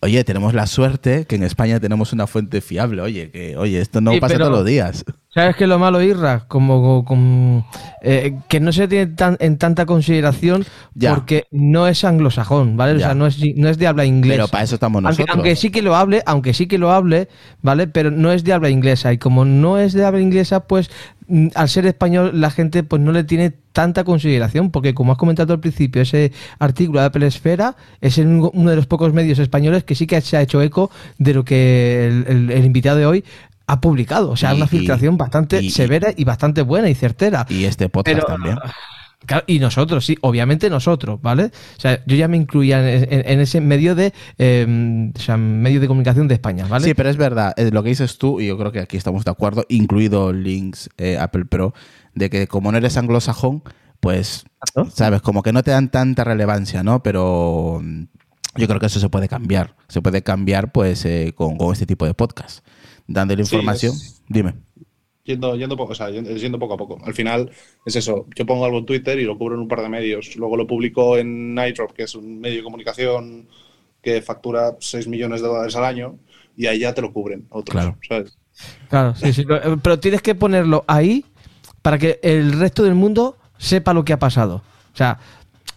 oye, 0.00 0.24
tenemos 0.24 0.54
la 0.54 0.66
suerte 0.66 1.26
que 1.26 1.36
en 1.36 1.42
España 1.42 1.78
tenemos 1.80 2.12
una 2.12 2.26
fuente 2.26 2.60
fiable. 2.60 3.02
Oye, 3.02 3.30
que 3.30 3.56
oye, 3.56 3.80
esto 3.80 4.00
no 4.00 4.12
Sí, 4.12 4.20
pasa 4.20 4.34
pero- 4.34 4.46
todos 4.46 4.58
los 4.60 4.66
días. 4.66 5.04
¿Sabes 5.36 5.54
qué 5.56 5.64
es 5.64 5.68
lo 5.68 5.78
malo, 5.78 6.00
Irra? 6.00 6.44
Como, 6.48 7.04
como, 7.04 7.66
eh, 8.00 8.38
que 8.48 8.58
no 8.58 8.72
se 8.72 8.88
tiene 8.88 9.08
tan, 9.08 9.36
en 9.38 9.58
tanta 9.58 9.84
consideración 9.84 10.64
Ya. 10.94 11.14
porque 11.14 11.44
no 11.50 11.86
es 11.88 12.04
anglosajón, 12.04 12.78
¿vale? 12.78 12.94
O 12.94 12.98
sea, 12.98 13.14
no 13.14 13.26
es, 13.26 13.38
no 13.54 13.68
es 13.68 13.76
de 13.76 13.86
habla 13.86 14.06
inglesa. 14.06 14.36
Pero 14.36 14.48
para 14.48 14.64
eso 14.64 14.76
estamos 14.76 15.02
nosotros. 15.02 15.28
aunque 15.30 15.54
sí 15.54 15.68
que 15.70 15.82
lo 15.82 15.94
hable, 15.94 16.22
aunque 16.24 16.54
sí 16.54 16.66
que 16.66 16.78
lo 16.78 16.90
hable, 16.90 17.28
¿vale? 17.60 17.86
Pero 17.86 18.10
no 18.10 18.32
es 18.32 18.44
de 18.44 18.54
habla 18.54 18.70
inglesa. 18.70 19.12
Y 19.12 19.18
como 19.18 19.44
no 19.44 19.76
es 19.78 19.92
de 19.92 20.06
habla 20.06 20.20
inglesa, 20.22 20.60
pues 20.60 20.90
mm, 21.28 21.48
al 21.54 21.68
ser 21.68 21.84
español 21.84 22.40
la 22.40 22.48
gente 22.50 22.82
pues 22.82 23.02
no 23.02 23.12
le 23.12 23.22
tiene 23.22 23.52
tanta 23.72 24.04
consideración, 24.04 24.70
porque 24.70 24.94
como 24.94 25.12
has 25.12 25.18
comentado 25.18 25.52
al 25.52 25.60
principio, 25.60 26.00
ese 26.00 26.32
artículo 26.58 27.00
de 27.00 27.06
Apple 27.08 27.26
Esfera 27.26 27.76
es 28.00 28.16
uno 28.16 28.70
de 28.70 28.74
los 28.74 28.86
pocos 28.86 29.12
medios 29.12 29.38
españoles 29.38 29.84
que 29.84 29.94
sí 29.94 30.06
que 30.06 30.18
se 30.22 30.38
ha 30.38 30.40
hecho 30.40 30.62
eco 30.62 30.90
de 31.18 31.34
lo 31.34 31.44
que 31.44 32.06
el, 32.06 32.24
el- 32.26 32.50
el 32.52 32.64
invitado 32.64 32.96
de 32.96 33.04
hoy 33.04 33.24
ha 33.66 33.80
publicado. 33.80 34.30
O 34.30 34.36
sea, 34.36 34.52
Y- 34.52 34.56
una 34.56 34.66
y- 34.66 34.68
filtración 34.68 35.16
bastante 35.16 35.62
y- 35.62 35.70
severa 35.70 36.08
y 36.16 36.24
bastante 36.24 36.62
buena 36.62 36.88
y 36.88 36.94
certera. 36.94 37.46
Y 37.48 37.64
este 37.64 37.88
podcast 37.88 38.16
Pero- 38.20 38.26
también. 38.26 38.58
Claro, 39.24 39.42
y 39.48 39.58
nosotros, 39.58 40.04
sí, 40.06 40.16
obviamente 40.20 40.70
nosotros, 40.70 41.20
¿vale? 41.20 41.44
O 41.46 41.80
sea, 41.80 42.04
yo 42.06 42.14
ya 42.16 42.28
me 42.28 42.36
incluía 42.36 42.78
en, 42.94 43.12
en- 43.12 43.28
en 43.28 43.40
ese 43.40 43.60
medio 43.60 43.94
de 43.96 44.12
eh, 44.38 45.10
o 45.16 45.18
sea, 45.18 45.36
medio 45.36 45.80
de 45.80 45.88
comunicación 45.88 46.28
de 46.28 46.34
España, 46.34 46.66
¿vale? 46.68 46.84
Sí, 46.84 46.94
pero 46.94 47.08
es 47.08 47.16
verdad, 47.16 47.52
es 47.56 47.72
lo 47.72 47.82
que 47.82 47.88
dices 47.88 48.18
tú, 48.18 48.40
y 48.40 48.46
yo 48.46 48.56
creo 48.58 48.70
que 48.70 48.78
aquí 48.78 48.96
estamos 48.96 49.24
de 49.24 49.30
acuerdo, 49.32 49.64
incluido 49.68 50.32
Links 50.32 50.90
eh, 50.98 51.18
Apple 51.18 51.46
Pro, 51.46 51.74
de 52.14 52.30
que 52.30 52.46
como 52.46 52.70
no 52.70 52.78
eres 52.78 52.96
anglosajón, 52.98 53.64
pues, 53.98 54.44
sabes, 54.92 55.22
como 55.22 55.42
que 55.42 55.52
no 55.52 55.62
te 55.64 55.72
dan 55.72 55.90
tanta 55.90 56.22
relevancia, 56.22 56.84
¿no? 56.84 57.02
Pero 57.02 57.82
yo 58.54 58.68
creo 58.68 58.78
que 58.78 58.86
eso 58.86 59.00
se 59.00 59.08
puede 59.08 59.28
cambiar. 59.28 59.74
Se 59.88 60.02
puede 60.02 60.22
cambiar, 60.22 60.70
pues, 60.70 61.04
eh, 61.04 61.32
con, 61.34 61.56
con 61.56 61.72
este 61.72 61.86
tipo 61.86 62.06
de 62.06 62.14
podcast. 62.14 62.64
Dándole 63.06 63.44
Sí, 63.44 63.54
información. 63.56 63.94
es- 63.94 64.22
Dime. 64.28 64.54
Yendo, 65.24 65.56
yendo, 65.56 65.76
poco, 65.76 65.90
o 65.92 65.94
sea, 65.94 66.08
yendo, 66.10 66.58
poco 66.58 66.74
a 66.74 66.76
poco. 66.76 66.98
Al 67.04 67.12
final 67.12 67.50
es 67.84 67.96
eso. 67.96 68.26
Yo 68.36 68.46
pongo 68.46 68.64
algo 68.64 68.78
en 68.78 68.86
Twitter 68.86 69.18
y 69.18 69.24
lo 69.24 69.36
cubro 69.36 69.56
en 69.56 69.60
un 69.62 69.66
par 69.68 69.80
de 69.82 69.88
medios. 69.88 70.36
Luego 70.36 70.56
lo 70.56 70.68
publico 70.68 71.18
en 71.18 71.52
Nightdrop, 71.54 71.92
que 71.92 72.04
es 72.04 72.14
un 72.14 72.40
medio 72.40 72.58
de 72.58 72.62
comunicación 72.62 73.48
que 74.00 74.22
factura 74.22 74.76
6 74.78 75.08
millones 75.08 75.40
de 75.42 75.48
dólares 75.48 75.74
al 75.74 75.84
año, 75.84 76.16
y 76.56 76.66
ahí 76.66 76.78
ya 76.78 76.94
te 76.94 77.02
lo 77.02 77.12
cubren 77.12 77.46
otros. 77.50 77.72
Claro. 77.74 77.98
¿sabes? 78.08 78.38
Claro, 78.88 79.14
sí, 79.16 79.32
sí. 79.32 79.44
Pero 79.44 79.76
pero 79.78 79.98
tienes 79.98 80.22
que 80.22 80.36
ponerlo 80.36 80.84
ahí 80.86 81.24
para 81.82 81.98
que 81.98 82.20
el 82.22 82.52
resto 82.52 82.84
del 82.84 82.94
mundo 82.94 83.36
sepa 83.58 83.92
lo 83.92 84.04
que 84.04 84.12
ha 84.12 84.18
pasado. 84.20 84.62
O 84.94 84.96
sea, 84.96 85.18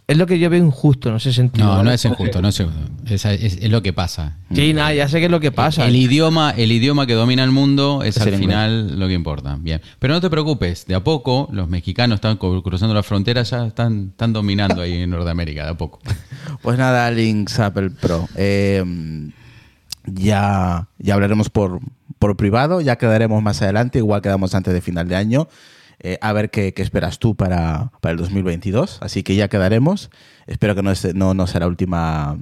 es 0.10 0.17
lo 0.17 0.26
que 0.26 0.39
yo 0.39 0.50
veo 0.50 0.63
injusto 0.65 1.10
en 1.10 1.15
ese 1.15 1.32
sentido. 1.32 1.65
No, 1.67 1.84
no 1.84 1.91
es 1.91 2.04
injusto, 2.04 2.41
no 2.41 2.50
es 2.50 2.60
injusto. 2.60 2.82
Es, 3.06 3.24
es- 3.26 3.58
es 3.62 3.69
lo 3.69 3.82
que 3.82 3.93
pasa. 3.93 4.38
Sí, 4.54 4.74
nada, 4.74 4.93
ya 4.93 5.08
sé 5.08 5.19
qué 5.19 5.26
es 5.26 5.32
lo 5.32 5.39
que 5.39 5.52
pasa. 5.52 5.86
El 5.88 5.95
idioma, 5.95 6.52
el 6.58 6.72
idioma 6.72 7.06
que 7.08 7.13
domina 7.13 7.43
el 7.43 7.52
mundo 7.52 8.02
es, 8.04 8.17
Es 8.17 8.24
al 8.24 8.30
inglés. 8.30 8.41
final 8.41 9.00
lo 9.00 9.08
que 9.08 9.13
importa. 9.13 9.58
Bien. 9.60 9.82
Pero 10.00 10.13
no 10.15 10.19
te 10.22 10.30
preocupes, 10.30 10.86
de 10.88 10.95
a 10.95 11.04
poco 11.04 11.48
los 11.52 11.69
mexicanos 11.69 12.15
están 12.15 12.38
cruzando 12.38 12.93
la 12.93 13.04
frontera, 13.04 13.43
ya 13.43 13.67
están, 13.67 14.10
están 14.12 14.34
dominando 14.34 14.82
ahí 14.82 14.93
en 15.04 15.10
Norteamérica, 15.12 15.63
de 15.65 15.69
a 15.72 15.78
poco. 15.78 16.00
Pues 16.62 16.78
nada, 16.78 17.10
Links 17.12 17.60
Apple 17.60 17.91
Pro. 17.91 18.28
Eh, 18.36 18.84
ya, 20.06 20.88
ya 20.98 21.13
hablaremos 21.13 21.50
por, 21.50 21.80
por 22.17 22.36
privado, 22.36 22.82
ya 22.82 22.98
quedaremos 22.98 23.41
más 23.43 23.62
adelante, 23.62 24.00
igual 24.00 24.22
quedamos 24.22 24.56
antes 24.56 24.74
de 24.74 24.82
final 24.82 25.08
de 25.08 25.15
año. 25.15 25.48
Eh, 25.99 26.17
a 26.21 26.33
ver 26.33 26.49
qué, 26.49 26.73
esperas 26.77 27.19
tú 27.19 27.35
para, 27.35 27.91
para 28.01 28.12
el 28.13 28.17
2022. 28.17 28.99
Así 29.01 29.23
que 29.23 29.35
ya 29.35 29.47
quedaremos. 29.47 30.09
Espero 30.47 30.75
que 30.75 30.83
no, 30.83 30.93
no, 31.13 31.33
no 31.33 31.47
sea 31.47 31.59
la 31.62 31.67
última, 31.67 32.38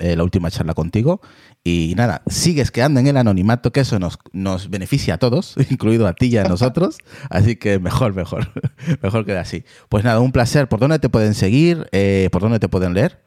eh, 0.00 0.16
la 0.16 0.24
última 0.24 0.50
charla 0.50 0.74
contigo. 0.74 1.20
Y 1.62 1.92
nada, 1.94 2.22
sigues 2.26 2.70
quedando 2.70 3.00
en 3.00 3.06
el 3.06 3.18
anonimato, 3.18 3.70
que 3.70 3.80
eso 3.80 3.98
nos, 3.98 4.18
nos 4.32 4.70
beneficia 4.70 5.14
a 5.14 5.18
todos, 5.18 5.56
incluido 5.70 6.06
a 6.06 6.14
ti 6.14 6.26
y 6.26 6.38
a 6.38 6.44
nosotros. 6.44 6.98
Así 7.28 7.56
que 7.56 7.78
mejor, 7.78 8.14
mejor. 8.14 8.50
mejor 9.02 9.26
queda 9.26 9.40
así. 9.40 9.64
Pues 9.88 10.02
nada, 10.04 10.20
un 10.20 10.32
placer. 10.32 10.68
¿Por 10.68 10.80
dónde 10.80 10.98
te 10.98 11.10
pueden 11.10 11.34
seguir? 11.34 11.86
Eh, 11.92 12.28
¿Por 12.32 12.40
dónde 12.42 12.58
te 12.58 12.68
pueden 12.68 12.94
leer? 12.94 13.18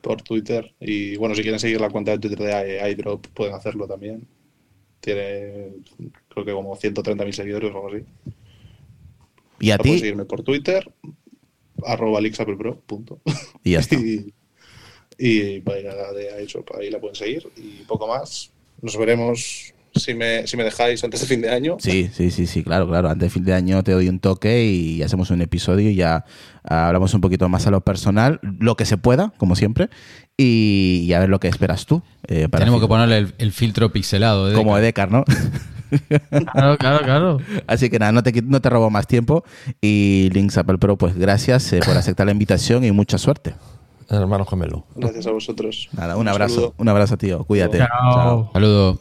Por 0.00 0.22
Twitter. 0.22 0.74
Y 0.80 1.16
bueno, 1.16 1.34
si 1.34 1.42
quieren 1.42 1.60
seguir 1.60 1.80
la 1.80 1.90
cuenta 1.90 2.12
de 2.12 2.18
Twitter 2.18 2.38
de 2.38 2.90
iDrop, 2.92 3.26
pueden 3.28 3.54
hacerlo 3.54 3.86
también. 3.86 4.26
Tiene, 5.00 5.74
creo 6.28 6.44
que 6.44 6.52
como 6.52 6.76
130.000 6.76 7.32
seguidores 7.32 7.72
o 7.72 7.76
algo 7.76 7.88
así. 7.88 8.04
Y 9.60 9.70
a 9.70 9.78
ti, 9.78 9.98
seguirme 9.98 10.24
por 10.24 10.42
Twitter, 10.42 10.90
arroba 11.84 12.20
LixApplePro, 12.20 12.80
punto. 12.80 13.20
y 13.64 13.72
ya 13.72 13.80
está. 13.80 13.96
y, 13.96 14.32
y 15.18 15.60
de 15.60 16.42
iShop, 16.44 16.70
ahí 16.78 16.90
la 16.90 17.00
pueden 17.00 17.16
seguir. 17.16 17.48
Y 17.56 17.84
poco 17.84 18.06
más. 18.06 18.50
Nos 18.82 18.96
veremos 18.98 19.72
si 19.94 20.14
me, 20.14 20.46
si 20.46 20.56
me 20.56 20.64
dejáis 20.64 21.02
antes 21.02 21.20
de 21.20 21.26
fin 21.26 21.40
de 21.40 21.50
año. 21.50 21.76
Sí, 21.80 22.10
sí, 22.12 22.30
sí, 22.30 22.46
sí, 22.46 22.62
claro, 22.62 22.86
claro. 22.86 23.08
Antes 23.08 23.26
de 23.26 23.30
fin 23.30 23.44
de 23.44 23.54
año 23.54 23.82
te 23.82 23.92
doy 23.92 24.08
un 24.08 24.20
toque 24.20 24.64
y 24.66 25.02
hacemos 25.02 25.30
un 25.30 25.40
episodio 25.40 25.90
y 25.90 25.94
ya 25.94 26.24
hablamos 26.62 27.14
un 27.14 27.20
poquito 27.20 27.48
más 27.48 27.66
a 27.66 27.70
lo 27.70 27.80
personal, 27.80 28.40
lo 28.42 28.76
que 28.76 28.84
se 28.84 28.98
pueda, 28.98 29.32
como 29.38 29.56
siempre, 29.56 29.88
y, 30.36 31.04
y 31.06 31.12
a 31.14 31.20
ver 31.20 31.30
lo 31.30 31.40
que 31.40 31.48
esperas 31.48 31.86
tú. 31.86 32.02
eh, 32.28 32.48
para 32.50 32.64
Tenemos 32.64 32.82
que 32.82 32.88
ponerle 32.88 33.18
el, 33.18 33.34
el 33.38 33.52
filtro 33.52 33.90
pixelado. 33.92 34.48
De 34.48 34.54
Como 34.54 34.76
Deca. 34.76 35.04
Edekar, 35.04 35.10
¿no? 35.12 35.24
Claro, 36.52 36.76
claro, 36.78 37.04
claro. 37.04 37.38
Así 37.66 37.90
que 37.90 37.98
nada, 37.98 38.12
no 38.12 38.22
te, 38.22 38.42
no 38.42 38.60
te 38.60 38.70
robo 38.70 38.90
más 38.90 39.06
tiempo. 39.06 39.44
Y 39.80 40.30
Links 40.32 40.58
Apple 40.58 40.78
Pro, 40.78 40.96
pues 40.96 41.16
gracias 41.16 41.72
eh, 41.72 41.80
por 41.84 41.96
aceptar 41.96 42.26
la 42.26 42.32
invitación 42.32 42.84
y 42.84 42.92
mucha 42.92 43.18
suerte. 43.18 43.54
Hermano 44.08 44.44
gemelo. 44.44 44.86
Gracias 44.94 45.26
a 45.26 45.32
vosotros. 45.32 45.88
Nada, 45.92 46.16
un 46.16 46.28
abrazo, 46.28 46.54
saludo. 46.54 46.74
un 46.78 46.88
abrazo, 46.88 47.16
tío. 47.16 47.44
Cuídate. 47.44 47.78
Chao. 47.78 48.50
Saludo. 48.52 49.00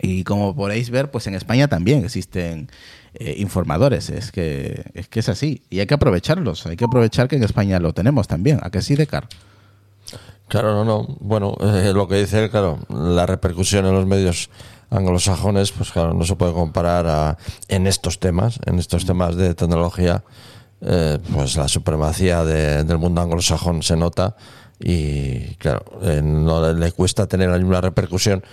Y 0.00 0.24
como 0.24 0.54
podéis 0.54 0.90
ver, 0.90 1.10
pues 1.10 1.26
en 1.26 1.34
España 1.34 1.68
también 1.68 2.04
existen 2.04 2.68
eh, 3.14 3.34
informadores. 3.38 4.10
Es 4.10 4.32
que, 4.32 4.84
es 4.94 5.08
que 5.08 5.20
es 5.20 5.28
así. 5.28 5.62
Y 5.70 5.80
hay 5.80 5.86
que 5.86 5.94
aprovecharlos. 5.94 6.66
Hay 6.66 6.76
que 6.76 6.84
aprovechar 6.84 7.28
que 7.28 7.36
en 7.36 7.44
España 7.44 7.80
lo 7.80 7.92
tenemos 7.92 8.28
también. 8.28 8.60
¿A 8.62 8.70
que 8.70 8.82
sí, 8.82 8.94
Decar? 8.94 9.28
Claro, 10.48 10.72
no, 10.72 10.84
no. 10.84 11.16
Bueno, 11.20 11.56
eh, 11.60 11.92
lo 11.94 12.08
que 12.08 12.16
dice 12.16 12.44
él, 12.44 12.50
claro, 12.50 12.78
la 12.88 13.26
repercusión 13.26 13.86
en 13.86 13.92
los 13.92 14.06
medios 14.06 14.50
anglosajones, 14.90 15.72
pues 15.72 15.90
claro, 15.92 16.14
no 16.14 16.24
se 16.24 16.36
puede 16.36 16.52
comparar 16.52 17.06
a, 17.06 17.36
en 17.68 17.86
estos 17.86 18.18
temas, 18.20 18.58
en 18.66 18.78
estos 18.78 19.04
temas 19.06 19.36
de 19.36 19.54
tecnología, 19.54 20.22
eh, 20.80 21.18
pues 21.32 21.56
la 21.56 21.68
supremacía 21.68 22.44
de- 22.44 22.84
del 22.84 22.98
mundo 22.98 23.20
anglosajón 23.20 23.82
se 23.82 23.96
nota 23.96 24.36
y 24.78 25.54
claro, 25.56 25.84
eh, 26.02 26.20
no 26.22 26.72
le, 26.72 26.92
cuesta 26.92 27.26
tener 27.26 27.48
la 27.48 27.58
misma 27.58 27.80
repercusión 27.80 28.44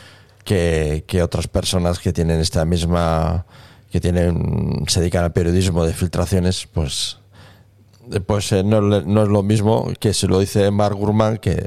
que, 0.43 1.03
que 1.07 1.21
otras 1.21 1.47
personas 1.47 1.99
que 1.99 2.13
tienen 2.13 2.39
esta 2.39 2.63
misma, 2.65 3.45
que 3.91 3.99
tienen, 4.01 4.83
se 4.87 5.01
dedican 5.01 5.23
al 5.25 5.33
periodismo 5.33 5.85
de 5.85 5.93
filtraciones, 5.93 6.67
pues 6.73 7.17
eh, 8.11 8.19
pues 8.21 8.51
eh, 8.53 8.63
no, 8.63 8.81
no 8.81 9.23
es 9.23 9.29
lo 9.29 9.43
mismo 9.43 9.91
que 9.99 10.13
si 10.13 10.27
lo 10.27 10.39
dice 10.39 10.71
Mark 10.71 10.95
Gurman 10.95 11.37
que 11.37 11.65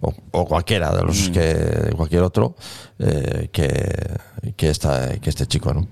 o, 0.00 0.14
o 0.32 0.44
cualquiera 0.46 0.94
de 0.94 1.02
los 1.02 1.28
que 1.30 1.92
cualquier 1.96 2.22
otro 2.22 2.54
eh, 2.98 3.48
que, 3.52 4.16
que, 4.56 4.68
esta- 4.70 5.18
que 5.18 5.30
este 5.30 5.46
chico 5.46 5.72
no 5.74 5.86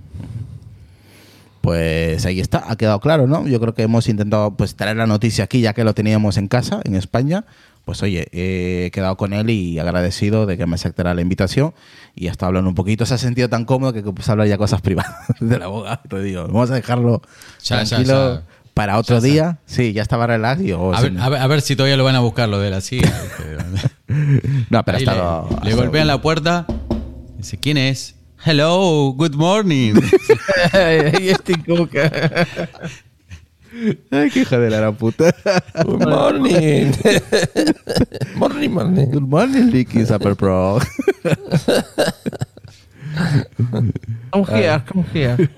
Pues 1.61 2.27
ahí 2.27 2.41
está, 2.41 2.71
ha 2.71 2.77
quedado 2.77 3.01
claro, 3.01 3.27
¿no? 3.27 3.47
Yo 3.49 3.59
creo 3.59 3.73
que 3.75 3.83
hemos 3.85 4.07
intentado 4.09 4.55
pues 4.55 4.75
traer 4.77 4.99
la 4.99 5.07
noticia 5.07 5.45
aquí 5.45 5.63
ya 5.63 5.73
que 5.73 5.83
lo 5.85 5.95
teníamos 5.95 6.37
en 6.37 6.49
casa, 6.49 6.81
en 6.85 6.95
España. 6.95 7.47
Pues 7.87 8.03
oye, 8.03 8.29
he 8.33 8.91
quedado 8.93 9.17
con 9.19 9.33
él 9.35 9.51
y 9.51 9.79
agradecido 9.79 10.47
de 10.47 10.57
que 10.57 10.67
me 10.67 10.75
aceptara 10.75 11.13
la 11.15 11.21
invitación 11.21 11.75
y 12.15 12.29
hasta 12.29 12.47
hablando 12.47 12.69
un 12.71 12.75
poquito. 12.75 13.05
Se 13.05 13.13
ha 13.15 13.19
sentido 13.19 13.49
tan 13.51 13.65
cómodo 13.67 13.93
que 13.93 14.03
pues 14.03 14.27
hablar 14.31 14.47
ya 14.47 14.57
cosas 14.59 14.81
privadas 14.83 15.15
de 15.41 15.59
la 15.59 15.67
boga. 15.69 16.01
Te 16.09 16.21
digo, 16.23 16.43
vamos 16.47 16.71
a 16.71 16.75
dejarlo 16.75 17.21
Ya, 17.63 17.83
ya, 17.83 17.89
tranquilo 17.97 18.35
ya. 18.37 18.43
Para 18.75 18.99
otro 18.99 19.20
Ya 19.20 19.22
día. 19.22 19.59
Sí, 19.66 19.93
ya 19.93 20.03
estaba 20.03 20.27
relax. 20.27 20.61
y, 20.61 20.72
oh, 20.72 20.93
A 20.95 21.01
ver, 21.01 21.18
a, 21.18 21.29
ver, 21.29 21.41
a 21.41 21.47
ver 21.47 21.62
si 21.62 21.77
todavía 21.77 21.97
lo 21.97 22.05
van 22.05 22.16
a 22.16 22.20
buscar 22.20 22.49
lo 22.49 22.59
de 22.59 22.70
la 22.70 22.81
CIA. 22.83 23.12
no, 24.68 24.85
pero 24.85 24.99
ha 24.99 25.01
Ahí 25.01 25.07
le, 25.07 25.12
ha 25.12 25.45
le 25.64 25.75
golpean 25.75 26.07
la 26.07 26.20
puerta. 26.20 26.66
Dice, 27.39 27.59
¿quién 27.59 27.79
es? 27.79 28.16
Hello, 28.45 29.14
good 29.16 29.35
morning. 29.37 29.95
y 31.20 31.29
este 31.29 31.55
Cook. 31.64 31.91
Ay, 34.11 34.31
qué 34.31 34.41
hija 34.41 34.59
de 34.59 34.70
la 34.70 34.93
puta. 34.93 35.35
Good 35.85 36.07
morning 36.07 36.93
morning 38.37 38.70
morning 38.70 39.07
Good 39.11 39.22
morning, 39.22 39.70
Licky 39.72 40.05
Super 40.05 40.37
Pro. 40.37 40.79
Come 44.33 44.45
here, 44.49 44.83
come 44.87 45.05
here. 45.12 45.51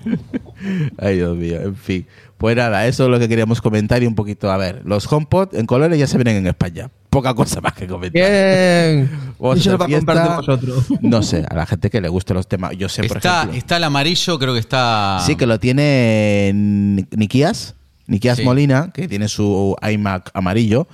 Ay, 0.97 1.17
Dios 1.17 1.35
mío, 1.35 1.61
en 1.61 1.75
fin. 1.75 2.07
Pues 2.37 2.55
nada, 2.55 2.85
eso 2.87 3.05
es 3.05 3.09
lo 3.09 3.17
que 3.19 3.27
queríamos 3.27 3.61
comentar 3.61 4.03
y 4.03 4.05
un 4.07 4.13
poquito. 4.15 4.51
A 4.51 4.57
ver, 4.57 4.81
los 4.85 5.11
HomePod 5.11 5.55
en 5.55 5.65
colores 5.65 5.97
ya 5.97 6.05
se 6.07 6.17
vienen 6.17 6.37
en 6.37 6.47
España. 6.47 6.89
Poca 7.09 7.33
cosa 7.33 7.61
más 7.61 7.73
que 7.73 7.87
comentar. 7.87 8.21
Bien. 8.21 9.09
¿Y 9.55 9.59
se 9.59 9.71
lo 9.71 9.77
va 9.79 9.85
a 9.85 9.89
comprar 9.89 10.29
de 10.29 10.35
vosotros? 10.35 10.85
No 11.01 11.23
sé, 11.23 11.45
a 11.49 11.55
la 11.55 11.65
gente 11.65 11.89
que 11.89 11.99
le 11.99 12.09
guste 12.09 12.33
los 12.35 12.47
temas. 12.47 12.77
Yo 12.77 12.89
sé, 12.89 13.03
por 13.05 13.17
está, 13.17 13.37
ejemplo. 13.39 13.57
está 13.57 13.77
el 13.77 13.83
amarillo, 13.85 14.37
creo 14.37 14.53
que 14.53 14.59
está. 14.59 15.19
Sí, 15.25 15.35
que 15.35 15.47
lo 15.47 15.59
tiene 15.59 16.51
Ni- 16.53 17.07
Nikias, 17.15 17.73
Nikias 18.05 18.37
Sí. 18.37 18.43
Molina, 18.43 18.91
que 18.93 19.07
tiene 19.07 19.27
su 19.29 19.75
iMac 19.81 20.29
amarillo 20.35 20.87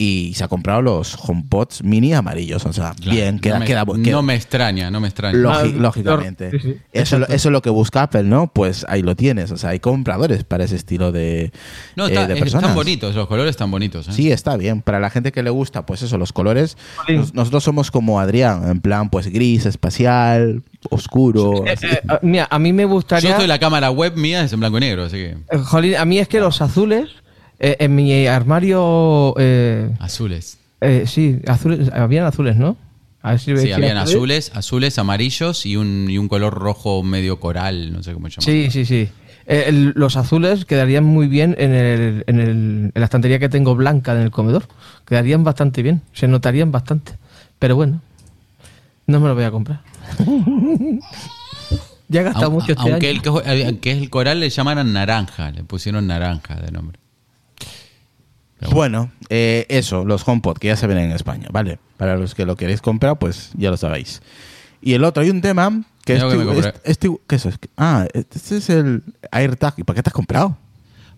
y 0.00 0.32
se 0.34 0.44
ha 0.44 0.48
comprado 0.48 0.80
los 0.80 1.16
HomePods 1.20 1.82
mini 1.82 2.14
amarillos. 2.14 2.64
O 2.66 2.72
sea, 2.72 2.92
Claro, 2.94 3.10
bien, 3.10 3.40
queda, 3.40 3.54
no 3.54 3.60
me, 3.60 3.66
queda, 3.66 3.84
no 4.12 4.22
me 4.22 4.36
extraña, 4.36 4.92
no 4.92 5.00
me 5.00 5.08
extraña. 5.08 5.38
Ah, 5.50 5.64
lógicamente. 5.64 6.52
sí, 6.52 6.58
sí. 6.60 6.76
Eso, 6.92 7.16
eso 7.26 7.48
es 7.48 7.52
lo 7.52 7.60
que 7.62 7.70
busca 7.70 8.02
Apple, 8.02 8.22
¿no? 8.22 8.46
Pues 8.52 8.86
ahí 8.88 9.02
lo 9.02 9.16
tienes. 9.16 9.50
O 9.50 9.56
sea, 9.56 9.70
hay 9.70 9.80
compradores 9.80 10.44
para 10.44 10.62
ese 10.62 10.76
estilo 10.76 11.10
de, 11.10 11.50
no, 11.96 12.06
eh, 12.06 12.10
está- 12.12 12.28
de 12.28 12.34
es- 12.34 12.38
personas. 12.40 12.62
están 12.62 12.76
bonitos, 12.76 13.14
los 13.16 13.26
colores 13.26 13.50
están 13.50 13.72
bonitos. 13.72 14.06
¿eh? 14.06 14.12
Sí, 14.12 14.30
está 14.30 14.56
bien. 14.56 14.82
Para 14.82 15.00
la 15.00 15.10
gente 15.10 15.32
que 15.32 15.42
le 15.42 15.50
gusta, 15.50 15.84
pues 15.84 16.02
eso, 16.02 16.16
los 16.16 16.32
colores. 16.32 16.76
Sí. 17.08 17.14
nos- 17.16 17.34
nosotros 17.34 17.64
somos 17.64 17.90
como 17.90 18.20
Adrián, 18.20 18.70
en 18.70 18.80
plan, 18.80 19.10
pues 19.10 19.26
gris, 19.26 19.66
espacial, 19.66 20.62
oscuro. 20.90 21.66
Eh, 21.66 21.74
eh, 21.82 22.00
mira, 22.22 22.46
a 22.50 22.58
mí 22.60 22.72
me 22.72 22.84
Yo 22.84 22.88
gustaría. 22.90 23.30
estoy 23.30 23.48
la 23.48 23.58
cámara 23.58 23.90
web 23.90 24.14
mía 24.16 24.44
es 24.44 24.52
en 24.52 24.60
blanco 24.60 24.76
y 24.78 24.80
negro, 24.82 25.04
así 25.04 25.16
que. 25.16 25.36
Jolín, 25.64 25.96
a 25.96 26.04
mí 26.04 26.18
es 26.20 26.28
que 26.28 26.38
los 26.38 26.60
azules, 26.62 27.10
eh, 27.58 27.76
en 27.80 27.94
mi 27.94 28.26
armario. 28.26 29.34
Eh, 29.38 29.90
Azules. 30.00 30.58
eh, 30.80 31.04
sí, 31.06 31.40
azules, 31.46 31.90
habían 31.92 32.24
azules, 32.26 32.56
¿no? 32.56 32.76
A 33.20 33.30
ver 33.32 33.40
si 33.40 33.56
Sí, 33.56 33.72
habían 33.72 33.96
azules, 33.98 34.52
azules, 34.54 34.98
amarillos 34.98 35.66
y 35.66 35.76
un, 35.76 36.06
y 36.08 36.18
un 36.18 36.28
color 36.28 36.54
rojo 36.54 37.02
medio 37.02 37.40
coral, 37.40 37.92
no 37.92 38.02
sé 38.02 38.12
cómo 38.14 38.28
se 38.30 38.40
llama. 38.40 38.44
Sí, 38.44 38.70
sí, 38.70 38.84
sí. 38.84 39.08
Eh, 39.46 39.64
el- 39.66 39.92
los 39.96 40.16
azules 40.16 40.64
quedarían 40.64 41.04
muy 41.04 41.26
bien 41.26 41.56
en, 41.58 41.72
el, 41.74 42.24
en, 42.28 42.38
el, 42.40 42.48
en 42.50 42.92
la 42.94 43.04
estantería 43.04 43.38
que 43.38 43.48
tengo 43.48 43.74
blanca 43.74 44.12
en 44.12 44.20
el 44.20 44.30
comedor. 44.30 44.68
Quedarían 45.06 45.42
bastante 45.42 45.82
bien, 45.82 46.02
se 46.12 46.28
notarían 46.28 46.70
bastante. 46.70 47.12
Pero 47.58 47.74
bueno, 47.74 48.00
no 49.06 49.18
me 49.20 49.26
lo 49.28 49.34
voy 49.34 49.44
a 49.44 49.50
comprar. 49.50 49.80
ya 52.08 52.20
he 52.20 52.24
gastado 52.24 52.50
mucho 52.50 52.72
este 52.72 52.82
aunque, 52.90 53.08
año. 53.08 53.16
el, 53.16 53.22
co- 53.22 53.42
el 53.42 53.80
que 53.80 53.90
es 53.92 53.98
el 53.98 54.10
coral 54.10 54.40
le 54.40 54.48
llamaran 54.50 54.92
naranja, 54.92 55.50
le 55.50 55.64
pusieron 55.64 56.06
naranja 56.06 56.54
de 56.56 56.70
nombre. 56.70 56.98
Bueno, 58.72 59.10
eh, 59.28 59.66
eso, 59.68 60.04
los 60.04 60.26
HomePod, 60.26 60.58
que 60.58 60.68
ya 60.68 60.76
se 60.76 60.86
ven 60.86 60.98
en 60.98 61.12
España, 61.12 61.48
¿vale? 61.52 61.78
Para 61.96 62.16
los 62.16 62.34
que 62.34 62.44
lo 62.44 62.56
queréis 62.56 62.80
comprar, 62.80 63.18
pues 63.18 63.50
ya 63.56 63.70
lo 63.70 63.76
sabéis. 63.76 64.20
Y 64.80 64.94
el 64.94 65.04
otro, 65.04 65.22
hay 65.22 65.30
un 65.30 65.40
tema 65.40 65.82
que 66.04 66.16
es... 66.16 66.24
que 66.24 66.58
este- 66.58 66.80
este- 66.84 67.16
¿Qué 67.26 67.36
es 67.36 67.46
eso? 67.46 67.58
Ah, 67.76 68.06
este 68.12 68.56
es 68.56 68.70
el 68.70 69.02
AirTag. 69.30 69.74
¿Y 69.76 69.84
para 69.84 69.96
qué 69.96 70.02
te 70.02 70.10
has 70.10 70.14
comprado? 70.14 70.56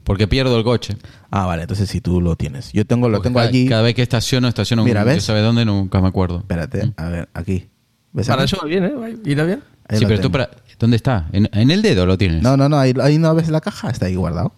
Porque 0.04 0.26
pierdo 0.26 0.56
el 0.56 0.64
coche. 0.64 0.96
Ah, 1.30 1.46
vale, 1.46 1.62
entonces 1.62 1.88
si 1.88 2.00
tú 2.00 2.20
lo 2.20 2.36
tienes. 2.36 2.72
Yo 2.72 2.84
tengo, 2.86 3.08
lo 3.08 3.18
Porque 3.18 3.28
tengo 3.28 3.38
cada, 3.38 3.48
allí... 3.48 3.68
cada 3.68 3.82
vez 3.82 3.94
que 3.94 4.02
estaciono, 4.02 4.48
estaciono 4.48 4.82
Mira, 4.84 5.00
un- 5.02 5.06
¿ves? 5.08 5.22
sabe 5.24 5.40
dónde, 5.40 5.64
nunca 5.64 6.00
me 6.00 6.08
acuerdo. 6.08 6.38
Espérate, 6.38 6.92
a 6.96 7.08
ver, 7.08 7.28
aquí. 7.34 7.68
¿Ves 8.12 8.26
Para 8.26 8.42
aquí? 8.42 8.54
eso 8.54 8.62
va 8.62 8.68
bien, 8.68 8.84
¿eh? 8.84 8.92
¿Irá 9.24 9.44
bien? 9.44 9.62
Ahí 9.88 9.98
Sí, 9.98 10.04
pero 10.06 10.16
tú 10.20 10.22
tengo. 10.30 10.32
para, 10.32 10.50
¿Dónde 10.78 10.96
está? 10.96 11.28
¿En, 11.32 11.48
en 11.52 11.70
el 11.70 11.82
dedo 11.82 12.06
lo 12.06 12.16
tienes? 12.18 12.42
No, 12.42 12.56
no, 12.56 12.68
no, 12.68 12.78
ahí, 12.78 12.94
ahí 13.02 13.18
no 13.18 13.34
ves 13.34 13.48
la 13.50 13.60
caja, 13.60 13.90
está 13.90 14.06
ahí 14.06 14.14
guardado. 14.16 14.52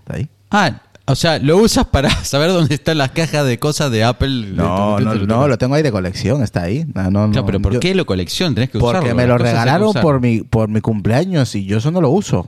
Está 0.00 0.16
ahí. 0.16 0.28
Ah, 0.50 0.80
o 1.08 1.14
sea, 1.14 1.38
lo 1.38 1.56
usas 1.58 1.86
para 1.86 2.10
saber 2.24 2.50
dónde 2.50 2.74
están 2.74 2.98
las 2.98 3.10
cajas 3.12 3.46
de 3.46 3.58
cosas 3.58 3.90
de 3.90 4.04
Apple. 4.04 4.28
No, 4.52 4.98
no, 5.00 5.14
no, 5.14 5.48
lo 5.48 5.58
tengo 5.58 5.74
ahí 5.74 5.82
de 5.82 5.92
colección, 5.92 6.42
está 6.42 6.62
ahí. 6.62 6.84
No, 6.94 7.04
no, 7.04 7.10
Claro, 7.10 7.28
no, 7.28 7.46
pero 7.46 7.60
¿por 7.60 7.72
yo- 7.74 7.80
qué 7.80 7.94
lo 7.94 8.06
colección? 8.06 8.54
Tenés 8.54 8.70
que 8.70 8.78
usarlo. 8.78 9.00
Porque 9.00 9.14
me 9.14 9.26
lo 9.26 9.38
regalaron 9.38 9.92
por 9.94 10.20
mi, 10.20 10.40
por 10.42 10.68
mi 10.68 10.80
cumpleaños 10.80 11.54
y 11.54 11.64
yo 11.64 11.78
eso 11.78 11.90
no 11.90 12.00
lo 12.00 12.10
uso. 12.10 12.46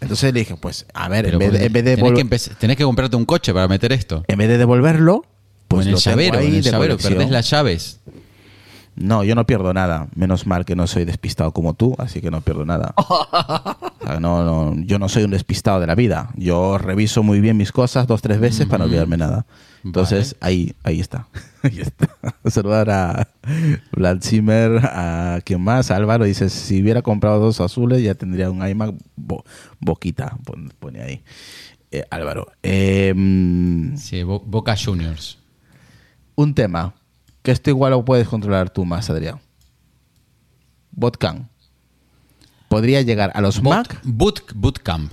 Entonces 0.00 0.32
le 0.32 0.40
dije, 0.40 0.56
pues, 0.56 0.86
a 0.94 1.08
ver, 1.10 1.26
Pero 1.26 1.34
en 1.34 1.38
vez, 1.40 1.52
de, 1.84 1.98
porque 1.98 2.20
en, 2.22 2.28
vez 2.30 2.44
de 2.44 2.48
tenés, 2.48 2.48
que 2.48 2.54
tenés 2.60 2.76
que 2.78 2.84
comprarte 2.84 3.16
un 3.16 3.26
coche 3.26 3.52
para 3.52 3.68
meter 3.68 3.92
esto. 3.92 4.24
en 4.28 4.38
vez 4.38 4.48
de 4.48 4.56
devolverlo, 4.56 5.26
pues 5.68 5.80
o 5.80 5.82
en 5.82 5.88
el 5.88 5.92
lo 5.94 5.98
llavero, 6.00 6.38
ahí 6.38 6.46
en 6.46 6.54
el 6.54 6.62
de 6.62 6.70
llavero, 6.70 6.94
colección. 6.94 7.14
perdés 7.14 7.30
las 7.30 7.50
llaves. 7.50 8.00
No, 9.00 9.24
yo 9.24 9.34
no 9.34 9.46
pierdo 9.46 9.72
nada. 9.74 10.08
Menos 10.14 10.46
mal 10.46 10.64
que 10.64 10.76
no 10.76 10.86
soy 10.86 11.04
despistado 11.04 11.52
como 11.52 11.74
tú, 11.74 11.94
así 11.98 12.20
que 12.20 12.30
no 12.30 12.40
pierdo 12.42 12.64
nada. 12.64 12.94
O 14.00 14.06
sea, 14.06 14.18
no, 14.18 14.42
no, 14.72 14.82
yo 14.86 14.98
no 14.98 15.10
soy 15.10 15.24
un 15.24 15.30
despistado 15.30 15.78
de 15.78 15.86
la 15.86 15.94
vida. 15.94 16.30
Yo 16.34 16.78
reviso 16.78 17.22
muy 17.22 17.38
bien 17.40 17.58
mis 17.58 17.70
cosas 17.70 18.06
dos, 18.06 18.22
tres 18.22 18.40
veces 18.40 18.64
para 18.66 18.78
no 18.78 18.84
olvidarme 18.86 19.18
nada. 19.18 19.44
Entonces, 19.84 20.36
ahí, 20.40 20.74
ahí 20.84 21.00
está. 21.00 21.28
Ahí 21.62 21.78
está. 21.80 22.08
Saludar 22.46 22.88
a 22.88 23.28
Vlad 23.92 24.22
Zimmer, 24.22 24.80
a 24.84 25.40
quien 25.44 25.60
más, 25.60 25.90
a 25.90 25.96
Álvaro. 25.96 26.24
Dice, 26.24 26.48
si 26.48 26.80
hubiera 26.80 27.02
comprado 27.02 27.38
dos 27.40 27.60
azules, 27.60 28.02
ya 28.02 28.14
tendría 28.14 28.50
un 28.50 28.66
iMac 28.66 28.94
bo- 29.16 29.44
boquita. 29.78 30.38
Pon- 30.46 30.72
Pone 30.78 31.02
ahí. 31.02 31.22
Eh, 31.90 32.04
Álvaro. 32.10 32.46
Eh, 32.62 33.12
mm, 33.14 33.96
Sí, 33.98 34.22
Bo- 34.22 34.40
Boca 34.40 34.74
Juniors. 34.82 35.38
un 36.36 36.54
tema 36.54 36.94
que 37.42 37.50
esto 37.52 37.70
igual 37.70 37.92
lo 37.92 38.04
puedes 38.04 38.28
controlar 38.28 38.70
tú 38.70 38.84
más, 38.84 39.08
Adrián. 39.10 39.40
Botcamp. 40.92 41.48
Podría 42.68 43.02
llegar 43.02 43.32
a 43.34 43.40
los 43.40 43.60
Boot, 43.60 43.74
Mac. 43.76 44.00
boot, 44.04 44.40
bootcamp. 44.54 45.12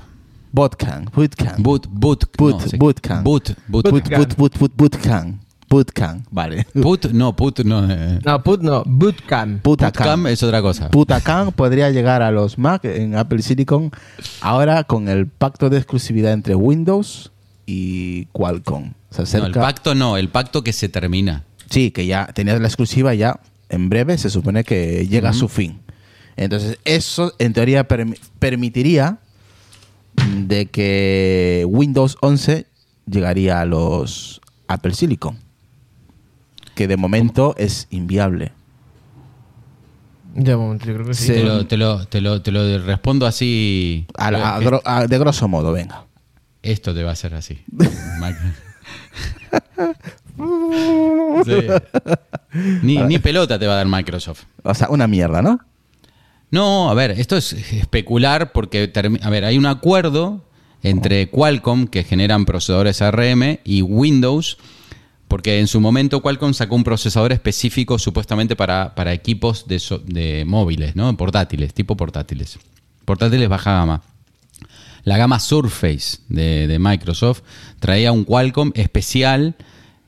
Botcamp. 0.51 1.13
Bootcamp. 1.13 1.59
Boot, 1.59 1.87
boot, 1.89 2.25
Boot, 2.37 2.61
no, 2.73 2.77
bootcamp. 2.77 3.23
Boot, 3.23 3.49
boot, 3.67 3.83
Boot, 3.89 3.91
Bootcamp. 3.91 4.17
boot, 4.17 4.37
boot, 4.37 4.57
boot, 4.59 4.71
bootcamp. 4.75 5.41
Bootcamp. 5.69 6.25
Vale. 6.31 6.65
Put, 6.81 7.05
no, 7.11 7.35
put, 7.35 7.59
no. 7.65 7.85
eh. 7.91 8.19
No, 8.23 8.41
put 8.41 8.61
no, 8.61 8.83
bootcamp. 8.85 9.61
Putacamp. 9.61 9.97
Bootcamp 9.97 10.27
es 10.27 10.41
otra 10.41 10.61
cosa. 10.61 10.89
Putacamp 10.89 11.53
podría 11.53 11.89
llegar 11.89 12.21
a 12.21 12.31
los 12.31 12.57
Mac 12.57 12.85
en 12.85 13.15
Apple 13.15 13.41
Silicon 13.41 13.91
ahora 14.39 14.85
con 14.85 15.09
el 15.09 15.27
pacto 15.27 15.69
de 15.69 15.77
exclusividad 15.77 16.31
entre 16.31 16.55
Windows 16.55 17.31
y 17.65 18.25
Qualcomm. 18.27 18.93
Se 19.09 19.37
No, 19.39 19.45
el 19.47 19.51
pacto 19.51 19.93
no, 19.93 20.15
el 20.15 20.29
pacto 20.29 20.63
que 20.63 20.71
se 20.71 20.87
termina. 20.87 21.43
Sí, 21.69 21.91
que 21.91 22.05
ya 22.05 22.27
tenías 22.27 22.59
la 22.61 22.67
exclusiva, 22.67 23.13
ya 23.13 23.39
en 23.69 23.89
breve 23.89 24.17
se 24.17 24.29
supone 24.29 24.63
que 24.63 25.07
llega 25.07 25.29
a 25.29 25.33
su 25.33 25.47
fin. 25.49 25.79
Entonces, 26.35 26.77
eso 26.85 27.33
en 27.39 27.53
teoría 27.53 27.87
permi- 27.87 28.19
permitiría 28.39 29.17
de 30.45 30.67
que 30.67 31.65
Windows 31.67 32.17
11 32.21 32.65
llegaría 33.09 33.61
a 33.61 33.65
los 33.65 34.41
Apple 34.67 34.93
Silicon, 34.93 35.37
que 36.75 36.87
de 36.87 36.97
momento 36.97 37.55
es 37.57 37.87
inviable. 37.89 38.51
De 40.35 40.55
momento, 40.55 40.85
yo 40.85 40.93
creo 40.93 41.05
que 41.07 41.13
sí. 41.15 41.25
Sí. 41.27 41.33
Te, 41.33 41.43
lo, 41.43 41.65
te, 41.67 41.77
lo, 41.77 42.07
te, 42.07 42.21
lo, 42.21 42.41
te 42.43 42.51
lo 42.51 42.85
respondo 42.85 43.25
así. 43.25 44.05
A 44.15 44.29
la- 44.31 44.55
a 44.55 44.59
gro- 44.61 44.81
a- 44.85 45.07
de 45.07 45.17
grosso 45.17 45.47
modo, 45.47 45.71
venga. 45.71 46.05
Esto 46.61 46.93
te 46.93 47.01
va 47.03 47.09
a 47.09 47.13
hacer 47.13 47.33
así. 47.33 47.59
Mac- 50.37 51.45
Sí. 51.45 51.67
Ni, 52.81 52.97
ni 52.97 53.19
pelota 53.19 53.59
te 53.59 53.67
va 53.67 53.73
a 53.73 53.77
dar 53.77 53.87
Microsoft. 53.87 54.43
O 54.63 54.73
sea, 54.73 54.89
una 54.89 55.07
mierda, 55.07 55.41
¿no? 55.41 55.59
No, 56.49 56.89
a 56.89 56.93
ver, 56.93 57.11
esto 57.11 57.35
es 57.37 57.53
especular 57.53 58.51
porque, 58.53 58.91
a 59.21 59.29
ver, 59.29 59.45
hay 59.45 59.57
un 59.57 59.65
acuerdo 59.65 60.43
entre 60.81 61.29
Qualcomm, 61.29 61.87
que 61.87 62.03
generan 62.03 62.45
procesadores 62.45 63.01
ARM, 63.01 63.59
y 63.63 63.81
Windows, 63.81 64.57
porque 65.27 65.59
en 65.59 65.67
su 65.67 65.81
momento 65.81 66.21
Qualcomm 66.21 66.53
sacó 66.53 66.75
un 66.75 66.83
procesador 66.83 67.33
específico 67.33 67.99
supuestamente 67.99 68.55
para, 68.55 68.95
para 68.95 69.11
equipos 69.13 69.67
de, 69.67 69.79
so- 69.79 69.99
de 69.99 70.45
móviles, 70.45 70.95
¿no? 70.95 71.15
Portátiles, 71.17 71.73
tipo 71.73 71.97
portátiles. 71.97 72.57
Portátiles 73.05 73.49
baja 73.49 73.73
gama. 73.73 74.01
La 75.03 75.17
gama 75.17 75.39
Surface 75.39 76.19
de, 76.29 76.67
de 76.67 76.79
Microsoft 76.79 77.41
traía 77.79 78.11
un 78.11 78.23
Qualcomm 78.23 78.71
especial 78.75 79.55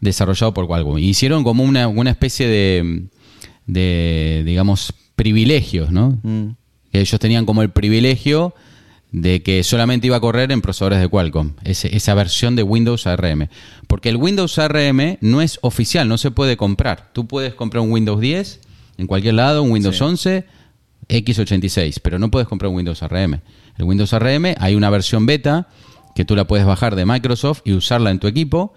desarrollado 0.01 0.53
por 0.53 0.67
Qualcomm. 0.67 0.97
Hicieron 0.97 1.43
como 1.43 1.63
una, 1.63 1.87
una 1.87 2.09
especie 2.11 2.47
de, 2.47 3.03
de, 3.67 4.43
digamos, 4.45 4.93
privilegios, 5.15 5.91
¿no? 5.91 6.17
Que 6.91 6.99
ellos 7.01 7.19
tenían 7.19 7.45
como 7.45 7.61
el 7.61 7.69
privilegio 7.69 8.53
de 9.11 9.41
que 9.41 9.63
solamente 9.63 10.07
iba 10.07 10.17
a 10.17 10.19
correr 10.19 10.51
en 10.51 10.61
procesadores 10.61 10.99
de 10.99 11.07
Qualcomm, 11.07 11.53
ese- 11.63 11.95
esa 11.95 12.13
versión 12.13 12.55
de 12.55 12.63
Windows 12.63 13.07
ARM. 13.07 13.47
Porque 13.87 14.09
el 14.09 14.17
Windows 14.17 14.57
ARM 14.59 15.17
no 15.21 15.41
es 15.41 15.57
oficial, 15.61 16.07
no 16.07 16.17
se 16.17 16.31
puede 16.31 16.57
comprar. 16.57 17.09
Tú 17.13 17.27
puedes 17.27 17.53
comprar 17.55 17.81
un 17.83 17.91
Windows 17.91 18.19
10 18.21 18.61
en 18.97 19.07
cualquier 19.07 19.33
lado, 19.35 19.63
un 19.63 19.71
Windows 19.71 19.99
11, 20.01 20.45
x86, 21.09 21.99
pero 22.01 22.19
no 22.19 22.29
puedes 22.31 22.47
comprar 22.47 22.69
un 22.69 22.75
Windows 22.77 23.01
ARM. 23.03 23.41
El 23.77 23.85
Windows 23.85 24.13
ARM 24.13 24.53
hay 24.57 24.75
una 24.75 24.89
versión 24.89 25.25
beta 25.25 25.67
que 26.15 26.25
tú 26.25 26.35
la 26.35 26.45
puedes 26.45 26.65
bajar 26.65 26.95
de 26.95 27.05
Microsoft 27.05 27.61
y 27.65 27.73
usarla 27.73 28.11
en 28.11 28.19
tu 28.19 28.27
equipo, 28.27 28.73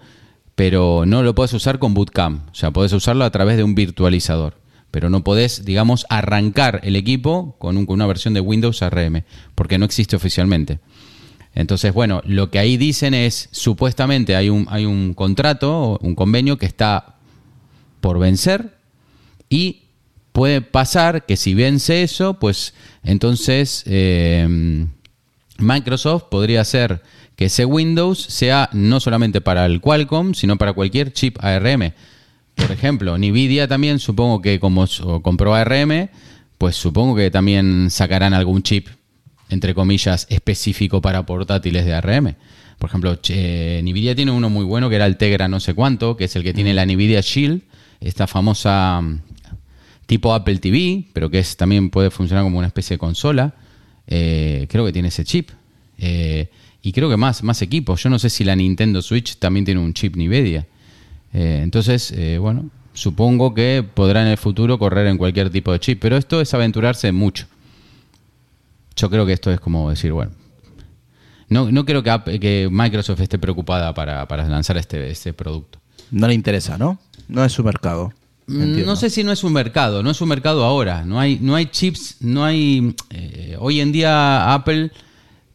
pero 0.55 1.03
no 1.05 1.23
lo 1.23 1.33
puedes 1.35 1.53
usar 1.53 1.79
con 1.79 1.93
Bootcamp. 1.93 2.49
O 2.51 2.55
sea, 2.55 2.71
puedes 2.71 2.93
usarlo 2.93 3.25
a 3.25 3.31
través 3.31 3.57
de 3.57 3.63
un 3.63 3.75
virtualizador. 3.75 4.61
Pero 4.91 5.09
no 5.09 5.23
podés, 5.23 5.65
digamos, 5.65 6.05
arrancar 6.09 6.79
el 6.83 6.95
equipo 6.95 7.55
con, 7.57 7.77
un- 7.77 7.85
con 7.87 7.95
una 7.95 8.05
versión 8.05 8.35
de 8.35 8.41
Windows 8.41 8.83
ARM, 8.83 9.23
porque 9.55 9.79
no 9.79 9.85
existe 9.85 10.15
oficialmente. 10.15 10.79
Entonces, 11.55 11.93
bueno, 11.93 12.21
lo 12.25 12.51
que 12.51 12.59
ahí 12.59 12.77
dicen 12.77 13.13
es, 13.15 13.49
supuestamente 13.51 14.35
hay 14.35 14.49
un, 14.49 14.67
hay 14.69 14.85
un 14.85 15.13
contrato, 15.13 15.97
un 16.01 16.13
convenio 16.15 16.57
que 16.57 16.65
está 16.67 17.15
por 18.01 18.19
vencer 18.19 18.77
y 19.49 19.83
puede 20.31 20.61
pasar 20.61 21.25
que 21.25 21.37
si 21.37 21.53
vence 21.53 22.03
eso, 22.03 22.35
pues 22.39 22.73
entonces 23.03 23.83
eh, 23.85 24.85
Microsoft 25.59 26.23
podría 26.29 26.61
hacer 26.61 27.01
que 27.35 27.45
ese 27.45 27.65
Windows 27.65 28.21
sea 28.21 28.69
no 28.73 28.99
solamente 28.99 29.41
para 29.41 29.65
el 29.65 29.81
Qualcomm, 29.81 30.33
sino 30.33 30.57
para 30.57 30.73
cualquier 30.73 31.13
chip 31.13 31.37
ARM. 31.43 31.93
Por 32.55 32.71
ejemplo, 32.71 33.17
Nvidia 33.17 33.67
también 33.67 33.99
supongo 33.99 34.41
que 34.41 34.59
como 34.59 34.85
compró 35.21 35.55
ARM, 35.55 36.09
pues 36.57 36.75
supongo 36.75 37.15
que 37.15 37.31
también 37.31 37.89
sacarán 37.89 38.33
algún 38.33 38.61
chip, 38.61 38.87
entre 39.49 39.73
comillas, 39.73 40.27
específico 40.29 41.01
para 41.01 41.25
portátiles 41.25 41.85
de 41.85 41.93
ARM. 41.93 42.35
Por 42.77 42.89
ejemplo, 42.89 43.17
eh, 43.29 43.81
Nvidia 43.83 44.15
tiene 44.15 44.31
uno 44.31 44.49
muy 44.49 44.65
bueno 44.65 44.89
que 44.89 44.95
era 44.97 45.05
el 45.05 45.17
Tegra 45.17 45.47
no 45.47 45.59
sé 45.59 45.73
cuánto, 45.73 46.15
que 46.15 46.25
es 46.25 46.35
el 46.35 46.43
que 46.43 46.53
tiene 46.53 46.73
la 46.73 46.85
Nvidia 46.85 47.21
Shield, 47.21 47.61
esta 47.99 48.27
famosa 48.27 49.01
mm, 49.01 49.21
tipo 50.05 50.33
Apple 50.33 50.57
TV, 50.57 51.05
pero 51.13 51.29
que 51.29 51.39
es, 51.39 51.57
también 51.57 51.89
puede 51.89 52.11
funcionar 52.11 52.43
como 52.43 52.57
una 52.57 52.67
especie 52.67 52.95
de 52.95 52.99
consola. 52.99 53.55
Eh, 54.05 54.67
creo 54.69 54.85
que 54.85 54.91
tiene 54.91 55.07
ese 55.07 55.23
chip. 55.23 55.49
Eh, 55.97 56.49
y 56.83 56.91
creo 56.91 57.09
que 57.09 57.17
más, 57.17 57.41
más 57.43 57.61
equipos. 57.63 58.03
Yo 58.03 58.09
no 58.11 58.19
sé 58.19 58.29
si 58.29 58.43
la 58.43 58.55
Nintendo 58.55 59.01
Switch 59.01 59.37
también 59.37 59.65
tiene 59.65 59.81
un 59.81 59.93
chip 59.93 60.15
Nvidia. 60.15 60.67
Eh, 61.33 61.61
entonces, 61.63 62.11
eh, 62.11 62.37
bueno, 62.37 62.69
supongo 62.93 63.53
que 63.55 63.83
podrá 63.93 64.21
en 64.21 64.27
el 64.27 64.37
futuro 64.37 64.77
correr 64.77 65.07
en 65.07 65.17
cualquier 65.17 65.49
tipo 65.49 65.71
de 65.71 65.79
chip. 65.79 65.99
Pero 66.01 66.17
esto 66.17 66.39
es 66.41 66.53
aventurarse 66.53 67.11
mucho. 67.11 67.47
Yo 68.95 69.09
creo 69.09 69.25
que 69.25 69.33
esto 69.33 69.51
es 69.51 69.59
como 69.59 69.89
decir, 69.89 70.11
bueno. 70.11 70.31
No, 71.49 71.71
no 71.71 71.85
creo 71.85 72.03
que, 72.03 72.09
Apple- 72.09 72.39
que 72.39 72.67
Microsoft 72.71 73.21
esté 73.21 73.37
preocupada 73.39 73.93
para, 73.93 74.27
para 74.27 74.47
lanzar 74.47 74.77
este, 74.77 75.09
este 75.09 75.33
producto. 75.33 75.79
No 76.11 76.27
le 76.27 76.33
interesa, 76.33 76.77
¿no? 76.77 76.99
No 77.27 77.43
es 77.43 77.51
su 77.51 77.63
mercado. 77.63 78.11
Mm, 78.47 78.61
Entiendo. 78.61 78.85
No 78.87 78.95
sé 78.95 79.09
si 79.09 79.23
no 79.23 79.31
es 79.31 79.43
un 79.43 79.53
mercado, 79.53 80.03
no 80.03 80.11
es 80.11 80.19
un 80.21 80.29
mercado 80.29 80.63
ahora. 80.63 81.03
No 81.05 81.19
hay, 81.19 81.39
no 81.41 81.55
hay 81.55 81.67
chips, 81.67 82.17
no 82.21 82.43
hay. 82.43 82.95
eh, 83.09 83.55
hoy 83.59 83.79
en 83.81 83.91
día 83.91 84.53
Apple 84.53 84.91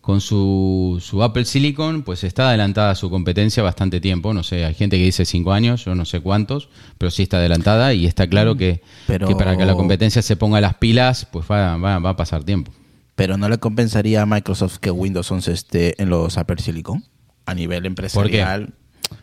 con 0.08 0.22
su, 0.22 1.02
su 1.04 1.22
Apple 1.22 1.44
Silicon, 1.44 2.02
pues 2.02 2.24
está 2.24 2.48
adelantada 2.48 2.92
a 2.92 2.94
su 2.94 3.10
competencia 3.10 3.62
bastante 3.62 4.00
tiempo. 4.00 4.32
No 4.32 4.42
sé, 4.42 4.64
hay 4.64 4.72
gente 4.72 4.96
que 4.96 5.04
dice 5.04 5.26
cinco 5.26 5.52
años, 5.52 5.84
yo 5.84 5.94
no 5.94 6.06
sé 6.06 6.20
cuántos, 6.20 6.70
pero 6.96 7.10
sí 7.10 7.24
está 7.24 7.36
adelantada 7.36 7.92
y 7.92 8.06
está 8.06 8.26
claro 8.26 8.56
que, 8.56 8.80
Pero- 9.06 9.28
que 9.28 9.36
para 9.36 9.54
que 9.58 9.66
la 9.66 9.74
competencia 9.74 10.22
se 10.22 10.34
ponga 10.34 10.62
las 10.62 10.72
pilas, 10.76 11.26
pues 11.30 11.44
va, 11.50 11.76
va- 11.76 11.98
va 11.98 12.08
a 12.08 12.16
pasar 12.16 12.42
tiempo. 12.42 12.72
Pero 13.16 13.36
no 13.36 13.50
le 13.50 13.58
compensaría 13.58 14.22
a 14.22 14.24
Microsoft 14.24 14.78
que 14.78 14.90
Windows 14.90 15.30
11 15.30 15.52
esté 15.52 16.02
en 16.02 16.08
los 16.08 16.38
Apple 16.38 16.56
Silicon 16.62 17.04
a 17.44 17.52
nivel 17.52 17.84
empresarial. 17.84 18.72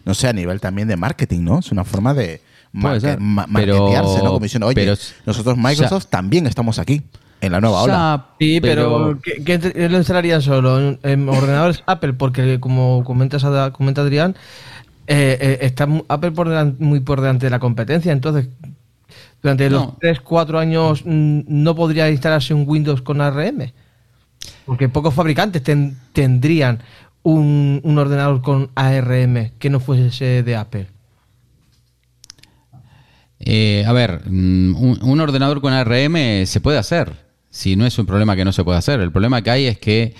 No 0.05 0.13
sé, 0.13 0.27
a 0.27 0.33
nivel 0.33 0.59
también 0.61 0.87
de 0.87 0.97
marketing, 0.97 1.39
¿no? 1.45 1.57
Es 1.61 1.71
una 1.71 1.83
forma 1.83 2.13
de 2.13 2.41
marketearse, 2.73 4.19
¿no? 4.21 4.33
Como 4.33 4.39
diciendo, 4.41 4.67
oye, 4.67 4.75
pero- 4.75 4.95
nosotros 5.25 5.57
Microsoft 5.57 6.05
también 6.11 6.45
estamos 6.45 6.77
aquí, 6.77 7.01
en 7.45 7.51
la 7.53 7.61
nueva 7.61 7.83
ola. 7.83 8.25
Sí, 8.39 8.59
pero, 8.61 9.19
¿qué, 9.23 9.43
qué 9.43 9.57
te- 9.59 9.89
lo 9.89 9.97
instalarían 9.97 10.41
solo 10.41 10.79
en, 10.79 10.99
en 11.03 11.29
ordenadores 11.29 11.83
Apple? 11.87 12.13
Porque 12.13 12.59
como 12.59 13.03
comentas, 13.03 13.43
comenta 13.73 14.01
Adrián, 14.01 14.35
eh, 15.07 15.37
eh, 15.39 15.57
está 15.61 15.87
Apple 16.09 16.31
por 16.31 16.47
delan- 16.49 16.75
muy 16.79 16.99
por 16.99 17.21
delante 17.21 17.45
de 17.45 17.49
la 17.51 17.59
competencia, 17.59 18.11
entonces 18.11 18.49
durante 19.41 19.69
los 19.69 19.81
No. 19.83 19.97
3, 20.01 20.21
4 20.21 20.57
años 20.59 21.03
mm, 21.05 21.41
no 21.47 21.75
podría 21.75 22.09
instalarse 22.09 22.53
un 22.53 22.63
Windows 22.67 23.01
con 23.01 23.21
ARM. 23.21 23.71
Porque 24.65 24.89
pocos 24.89 25.13
fabricantes 25.13 25.61
ten- 25.63 25.97
tendrían 26.13 26.79
un, 27.23 27.81
un 27.83 27.97
ordenador 27.97 28.41
con 28.41 28.69
ARM 28.75 29.51
que 29.59 29.69
no 29.69 29.79
fuese 29.79 30.43
de 30.43 30.55
Apple. 30.55 30.87
Eh, 33.39 33.83
a 33.85 33.91
ver, 33.93 34.21
mm, 34.25 34.75
un, 34.75 34.99
un 35.03 35.19
ordenador 35.19 35.61
con 35.61 35.73
ARM 35.73 36.45
se 36.45 36.61
puede 36.61 36.77
hacer. 36.77 37.24
Si 37.55 37.77
no 37.77 37.85
es 37.85 37.97
un 37.97 38.05
problema 38.05 38.35
que 38.35 38.43
no 38.43 38.51
se 38.51 38.65
puede 38.65 38.77
hacer. 38.77 38.99
El 38.99 39.13
problema 39.13 39.41
que 39.41 39.49
hay 39.49 39.65
es 39.65 39.77
que 39.77 40.13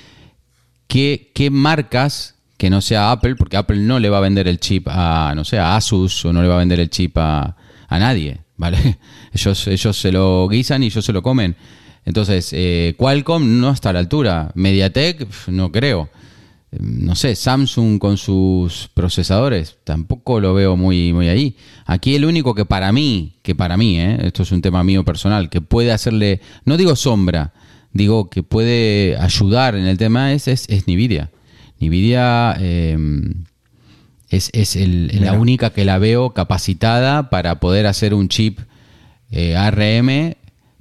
qué, 0.88 1.50
marcas 1.52 2.36
que 2.56 2.70
no 2.70 2.80
sea 2.80 3.12
Apple, 3.12 3.36
porque 3.36 3.58
Apple 3.58 3.76
no 3.76 4.00
le 4.00 4.10
va 4.10 4.20
a 4.20 4.22
vender 4.22 4.48
el 4.48 4.58
chip 4.58 4.88
a, 4.90 5.34
no 5.36 5.44
sé, 5.44 5.60
a 5.60 5.76
Asus 5.76 6.24
o 6.24 6.32
no 6.32 6.42
le 6.42 6.48
va 6.48 6.56
a 6.56 6.60
vender 6.60 6.80
el 6.80 6.90
chip 6.90 7.18
a, 7.18 7.58
a 7.90 8.00
nadie, 8.00 8.40
¿vale? 8.56 9.00
Ellos, 9.34 9.68
ellos 9.68 10.00
se 10.00 10.14
lo 10.14 10.48
guisan 10.48 10.82
y 10.84 10.86
ellos 10.86 11.04
se 11.04 11.12
lo 11.12 11.22
comen. 11.22 11.58
Entonces, 12.06 12.52
eh, 12.54 12.96
Qualcomm 12.98 13.60
no 13.60 13.72
está 13.72 13.90
a 13.90 13.94
la 13.94 14.00
altura. 14.00 14.54
Mediatek, 14.56 15.28
no 15.50 15.74
creo. 15.74 16.10
No 16.80 17.16
sé, 17.16 17.36
Samsung 17.36 17.98
con 18.00 18.18
sus 18.18 18.90
procesadores, 18.94 19.78
tampoco 19.84 20.40
lo 20.40 20.54
veo 20.54 20.76
muy, 20.76 21.14
muy 21.14 21.30
ahí. 21.30 21.56
Aquí 21.86 22.16
el 22.16 22.26
único 22.26 22.54
que 22.56 22.66
para 22.66 22.92
mí, 22.92 23.34
que 23.42 23.56
para 23.56 23.78
mí, 23.78 24.00
eh, 24.00 24.18
esto 24.24 24.44
es 24.44 24.52
un 24.52 24.62
tema 24.62 24.84
mío 24.84 25.04
personal, 25.06 25.50
que 25.50 25.62
puede 25.62 25.92
hacerle, 25.92 26.42
no 26.66 26.78
digo 26.78 26.96
sombra, 26.96 27.54
digo 27.94 28.30
que 28.30 28.44
puede 28.44 29.16
ayudar 29.18 29.76
en 29.76 29.86
el 29.88 29.98
tema 29.98 30.34
es, 30.34 30.48
es, 30.48 30.66
es 30.70 30.88
Nvidia. 30.88 31.32
Nvidia 31.80 32.56
eh, 32.60 32.98
es, 34.30 34.50
es 34.54 34.76
el- 34.76 35.12
la 35.22 35.34
única 35.34 35.70
que 35.72 35.86
la 35.86 35.98
veo 35.98 36.32
capacitada 36.34 37.30
para 37.30 37.60
poder 37.60 37.86
hacer 37.88 38.14
un 38.14 38.28
chip 38.30 38.60
eh, 39.32 39.56
ARM, 39.56 40.36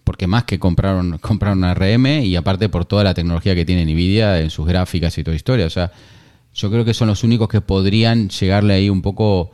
porque 0.04 0.26
más 0.26 0.44
que 0.44 0.58
compraron, 0.58 1.18
compraron 1.20 1.64
ARM 1.64 2.06
y 2.22 2.36
aparte 2.36 2.68
por 2.68 2.84
toda 2.84 3.04
la 3.04 3.14
tecnología 3.14 3.54
que 3.54 3.64
tiene 3.64 3.84
Nvidia 3.84 4.40
en 4.40 4.50
sus 4.50 4.66
gráficas 4.66 5.16
y 5.18 5.24
toda 5.24 5.36
historia. 5.36 5.66
O 5.66 5.70
sea, 5.70 5.90
yo 6.54 6.70
creo 6.70 6.84
que 6.84 6.94
son 6.94 7.08
los 7.08 7.24
únicos 7.24 7.48
que 7.48 7.60
podrían 7.60 8.28
llegarle 8.28 8.74
ahí 8.74 8.88
un 8.88 9.02
poco 9.02 9.50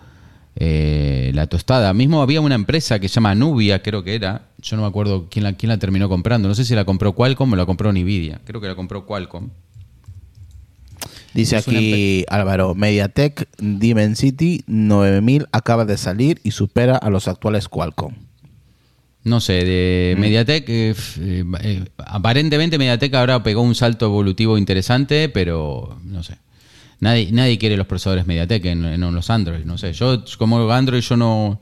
eh, 0.56 1.30
la 1.34 1.46
tostada. 1.46 1.94
Mismo 1.94 2.20
había 2.20 2.40
una 2.40 2.54
empresa 2.54 2.98
que 2.98 3.08
se 3.08 3.14
llama 3.14 3.34
Nubia, 3.34 3.82
creo 3.82 4.04
que 4.04 4.14
era. 4.14 4.48
Yo 4.60 4.76
no 4.76 4.82
me 4.82 4.88
acuerdo 4.88 5.28
quién 5.30 5.44
la, 5.44 5.54
quién 5.54 5.70
la 5.70 5.78
terminó 5.78 6.08
comprando. 6.08 6.48
No 6.48 6.54
sé 6.54 6.64
si 6.64 6.74
la 6.74 6.84
compró 6.84 7.14
Qualcomm 7.14 7.52
o 7.52 7.56
la 7.56 7.64
compró 7.64 7.92
Nvidia. 7.92 8.40
Creo 8.44 8.60
que 8.60 8.68
la 8.68 8.74
compró 8.74 9.06
Qualcomm. 9.06 9.48
Dice 11.32 11.56
Es 11.56 11.68
una 11.68 11.78
aquí 11.78 12.24
Álvaro, 12.28 12.74
MediaTek 12.74 13.48
Dimensity 13.58 14.64
9000 14.66 15.46
acaba 15.52 15.84
de 15.84 15.96
salir 15.96 16.40
y 16.42 16.50
supera 16.50 16.96
a 16.96 17.08
los 17.08 17.28
actuales 17.28 17.68
Qualcomm. 17.68 18.14
No 19.22 19.40
sé, 19.40 19.64
de 19.64 20.16
Mediatek, 20.18 20.68
eh, 20.68 20.94
eh, 21.20 21.44
eh, 21.62 21.84
aparentemente 21.98 22.78
Mediatek 22.78 23.14
ahora 23.14 23.42
pegó 23.42 23.60
un 23.60 23.74
salto 23.74 24.06
evolutivo 24.06 24.56
interesante, 24.56 25.28
pero 25.28 25.98
no 26.04 26.22
sé. 26.22 26.38
Nadie, 27.00 27.30
nadie 27.30 27.58
quiere 27.58 27.76
los 27.76 27.86
procesadores 27.86 28.26
Mediatek 28.26 28.64
en, 28.66 28.84
en 28.84 29.14
los 29.14 29.28
Android, 29.28 29.64
no 29.64 29.76
sé. 29.76 29.92
Yo, 29.92 30.24
como 30.38 30.70
Android, 30.70 31.02
yo 31.02 31.18
no, 31.18 31.60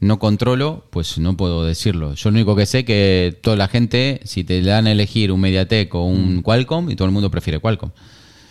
no 0.00 0.18
controlo, 0.18 0.86
pues 0.90 1.18
no 1.18 1.36
puedo 1.36 1.64
decirlo. 1.64 2.14
Yo 2.14 2.30
lo 2.30 2.34
único 2.34 2.56
que 2.56 2.66
sé 2.66 2.84
que 2.84 3.38
toda 3.42 3.56
la 3.56 3.68
gente, 3.68 4.20
si 4.24 4.42
te 4.42 4.60
dan 4.62 4.88
a 4.88 4.92
elegir 4.92 5.30
un 5.30 5.40
MediaTek 5.40 5.94
o 5.94 6.04
un 6.04 6.42
Qualcomm, 6.42 6.90
y 6.90 6.96
todo 6.96 7.06
el 7.06 7.12
mundo 7.12 7.30
prefiere 7.30 7.60
Qualcomm. 7.60 7.90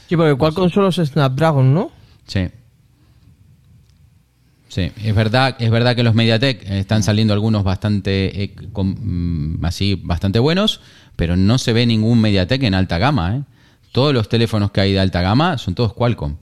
Sí, 0.08 0.16
porque 0.16 0.36
Qualcomm 0.36 0.70
solo 0.70 0.88
es 0.88 0.96
Snapdragon, 0.96 1.74
¿no? 1.74 1.92
Sí. 2.26 2.48
Sí, 4.78 4.92
es 5.04 5.16
verdad, 5.16 5.56
es 5.58 5.72
verdad 5.72 5.96
que 5.96 6.04
los 6.04 6.14
MediaTek 6.14 6.70
están 6.70 7.02
saliendo 7.02 7.34
algunos 7.34 7.64
bastante 7.64 8.44
eh, 8.44 8.56
con- 8.74 9.56
mm, 9.60 9.66
así 9.66 9.96
bastante 9.96 10.38
buenos, 10.38 10.82
pero 11.16 11.36
no 11.36 11.58
se 11.58 11.74
ve 11.74 11.88
ningún 11.88 12.22
MediaTek 12.22 12.62
en 12.62 12.76
alta 12.76 13.00
gama, 13.00 13.38
¿eh? 13.38 13.42
Todos 13.92 14.14
los 14.14 14.30
teléfonos 14.30 14.70
que 14.70 14.82
hay 14.82 14.94
de 14.94 15.00
alta 15.00 15.22
gama 15.24 15.58
son 15.58 15.74
todos 15.74 15.94
Qualcomm. 15.94 16.36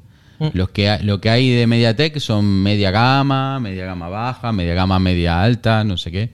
Los 0.51 0.67
que 0.71 0.97
lo 1.03 1.21
que 1.21 1.29
hay 1.29 1.49
de 1.49 1.65
MediaTek 1.65 2.19
son 2.19 2.43
media 2.61 2.91
gama, 2.91 3.57
media 3.61 3.85
gama 3.85 4.09
baja, 4.09 4.51
media 4.51 4.73
gama 4.73 4.99
media 4.99 5.41
alta, 5.41 5.85
no 5.85 5.95
sé 5.95 6.11
qué. 6.11 6.33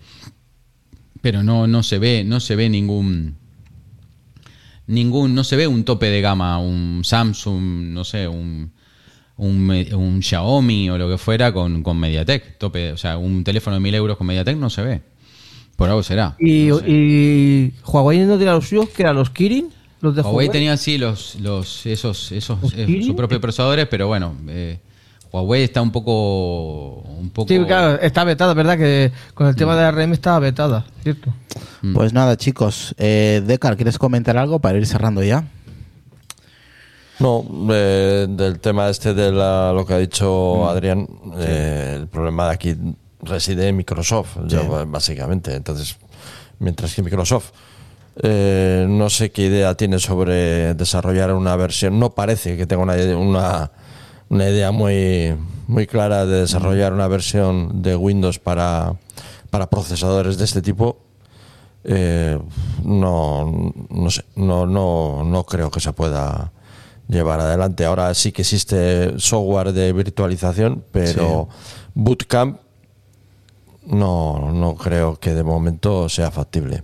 Pero 1.22 1.44
no 1.44 1.68
no 1.68 1.84
se 1.84 2.00
ve, 2.00 2.24
no 2.26 2.40
se 2.40 2.56
ve 2.56 2.68
ningún 2.68 3.36
ningún 4.88 5.36
no 5.36 5.44
se 5.44 5.56
ve 5.56 5.68
un 5.68 5.84
tope 5.84 6.08
de 6.08 6.20
gama, 6.22 6.58
un 6.58 7.02
Samsung, 7.04 7.62
no 7.94 8.04
sé, 8.04 8.28
un 8.28 8.72
un, 9.42 9.60
me- 9.66 9.94
un 9.96 10.22
Xiaomi 10.22 10.90
o 10.90 10.98
lo 10.98 11.10
que 11.10 11.18
fuera 11.18 11.52
con, 11.52 11.82
con 11.84 11.98
MediaTek. 12.00 12.58
Tope, 12.58 12.92
o 12.92 12.98
sea, 12.98 13.18
un 13.18 13.44
teléfono 13.44 13.76
de 13.76 13.80
1000 13.80 13.96
euros 13.96 14.18
con 14.18 14.28
MediaTek 14.28 14.56
no 14.58 14.70
se 14.70 14.82
ve. 14.84 15.02
Por 15.76 15.90
algo 15.90 16.04
será. 16.04 16.36
Y, 16.40 16.66
No 16.66 16.78
sé. 16.80 16.86
y 16.90 17.74
Huawei 17.86 18.20
no 18.20 18.38
tenía 18.38 18.54
los 18.54 18.68
suyos, 18.68 18.90
que 18.90 19.02
eran 19.02 19.16
los 19.16 19.32
Kirin, 19.32 19.70
los 20.02 20.16
de 20.16 20.22
Huawei 20.22 20.48
Huawei. 20.48 20.50
tenía 20.50 20.78
sí 20.78 20.98
los, 21.00 21.36
los 21.42 21.86
esos, 21.88 22.32
esos 22.32 22.62
¿Los 22.62 22.74
eh, 22.76 23.02
sus 23.04 23.16
propios 23.16 23.42
procesadores, 23.42 23.88
pero 23.88 24.08
bueno, 24.08 24.36
eh, 24.48 24.78
Huawei 25.32 25.64
está 25.64 25.82
un 25.82 25.92
poco 25.92 27.00
un 27.02 27.30
poco 27.32 27.48
Sí, 27.48 27.58
claro, 27.66 28.00
está 28.02 28.24
vetada, 28.24 28.54
¿verdad? 28.54 28.78
Que 28.78 29.12
con 29.34 29.48
el 29.48 29.56
tema 29.56 29.76
de 29.76 29.84
ARM 29.86 30.12
estaba 30.14 30.38
vetada, 30.40 30.86
¿cierto? 31.04 31.34
Mm. 31.82 31.94
Pues 31.94 32.14
nada, 32.14 32.38
chicos. 32.38 32.94
Eh, 33.00 33.42
Decar, 33.46 33.76
¿quieres 33.76 33.98
comentar 33.98 34.38
algo 34.38 34.60
para 34.60 34.78
ir 34.78 34.86
cerrando 34.86 35.24
ya? 35.24 35.46
No, 37.22 37.46
eh, 37.72 38.26
del 38.30 38.60
tema 38.60 38.90
este 38.90 39.14
de 39.14 39.32
la- 39.32 39.72
lo 39.74 39.86
que 39.86 39.94
ha 39.94 39.98
dicho 39.98 40.68
Adrián, 40.70 41.08
eh, 41.38 41.98
el 42.02 42.08
problema 42.08 42.46
de 42.48 42.52
aquí 42.54 42.76
reside 43.22 43.68
en 43.68 43.78
Microsoft, 43.78 44.38
ya, 44.48 44.62
básicamente. 44.86 45.54
Entonces, 45.56 45.98
mientras 46.60 46.94
que 46.96 47.04
Microsoft 47.04 47.52
eh, 48.24 48.86
no 48.90 49.10
sé 49.10 49.32
qué 49.32 49.44
idea 49.46 49.74
tiene 49.76 49.98
sobre 49.98 50.74
desarrollar 50.74 51.34
una 51.34 51.56
versión, 51.56 51.98
no 51.98 52.10
parece 52.10 52.58
que 52.58 52.66
tenga 52.66 52.84
una, 52.84 52.98
idea- 52.98 53.16
una, 53.18 53.72
una 54.30 54.50
idea 54.50 54.72
muy, 54.72 55.34
muy 55.68 55.88
clara 55.88 56.26
de 56.26 56.42
desarrollar 56.42 56.92
una 56.92 57.08
versión 57.08 57.82
de 57.82 57.96
Windows 57.96 58.38
para, 58.38 58.96
para 59.50 59.70
procesadores 59.70 60.38
de 60.38 60.44
este 60.44 60.62
tipo. 60.62 60.98
Eh, 61.86 62.38
no, 62.84 63.74
no 63.90 64.10
sé, 64.12 64.26
no, 64.36 64.66
no, 64.68 65.24
no 65.24 65.44
creo 65.46 65.72
que 65.72 65.80
se 65.80 65.94
pueda 65.94 66.52
llevar 67.08 67.40
adelante. 67.40 67.86
Ahora 67.86 68.14
sí 68.14 68.32
que 68.32 68.42
existe 68.42 69.20
software 69.20 69.74
de 69.74 69.94
virtualización, 69.94 70.84
pero 70.92 71.50
Bootcamp 71.94 72.60
no, 73.86 74.52
no 74.54 74.76
creo 74.76 75.18
que 75.20 75.34
de 75.34 75.44
momento 75.44 76.08
sea 76.10 76.32
factible. 76.32 76.84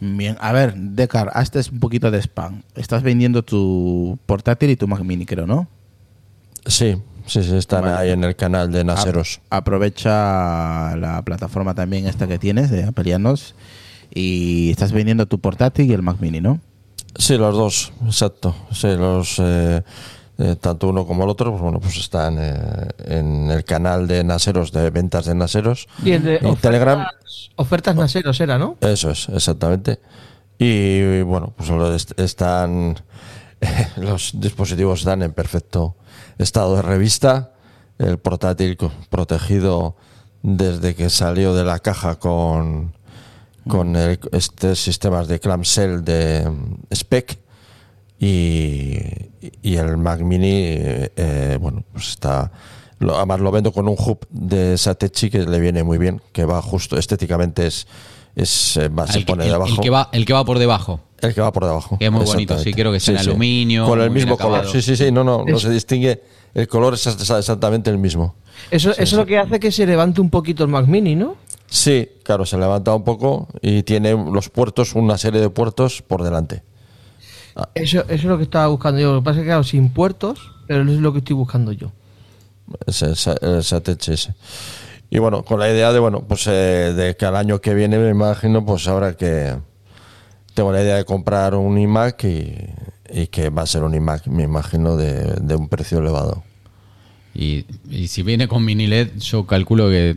Bien, 0.00 0.36
a 0.40 0.52
ver, 0.52 0.74
Decar, 0.74 1.30
hazte 1.34 1.60
un 1.72 1.80
poquito 1.80 2.10
de 2.10 2.20
spam. 2.20 2.62
Estás 2.74 3.02
vendiendo 3.02 3.42
tu 3.42 4.18
portátil 4.26 4.70
y 4.70 4.76
tu 4.76 4.86
Mac 4.88 5.00
Mini, 5.00 5.24
creo, 5.24 5.46
¿no? 5.46 5.68
Sí, 6.66 6.96
sí, 7.26 7.42
sí, 7.42 7.56
están 7.56 7.82
Vale. 7.82 7.96
ahí 7.96 8.10
en 8.10 8.24
el 8.24 8.36
canal 8.36 8.70
de 8.70 8.84
Naseros. 8.84 9.40
Aprovecha 9.50 10.96
la 10.96 11.22
plataforma 11.24 11.74
también 11.74 12.06
esta 12.06 12.26
que 12.26 12.38
tienes 12.38 12.70
de 12.70 12.84
Apelianos 12.84 13.54
y 14.12 14.70
estás 14.70 14.92
vendiendo 14.92 15.26
tu 15.26 15.38
portátil 15.38 15.90
y 15.90 15.94
el 15.94 16.02
Mac 16.02 16.18
Mini, 16.20 16.40
¿no? 16.40 16.60
Sí, 17.16 17.36
los 17.36 17.54
dos, 17.54 17.92
exacto. 18.06 18.54
Sí, 18.72 18.88
los 18.96 19.38
eh, 19.38 19.82
eh, 20.38 20.56
tanto 20.60 20.88
uno 20.88 21.06
como 21.06 21.24
el 21.24 21.30
otro, 21.30 21.50
pues 21.50 21.62
bueno, 21.62 21.78
pues 21.80 21.96
están 21.96 22.36
eh, 22.40 22.88
en 23.06 23.50
el 23.50 23.64
canal 23.64 24.06
de 24.08 24.24
Naseros 24.24 24.72
de 24.72 24.90
ventas 24.90 25.26
de 25.26 25.34
Naseros. 25.34 25.86
Y 26.04 26.12
el 26.12 26.22
de 26.24 26.36
En 26.36 26.56
Telegram. 26.56 27.06
Ofertas 27.56 27.94
naseros 27.94 28.40
era, 28.40 28.58
¿no? 28.58 28.76
Eso 28.80 29.10
es, 29.10 29.28
exactamente. 29.28 30.00
Y 30.58 31.22
bueno, 31.22 31.52
pues 31.56 31.70
est- 31.94 32.18
están 32.18 32.96
los 33.96 34.32
dispositivos 34.40 35.00
están 35.00 35.22
en 35.22 35.32
perfecto 35.32 35.96
estado 36.38 36.76
de 36.76 36.82
revista. 36.82 37.52
El 37.98 38.18
portátil 38.18 38.76
protegido 39.08 39.94
desde 40.42 40.96
que 40.96 41.10
salió 41.10 41.54
de 41.54 41.62
la 41.64 41.78
caja 41.78 42.18
con 42.18 42.93
con 43.68 43.96
el, 43.96 44.18
este 44.32 44.74
sistemas 44.76 45.26
de 45.28 45.40
clamshell 45.40 46.02
de 46.04 46.48
mm, 46.50 46.94
spec 46.94 47.38
y, 48.18 48.96
y 49.62 49.76
el 49.76 49.96
Mac 49.96 50.20
Mini 50.20 50.48
eh, 50.52 51.12
eh, 51.16 51.58
bueno 51.60 51.82
pues 51.92 52.08
está 52.10 52.50
lo, 53.00 53.16
además 53.16 53.40
lo 53.40 53.50
vendo 53.50 53.72
con 53.72 53.88
un 53.88 53.96
hub 53.98 54.26
de 54.30 54.78
Satechi 54.78 55.30
que 55.30 55.40
le 55.40 55.58
viene 55.60 55.82
muy 55.82 55.98
bien 55.98 56.20
que 56.32 56.44
va 56.44 56.62
justo 56.62 56.96
estéticamente 56.98 57.66
es 57.66 57.86
es 58.36 58.76
eh, 58.76 58.88
va, 58.88 59.06
se 59.06 59.20
que- 59.20 59.26
pone 59.26 59.44
el- 59.44 59.50
debajo 59.52 59.72
el 59.74 59.80
que 59.80 59.90
va 59.90 60.08
el 60.12 60.24
que 60.24 60.32
va 60.32 60.44
por 60.44 60.58
debajo. 60.58 61.00
el 61.20 61.34
que 61.34 61.40
va 61.40 61.52
por 61.52 61.64
debajo. 61.64 61.96
Que 61.98 62.06
es 62.06 62.10
muy 62.12 62.24
bonito, 62.24 62.58
sí, 62.58 62.72
creo 62.72 62.90
que 62.90 62.98
es 62.98 63.08
en 63.08 63.16
aluminio, 63.16 63.86
Con 63.86 64.00
el 64.00 64.10
mismo 64.10 64.36
color. 64.36 64.58
acabado. 64.58 64.72
Sí, 64.72 64.82
sí, 64.82 64.96
sí, 64.96 65.10
no, 65.12 65.22
no, 65.24 65.44
no 65.44 65.58
se 65.58 65.70
distingue. 65.70 66.22
El 66.52 66.68
color 66.68 66.94
es 66.94 67.06
exa- 67.06 67.38
exactamente 67.38 67.90
el 67.90 67.98
mismo. 67.98 68.34
Eso, 68.70 68.90
eso 68.90 69.02
es 69.02 69.12
lo 69.14 69.24
que 69.26 69.38
hace 69.38 69.58
que 69.58 69.72
se 69.72 69.86
levante 69.86 70.20
un 70.20 70.30
poquito 70.30 70.64
el 70.64 70.70
Mac 70.70 70.86
Mini, 70.86 71.14
¿no? 71.16 71.36
Sí, 71.74 72.08
claro, 72.22 72.46
se 72.46 72.56
levanta 72.56 72.94
un 72.94 73.02
poco 73.02 73.48
y 73.60 73.82
tiene 73.82 74.12
los 74.12 74.48
puertos, 74.48 74.94
una 74.94 75.18
serie 75.18 75.40
de 75.40 75.50
puertos 75.50 76.02
por 76.02 76.22
delante. 76.22 76.62
Eso, 77.74 78.02
eso 78.02 78.12
es 78.14 78.22
lo 78.24 78.36
que 78.36 78.44
estaba 78.44 78.68
buscando 78.68 79.00
yo. 79.00 79.12
Lo 79.12 79.20
que 79.20 79.24
pasa 79.24 79.38
es 79.40 79.42
que, 79.42 79.48
claro, 79.48 79.64
sin 79.64 79.88
puertos, 79.88 80.38
pero 80.68 80.82
es 80.82 80.88
lo 81.00 81.12
que 81.12 81.18
estoy 81.18 81.34
buscando 81.34 81.72
yo. 81.72 81.90
Ese- 82.86 83.10
ese- 83.10 83.82
ese. 84.12 84.34
Y 85.10 85.18
bueno, 85.18 85.42
con 85.44 85.58
la 85.58 85.68
idea 85.68 85.92
de, 85.92 85.98
bueno, 85.98 86.22
pues 86.22 86.46
eh, 86.46 86.92
de 86.96 87.16
que 87.16 87.26
al 87.26 87.34
año 87.34 87.60
que 87.60 87.74
viene, 87.74 87.98
me 87.98 88.08
imagino, 88.10 88.64
pues 88.64 88.86
ahora 88.86 89.16
que 89.16 89.56
tengo 90.54 90.70
la 90.70 90.80
idea 90.80 90.94
de 90.94 91.04
comprar 91.04 91.56
un 91.56 91.76
iMac 91.76 92.22
y, 92.22 92.54
y 93.12 93.26
que 93.26 93.50
va 93.50 93.62
a 93.62 93.66
ser 93.66 93.82
un 93.82 93.94
iMac, 93.96 94.28
me 94.28 94.44
imagino, 94.44 94.96
de, 94.96 95.24
de 95.40 95.56
un 95.56 95.68
precio 95.68 95.98
elevado. 95.98 96.44
Y, 97.34 97.64
y 97.90 98.06
si 98.06 98.22
viene 98.22 98.46
con 98.46 98.64
mini 98.64 98.86
LED, 98.86 99.18
yo 99.18 99.44
calculo 99.44 99.88
que 99.90 100.16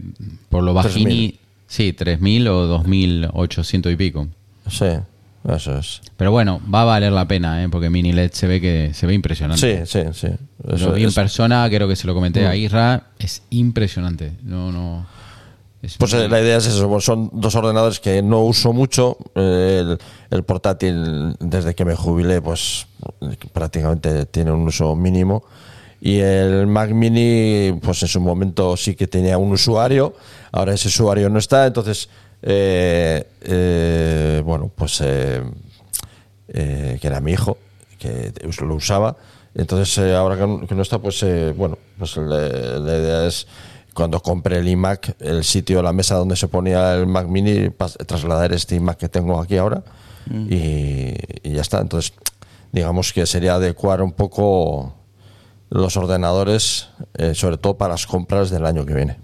por 0.50 0.62
lo 0.64 0.76
bajini, 0.76 1.32
3.000. 1.32 1.40
sí, 1.68 1.94
3000 1.94 2.48
o 2.48 2.66
2800 2.66 3.92
y 3.92 3.96
pico. 3.96 4.28
Sí, 4.70 4.86
eso 5.50 5.78
es. 5.78 6.02
Pero 6.18 6.32
bueno, 6.32 6.60
va 6.74 6.82
a 6.82 6.86
valer 6.86 7.12
la 7.12 7.28
pena, 7.28 7.64
¿eh? 7.64 7.70
porque 7.70 7.90
mini 7.90 8.12
LED 8.12 8.32
se 8.34 8.48
ve 8.48 8.60
que 8.60 8.92
se 8.94 9.06
ve 9.08 9.14
impresionante. 9.14 9.86
Sí, 9.86 10.00
sí, 10.04 10.08
sí. 10.14 10.28
Eso 10.74 10.90
lo 10.90 10.94
vi 10.94 11.04
en 11.04 11.14
persona, 11.14 11.68
creo 11.70 11.88
que 11.88 11.96
se 11.96 12.08
lo 12.08 12.14
comenté 12.14 12.46
a 12.48 12.52
Mm. 12.52 12.56
Isra, 12.56 13.04
es 13.20 13.44
impresionante. 13.52 14.34
No, 14.44 14.72
no. 14.72 15.06
es 15.82 15.96
Pues 15.98 16.14
eh, 16.14 16.28
la 16.28 16.42
idea 16.42 16.58
es 16.58 16.66
eso, 16.68 17.00
son 17.00 17.30
dos 17.34 17.56
ordenadores 17.56 18.00
que 18.00 18.22
no 18.22 18.42
uso 18.42 18.74
mucho. 18.74 19.18
Eh, 19.36 19.78
El, 19.82 19.98
el 20.32 20.44
portátil, 20.44 21.36
desde 21.40 21.76
que 21.76 21.86
me 21.86 21.96
jubilé, 21.96 22.42
pues 22.42 22.88
prácticamente 23.54 24.26
tiene 24.26 24.52
un 24.52 24.68
uso 24.68 24.96
mínimo. 24.96 25.44
Y 26.00 26.20
el 26.20 26.68
Mac 26.68 26.92
Mini, 26.92 27.74
pues 27.82 28.02
en 28.04 28.08
su 28.08 28.20
momento 28.22 28.78
sí 28.78 28.96
que 28.96 29.08
tenía 29.08 29.38
un 29.38 29.52
usuario, 29.52 30.14
ahora 30.52 30.74
ese 30.74 30.90
usuario 30.90 31.28
no 31.30 31.40
está, 31.40 31.66
entonces, 31.66 32.08
eh, 32.44 33.26
eh, 33.42 34.42
bueno, 34.46 34.72
pues 34.76 35.02
eh, 35.04 35.42
eh, 36.50 36.98
que 37.02 37.08
era 37.08 37.20
mi 37.20 37.32
hijo, 37.34 37.58
que 37.98 38.32
lo 38.62 38.76
usaba. 38.76 39.18
Entonces, 39.56 39.98
eh, 39.98 40.16
ahora 40.16 40.36
que 40.68 40.76
no, 40.76 40.82
está, 40.84 41.00
pues 41.00 41.24
eh, 41.24 41.52
bueno, 41.58 41.78
pues 41.98 42.16
le- 42.18 42.80
la 42.80 42.98
idea 42.98 43.26
es 43.26 43.48
cuando 43.96 44.20
compre 44.20 44.60
el 44.60 44.68
iMac, 44.68 45.16
el 45.20 45.44
sitio, 45.44 45.82
la 45.82 45.94
mesa 45.94 46.14
donde 46.16 46.36
se 46.36 46.48
ponía 46.48 46.94
el 46.94 47.08
Mac 47.08 47.26
Mini, 47.28 47.72
trasladar 48.06 48.54
este 48.54 48.76
iMac 48.76 48.98
que 48.98 49.10
tengo 49.10 49.40
aquí 49.42 49.58
ahora 49.58 49.84
y, 50.48 51.16
y 51.42 51.54
ya 51.54 51.62
está. 51.62 51.80
Entonces, 51.82 52.14
digamos 52.72 53.14
que 53.14 53.26
sería 53.26 53.56
adecuar 53.56 54.04
un 54.04 54.12
poco 54.12 54.94
los 55.70 55.98
ordenadores, 55.98 56.90
eh, 57.18 57.34
sobre 57.36 57.58
todo 57.58 57.78
para 57.78 57.94
las 57.94 58.06
compras 58.08 58.50
del 58.50 58.66
año 58.66 58.86
que 58.86 58.94
viene. 58.94 59.18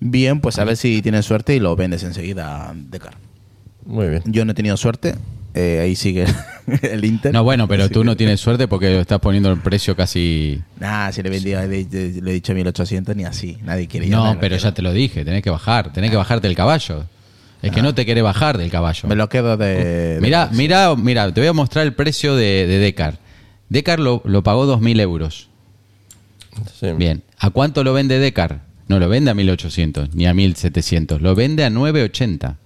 Bien, 0.00 0.40
pues 0.40 0.58
a 0.58 0.64
ver 0.64 0.76
si 0.76 1.02
tienes 1.02 1.26
suerte 1.26 1.54
y 1.56 1.60
lo 1.60 1.74
vendes 1.76 2.02
enseguida, 2.04 2.72
Decar. 2.74 3.14
Muy 3.84 4.08
bien. 4.08 4.22
Yo 4.26 4.44
no 4.44 4.52
he 4.52 4.54
tenido 4.54 4.76
suerte. 4.76 5.16
eh, 5.54 5.80
ahí 5.82 5.96
sigue 5.96 6.24
el 6.82 7.04
Inter. 7.04 7.32
No, 7.32 7.42
bueno, 7.42 7.66
pero 7.66 7.88
tú 7.88 8.00
que- 8.00 8.04
no 8.06 8.16
tienes 8.16 8.38
suerte 8.40 8.68
porque 8.68 8.90
lo 8.90 9.00
estás 9.00 9.18
poniendo 9.18 9.50
el 9.50 9.58
precio 9.60 9.96
casi... 9.96 10.60
Nah, 10.78 11.10
si 11.10 11.22
le 11.22 11.30
vendía, 11.30 11.62
le, 11.66 11.84
le- 11.84 12.20
le 12.22 12.30
he 12.30 12.34
dicho 12.34 12.54
1800 12.54 13.16
ni 13.16 13.24
así. 13.24 13.58
Nadie 13.64 13.88
quiere 13.88 14.06
No, 14.08 14.36
pero 14.40 14.56
ya 14.56 14.72
te 14.72 14.82
lo 14.82 14.92
dije, 14.92 15.24
tenés 15.24 15.42
que 15.42 15.50
bajar, 15.50 15.92
tenés 15.92 16.10
que 16.10 16.16
bajarte 16.16 16.46
del 16.46 16.56
caballo. 16.56 17.04
Es 17.60 17.72
que 17.72 17.82
no 17.82 17.92
te 17.92 18.04
quiere 18.04 18.22
bajar 18.22 18.56
del 18.56 18.70
caballo. 18.70 19.08
Me 19.08 19.16
lo 19.16 19.28
quedo 19.28 19.56
de. 19.56 20.14
de- 20.14 20.20
Mira, 20.20 20.48
mira, 20.52 20.94
mira, 20.94 21.32
te 21.34 21.40
voy 21.40 21.48
a 21.48 21.52
mostrar 21.52 21.84
el 21.86 21.92
precio 21.92 22.36
de, 22.36 22.66
de 22.68 22.78
Decar. 22.78 23.18
Decar 23.68 24.00
lo, 24.00 24.22
lo 24.24 24.42
pagó 24.42 24.66
2.000 24.66 25.00
euros. 25.00 25.48
Sí. 26.80 26.92
Bien, 26.96 27.22
¿a 27.38 27.50
cuánto 27.50 27.84
lo 27.84 27.92
vende 27.92 28.18
Decar? 28.18 28.62
No 28.88 28.98
lo 28.98 29.08
vende 29.08 29.30
a 29.30 29.34
1800 29.34 30.14
ni 30.14 30.26
a 30.26 30.34
1700, 30.34 31.20
lo 31.20 31.34
vende 31.34 31.64
a 31.64 31.70
980. 31.70 32.56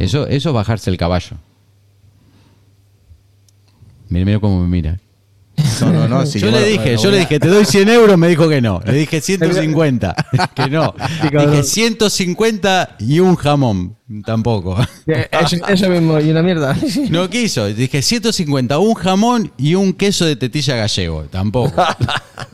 Eso, 0.00 0.26
eso 0.26 0.48
es 0.50 0.54
bajarse 0.54 0.90
el 0.90 0.96
caballo. 0.96 1.36
Mira, 4.08 4.24
mira 4.24 4.38
cómo 4.40 4.60
me 4.60 4.68
mira. 4.68 5.00
No, 5.80 5.92
no, 5.92 6.08
no. 6.08 6.26
si 6.26 6.38
yo 6.38 6.50
le 6.50 6.64
dije, 6.64 6.96
yo 6.96 7.10
le 7.10 7.18
dije, 7.20 7.38
te 7.40 7.48
doy 7.48 7.64
100 7.64 7.88
euros, 7.88 8.18
me 8.18 8.28
dijo 8.28 8.48
que 8.48 8.60
no. 8.60 8.80
Le 8.84 8.92
dije 8.92 9.20
150, 9.22 10.14
que 10.54 10.68
no. 10.70 10.94
Dije 11.30 11.62
150 11.62 12.96
y 13.00 13.20
un 13.20 13.36
jamón, 13.36 13.96
tampoco. 14.24 14.76
Eh, 15.06 15.28
Eso, 15.30 15.56
eso 15.68 15.88
mismo, 15.88 16.18
y 16.20 16.30
una 16.30 16.42
mierda. 16.42 16.76
No 17.10 17.28
quiso, 17.30 17.66
dije 17.66 18.02
150, 18.02 18.78
un 18.78 18.94
jamón 18.94 19.52
y 19.56 19.74
un 19.74 19.92
queso 19.92 20.24
de 20.24 20.36
tetilla 20.36 20.76
gallego, 20.76 21.24
tampoco. 21.30 21.82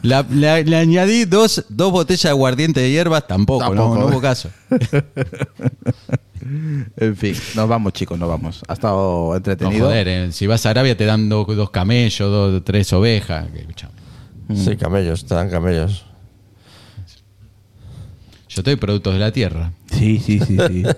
La- 0.03 0.25
la- 0.31 0.61
le 0.61 0.77
añadí 0.77 1.25
dos, 1.25 1.65
dos 1.69 1.91
botellas 1.93 2.23
de 2.25 2.29
aguardiente 2.31 2.81
de 2.81 2.91
hierbas, 2.91 3.27
tampoco, 3.27 3.65
Tampoco. 3.65 3.95
No, 3.97 4.01
no 4.03 4.07
hubo 4.07 4.21
caso. 4.21 4.49
En 6.97 7.17
fin, 7.17 7.35
nos 7.57 7.69
vamos, 7.69 7.93
chicos, 7.93 8.19
nos 8.19 8.29
vamos. 8.29 8.63
Ha 8.69 8.73
estado 8.75 9.31
No, 9.31 9.37
entretenido. 9.37 9.87
joder, 9.87 10.09
eh, 10.09 10.33
si 10.33 10.47
vas 10.47 10.65
a 10.67 10.71
Arabia 10.71 10.97
te 10.97 11.05
dan 11.07 11.29
do- 11.29 11.45
dos 11.45 11.71
camellos, 11.71 12.31
dos, 12.31 12.65
tres 12.65 12.93
ovejas. 12.93 13.47
que, 13.53 13.61
escuchame. 13.61 13.93
Sí, 14.55 14.77
camellos, 14.77 15.25
te 15.27 15.35
dan 15.35 15.51
camellos. 15.51 16.05
Yo 18.49 18.61
estoy 18.61 18.77
productos 18.77 19.13
de 19.15 19.21
la 19.21 19.31
tierra. 19.33 19.73
Sí, 19.93 20.19
sí, 20.19 20.41
sí, 20.41 20.57
sí. 20.69 20.83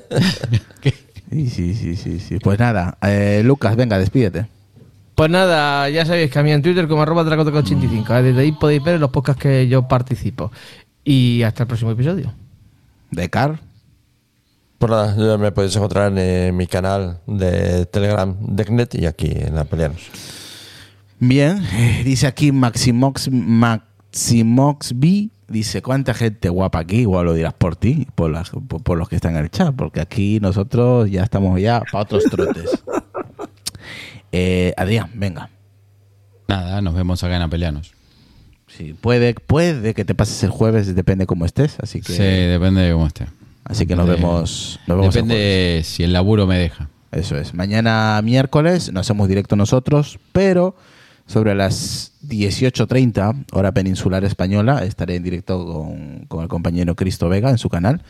Sí, 1.33 1.49
sí, 1.49 1.75
sí, 1.77 1.95
sí, 1.95 2.19
sí. 2.19 2.39
Pues 2.41 2.59
nada, 2.59 2.99
eh, 3.03 3.43
Lucas, 3.45 3.77
venga, 3.77 3.97
despídete. 4.01 4.47
Pues 5.15 5.31
nada, 5.31 5.89
ya 5.89 6.05
sabéis 6.05 6.29
que 6.29 6.41
a 6.41 6.43
mí 6.43 6.51
en 6.51 6.61
Twitter 6.61 6.89
como 6.89 7.03
arroba 7.03 7.23
dracoteca85. 7.23 8.19
¿eh? 8.19 8.23
Desde 8.25 8.41
ahí 8.41 8.51
podéis 8.51 8.83
ver 8.83 8.99
los 8.99 9.11
podcasts 9.11 9.41
que 9.41 9.69
yo 9.69 9.87
participo. 9.87 10.51
Y 11.05 11.43
hasta 11.45 11.63
el 11.63 11.67
próximo 11.69 11.93
episodio. 11.93 12.33
De 13.13 13.31
Car. 13.31 13.61
Pues 14.81 14.91
nada, 14.91 15.37
me 15.37 15.53
podéis 15.53 15.77
encontrar 15.77 16.11
en 16.11 16.19
eh, 16.19 16.53
mi 16.53 16.67
canal 16.67 17.21
de 17.27 17.85
Telegram, 17.85 18.35
Decknet, 18.41 18.95
y 18.95 19.05
aquí 19.05 19.31
en 19.31 19.55
la 19.55 19.65
Peleanos. 19.67 20.01
Bien, 21.19 21.63
eh, 21.75 22.01
dice 22.03 22.27
aquí 22.27 22.51
Maximox, 22.51 23.29
Maximox 23.31 24.93
B. 24.99 25.29
Dice, 25.49 25.83
¿cuánta 25.83 26.15
gente 26.15 26.49
guapa 26.49 26.79
aquí? 26.79 27.01
Igual 27.01 27.27
lo 27.27 27.35
dirás 27.35 27.53
por 27.53 27.77
ti, 27.77 28.07
por, 28.15 28.31
las- 28.31 28.49
por, 28.51 28.83
por 28.83 28.97
los 28.97 29.09
que 29.11 29.17
están 29.17 29.37
en 29.37 29.43
el 29.43 29.51
chat, 29.51 29.75
porque 29.77 30.01
aquí 30.01 30.41
nosotros 30.41 31.11
ya 31.11 31.25
estamos 31.25 31.61
ya 31.61 31.83
para 31.93 32.05
otros 32.05 32.25
trotes. 32.25 32.71
Eh, 34.33 34.73
Adrián, 34.77 35.11
venga. 35.15 35.51
Nada, 36.47 36.81
nos 36.81 36.95
vemos 36.95 37.25
acá 37.25 37.35
en 37.35 37.43
Apelianos. 37.43 37.93
Sí, 38.69 38.95
puede, 38.95 39.35
puede 39.35 39.93
que 39.93 40.05
te 40.05 40.15
pases 40.15 40.41
el 40.45 40.51
jueves, 40.51 40.95
depende 40.95 41.27
cómo 41.27 41.45
estés, 41.47 41.77
así 41.81 42.01
que, 42.01 42.13
Sí, 42.13 42.23
depende 42.23 42.83
de 42.83 42.93
cómo 42.93 43.09
esté. 43.09 43.27
Así 43.71 43.87
que 43.87 43.97
nos 43.97 44.07
vemos, 44.09 44.81
nos 44.87 44.97
vemos 44.99 45.17
el 45.17 45.23
jueves. 45.23 45.39
Depende 45.39 45.83
si 45.85 46.03
el 46.03 46.13
laburo 46.13 46.47
me 46.47 46.59
deja. 46.59 46.89
Eso 47.13 47.37
es. 47.37 47.55
Mañana 47.55 48.21
miércoles 48.23 48.93
no 48.93 49.01
hacemos 49.01 49.29
directo 49.29 49.57
nosotros, 49.57 50.19
pero 50.33 50.77
sobre 51.27 51.55
las 51.55 52.13
18.30, 52.27 53.47
hora 53.53 53.73
peninsular 53.73 54.25
española, 54.25 54.85
estaré 54.85 55.17
en 55.17 55.23
directo 55.23 55.65
con, 55.65 56.27
con 56.27 56.43
el 56.43 56.49
compañero 56.49 56.95
Cristo 56.97 57.29
Vega 57.29 57.51
en 57.51 57.59
su 57.59 57.69
canal. 57.69 58.03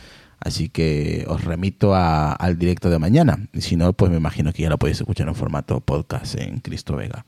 Así 0.43 0.71
que 0.71 1.27
os 1.29 1.45
remito 1.45 1.95
a- 1.95 2.33
al 2.33 2.59
directo 2.59 2.89
de 2.89 2.99
mañana. 2.99 3.39
Y 3.53 3.61
si 3.61 3.77
no, 3.77 3.93
pues 3.93 4.11
me 4.11 4.17
imagino 4.17 4.53
que 4.55 4.63
ya 4.63 4.71
lo 4.71 4.79
podéis 4.79 4.99
escuchar 5.01 5.29
en 5.29 5.35
formato 5.35 5.81
podcast 5.81 6.35
en 6.41 6.61
Cristo 6.61 6.97
Vega. 6.97 7.27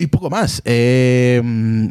Y 0.00 0.06
poco 0.08 0.30
más. 0.30 0.62
Eh, 0.64 1.42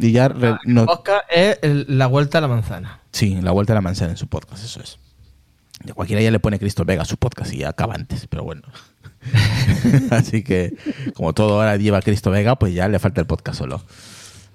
y 0.01 0.11
ya... 0.11 0.29
re- 0.29 0.57
no- 0.65 0.85
es 1.29 1.59
el- 1.61 1.85
la 1.87 2.07
vuelta 2.07 2.39
a 2.39 2.41
la 2.41 2.47
manzana. 2.47 2.99
Sí, 3.11 3.39
la 3.41 3.51
vuelta 3.51 3.73
a 3.73 3.75
la 3.75 3.81
manzana 3.81 4.11
en 4.11 4.17
su 4.17 4.27
podcast, 4.27 4.63
eso 4.63 4.81
es. 4.81 4.97
Y 5.85 5.91
cualquiera 5.91 6.21
ya 6.21 6.31
le 6.31 6.39
pone 6.39 6.59
Cristo 6.59 6.83
Vega 6.85 7.03
a 7.03 7.05
su 7.05 7.17
podcast 7.17 7.53
y 7.53 7.57
ya 7.59 7.69
acaba 7.69 7.93
antes, 7.93 8.27
pero 8.27 8.43
bueno. 8.43 8.63
Así 10.11 10.43
que, 10.43 10.75
como 11.13 11.33
todo 11.33 11.59
ahora 11.59 11.77
lleva 11.77 12.01
Cristo 12.01 12.31
Vega, 12.31 12.57
pues 12.57 12.73
ya 12.73 12.87
le 12.87 12.99
falta 12.99 13.21
el 13.21 13.27
podcast 13.27 13.59
solo. 13.59 13.83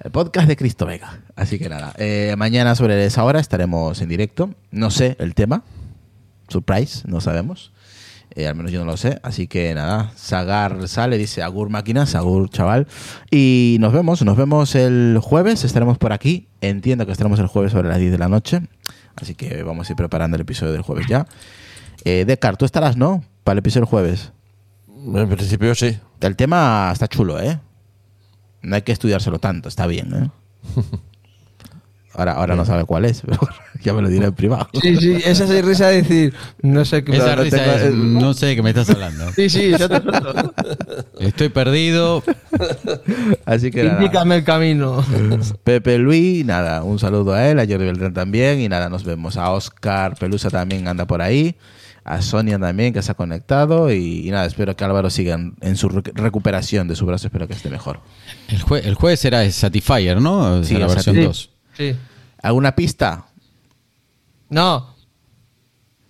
El 0.02 0.10
podcast 0.10 0.48
de 0.48 0.56
Cristo 0.56 0.84
Vega. 0.86 1.20
Así 1.36 1.58
que 1.58 1.68
nada, 1.68 1.94
eh, 1.96 2.34
mañana 2.36 2.74
sobre 2.74 3.04
esa 3.06 3.22
hora 3.24 3.40
estaremos 3.40 4.00
en 4.02 4.08
directo. 4.08 4.50
No 4.70 4.90
sé 4.90 5.16
el 5.20 5.34
tema. 5.34 5.62
Surprise, 6.48 7.02
no 7.06 7.20
sabemos. 7.20 7.72
Eh, 8.36 8.48
al 8.48 8.56
menos 8.56 8.72
yo 8.72 8.80
no 8.80 8.86
lo 8.86 8.96
sé. 8.96 9.20
Así 9.22 9.46
que 9.46 9.74
nada, 9.74 10.12
Sagar 10.16 10.88
sale, 10.88 11.18
dice 11.18 11.42
Agur 11.42 11.70
máquina, 11.70 12.06
Sagur 12.06 12.50
chaval. 12.50 12.86
Y 13.30 13.76
nos 13.80 13.92
vemos, 13.92 14.22
nos 14.22 14.36
vemos 14.36 14.74
el 14.74 15.18
jueves, 15.22 15.64
estaremos 15.64 15.98
por 15.98 16.12
aquí. 16.12 16.48
Entiendo 16.60 17.06
que 17.06 17.12
estaremos 17.12 17.38
el 17.38 17.46
jueves 17.46 17.72
sobre 17.72 17.88
las 17.88 17.98
10 17.98 18.12
de 18.12 18.18
la 18.18 18.28
noche. 18.28 18.62
Así 19.16 19.34
que 19.34 19.62
vamos 19.62 19.88
a 19.88 19.92
ir 19.92 19.96
preparando 19.96 20.36
el 20.36 20.42
episodio 20.42 20.72
del 20.72 20.82
jueves 20.82 21.06
ya. 21.08 21.26
Eh, 22.04 22.24
Decar, 22.26 22.56
tú 22.56 22.64
estarás, 22.64 22.96
¿no? 22.96 23.22
Para 23.44 23.54
el 23.54 23.58
episodio 23.58 23.82
del 23.82 23.90
jueves. 23.90 24.32
En 24.88 25.28
principio 25.28 25.74
sí. 25.74 25.98
El 26.20 26.36
tema 26.36 26.90
está 26.92 27.06
chulo, 27.06 27.40
¿eh? 27.40 27.60
No 28.62 28.76
hay 28.76 28.82
que 28.82 28.92
estudiárselo 28.92 29.38
tanto, 29.38 29.68
está 29.68 29.86
bien, 29.86 30.12
¿eh? 30.14 30.30
Ahora, 32.16 32.32
ahora 32.32 32.54
no 32.54 32.64
sabe 32.64 32.84
cuál 32.84 33.04
es, 33.04 33.22
pero 33.26 33.38
ya 33.82 33.92
me 33.92 34.00
lo 34.02 34.08
diré 34.08 34.26
en 34.26 34.32
privado. 34.34 34.68
Sí, 34.80 34.96
sí, 34.96 35.16
esa 35.24 35.44
es 35.44 35.64
risa 35.64 35.88
de 35.88 36.02
decir, 36.02 36.34
no 36.62 36.84
sé 36.84 37.02
qué. 37.04 37.16
Esa 37.16 37.34
no 37.36 37.42
risa 37.42 37.56
tengo- 37.58 37.72
es, 37.72 37.94
no 37.94 38.34
sé 38.34 38.46
de 38.46 38.56
qué 38.56 38.62
me 38.62 38.70
estás 38.70 38.88
hablando. 38.90 39.32
Sí, 39.32 39.48
sí, 39.50 39.72
exacto, 39.72 39.96
exacto. 40.10 40.54
Estoy 41.18 41.48
perdido. 41.48 42.22
Así 43.44 43.70
que 43.70 43.84
nada. 43.84 44.00
Indícame 44.00 44.36
el 44.36 44.44
camino. 44.44 45.04
Pepe 45.64 45.98
Luis, 45.98 46.44
nada, 46.44 46.82
un 46.84 46.98
saludo 46.98 47.32
a 47.34 47.48
él, 47.48 47.58
a 47.58 47.62
Jordi 47.66 47.84
Beltrán 47.84 48.14
también, 48.14 48.60
y 48.60 48.68
nada, 48.68 48.88
nos 48.88 49.04
vemos. 49.04 49.36
A 49.36 49.50
Oscar 49.50 50.16
Pelusa 50.16 50.50
también 50.50 50.86
anda 50.88 51.06
por 51.06 51.20
ahí, 51.22 51.56
a 52.04 52.22
Sonia 52.22 52.58
también 52.58 52.92
que 52.92 53.02
se 53.02 53.12
ha 53.12 53.14
conectado, 53.14 53.92
y, 53.92 54.26
y 54.28 54.30
nada, 54.30 54.46
espero 54.46 54.76
que 54.76 54.84
Álvaro 54.84 55.10
siga 55.10 55.34
en, 55.34 55.54
en 55.60 55.76
su 55.76 55.88
rec- 55.88 56.12
recuperación 56.14 56.86
de 56.88 56.96
su 56.96 57.06
brazo, 57.06 57.26
espero 57.26 57.46
que 57.48 57.54
esté 57.54 57.70
mejor. 57.70 58.00
El, 58.48 58.60
jue- 58.62 58.82
el 58.84 58.94
jueves 58.94 59.20
será 59.20 59.44
el 59.44 59.52
Satisfyer, 59.52 60.20
¿no? 60.20 60.62
Sí, 60.64 60.74
la 60.74 60.80
versión 60.86 61.16
Satisfyer. 61.16 61.26
2. 61.26 61.50
Sí. 61.76 61.96
¿Alguna 62.42 62.74
pista? 62.74 63.26
No, 64.50 64.94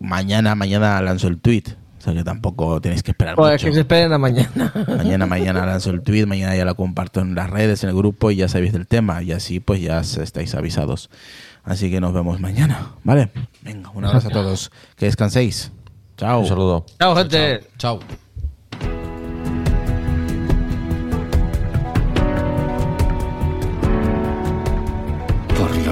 Mañana, 0.00 0.54
mañana 0.54 1.00
lanzo 1.00 1.28
el 1.28 1.38
tweet, 1.40 1.62
o 1.98 2.02
sea 2.02 2.12
que 2.12 2.22
tampoco 2.24 2.78
tenéis 2.80 3.02
que 3.02 3.12
esperar 3.12 3.36
pues 3.36 3.52
mucho. 3.52 3.66
que 3.66 3.72
se 3.72 3.80
esperen 3.80 4.12
a 4.12 4.18
mañana. 4.18 4.70
Mañana, 4.88 5.24
mañana 5.24 5.64
lanzo 5.64 5.90
el 5.90 6.02
tweet, 6.02 6.26
mañana 6.26 6.54
ya 6.54 6.64
lo 6.66 6.74
comparto 6.74 7.20
en 7.20 7.34
las 7.34 7.48
redes, 7.48 7.82
en 7.84 7.90
el 7.90 7.96
grupo 7.96 8.30
y 8.30 8.36
ya 8.36 8.48
sabéis 8.48 8.72
del 8.72 8.86
tema. 8.86 9.22
Y 9.22 9.32
así 9.32 9.60
pues 9.60 9.80
ya 9.80 10.00
estáis 10.00 10.54
avisados. 10.54 11.08
Así 11.62 11.90
que 11.90 12.00
nos 12.00 12.12
vemos 12.12 12.38
mañana, 12.40 12.88
¿vale? 13.04 13.30
Venga, 13.62 13.90
un 13.94 14.04
abrazo 14.04 14.28
a 14.28 14.30
todos. 14.30 14.70
Que 14.96 15.06
descanséis. 15.06 15.72
Chao. 16.18 16.40
Un 16.40 16.46
saludo. 16.48 16.86
Chao, 16.98 17.16
gente. 17.16 17.60
Chao. 17.78 18.00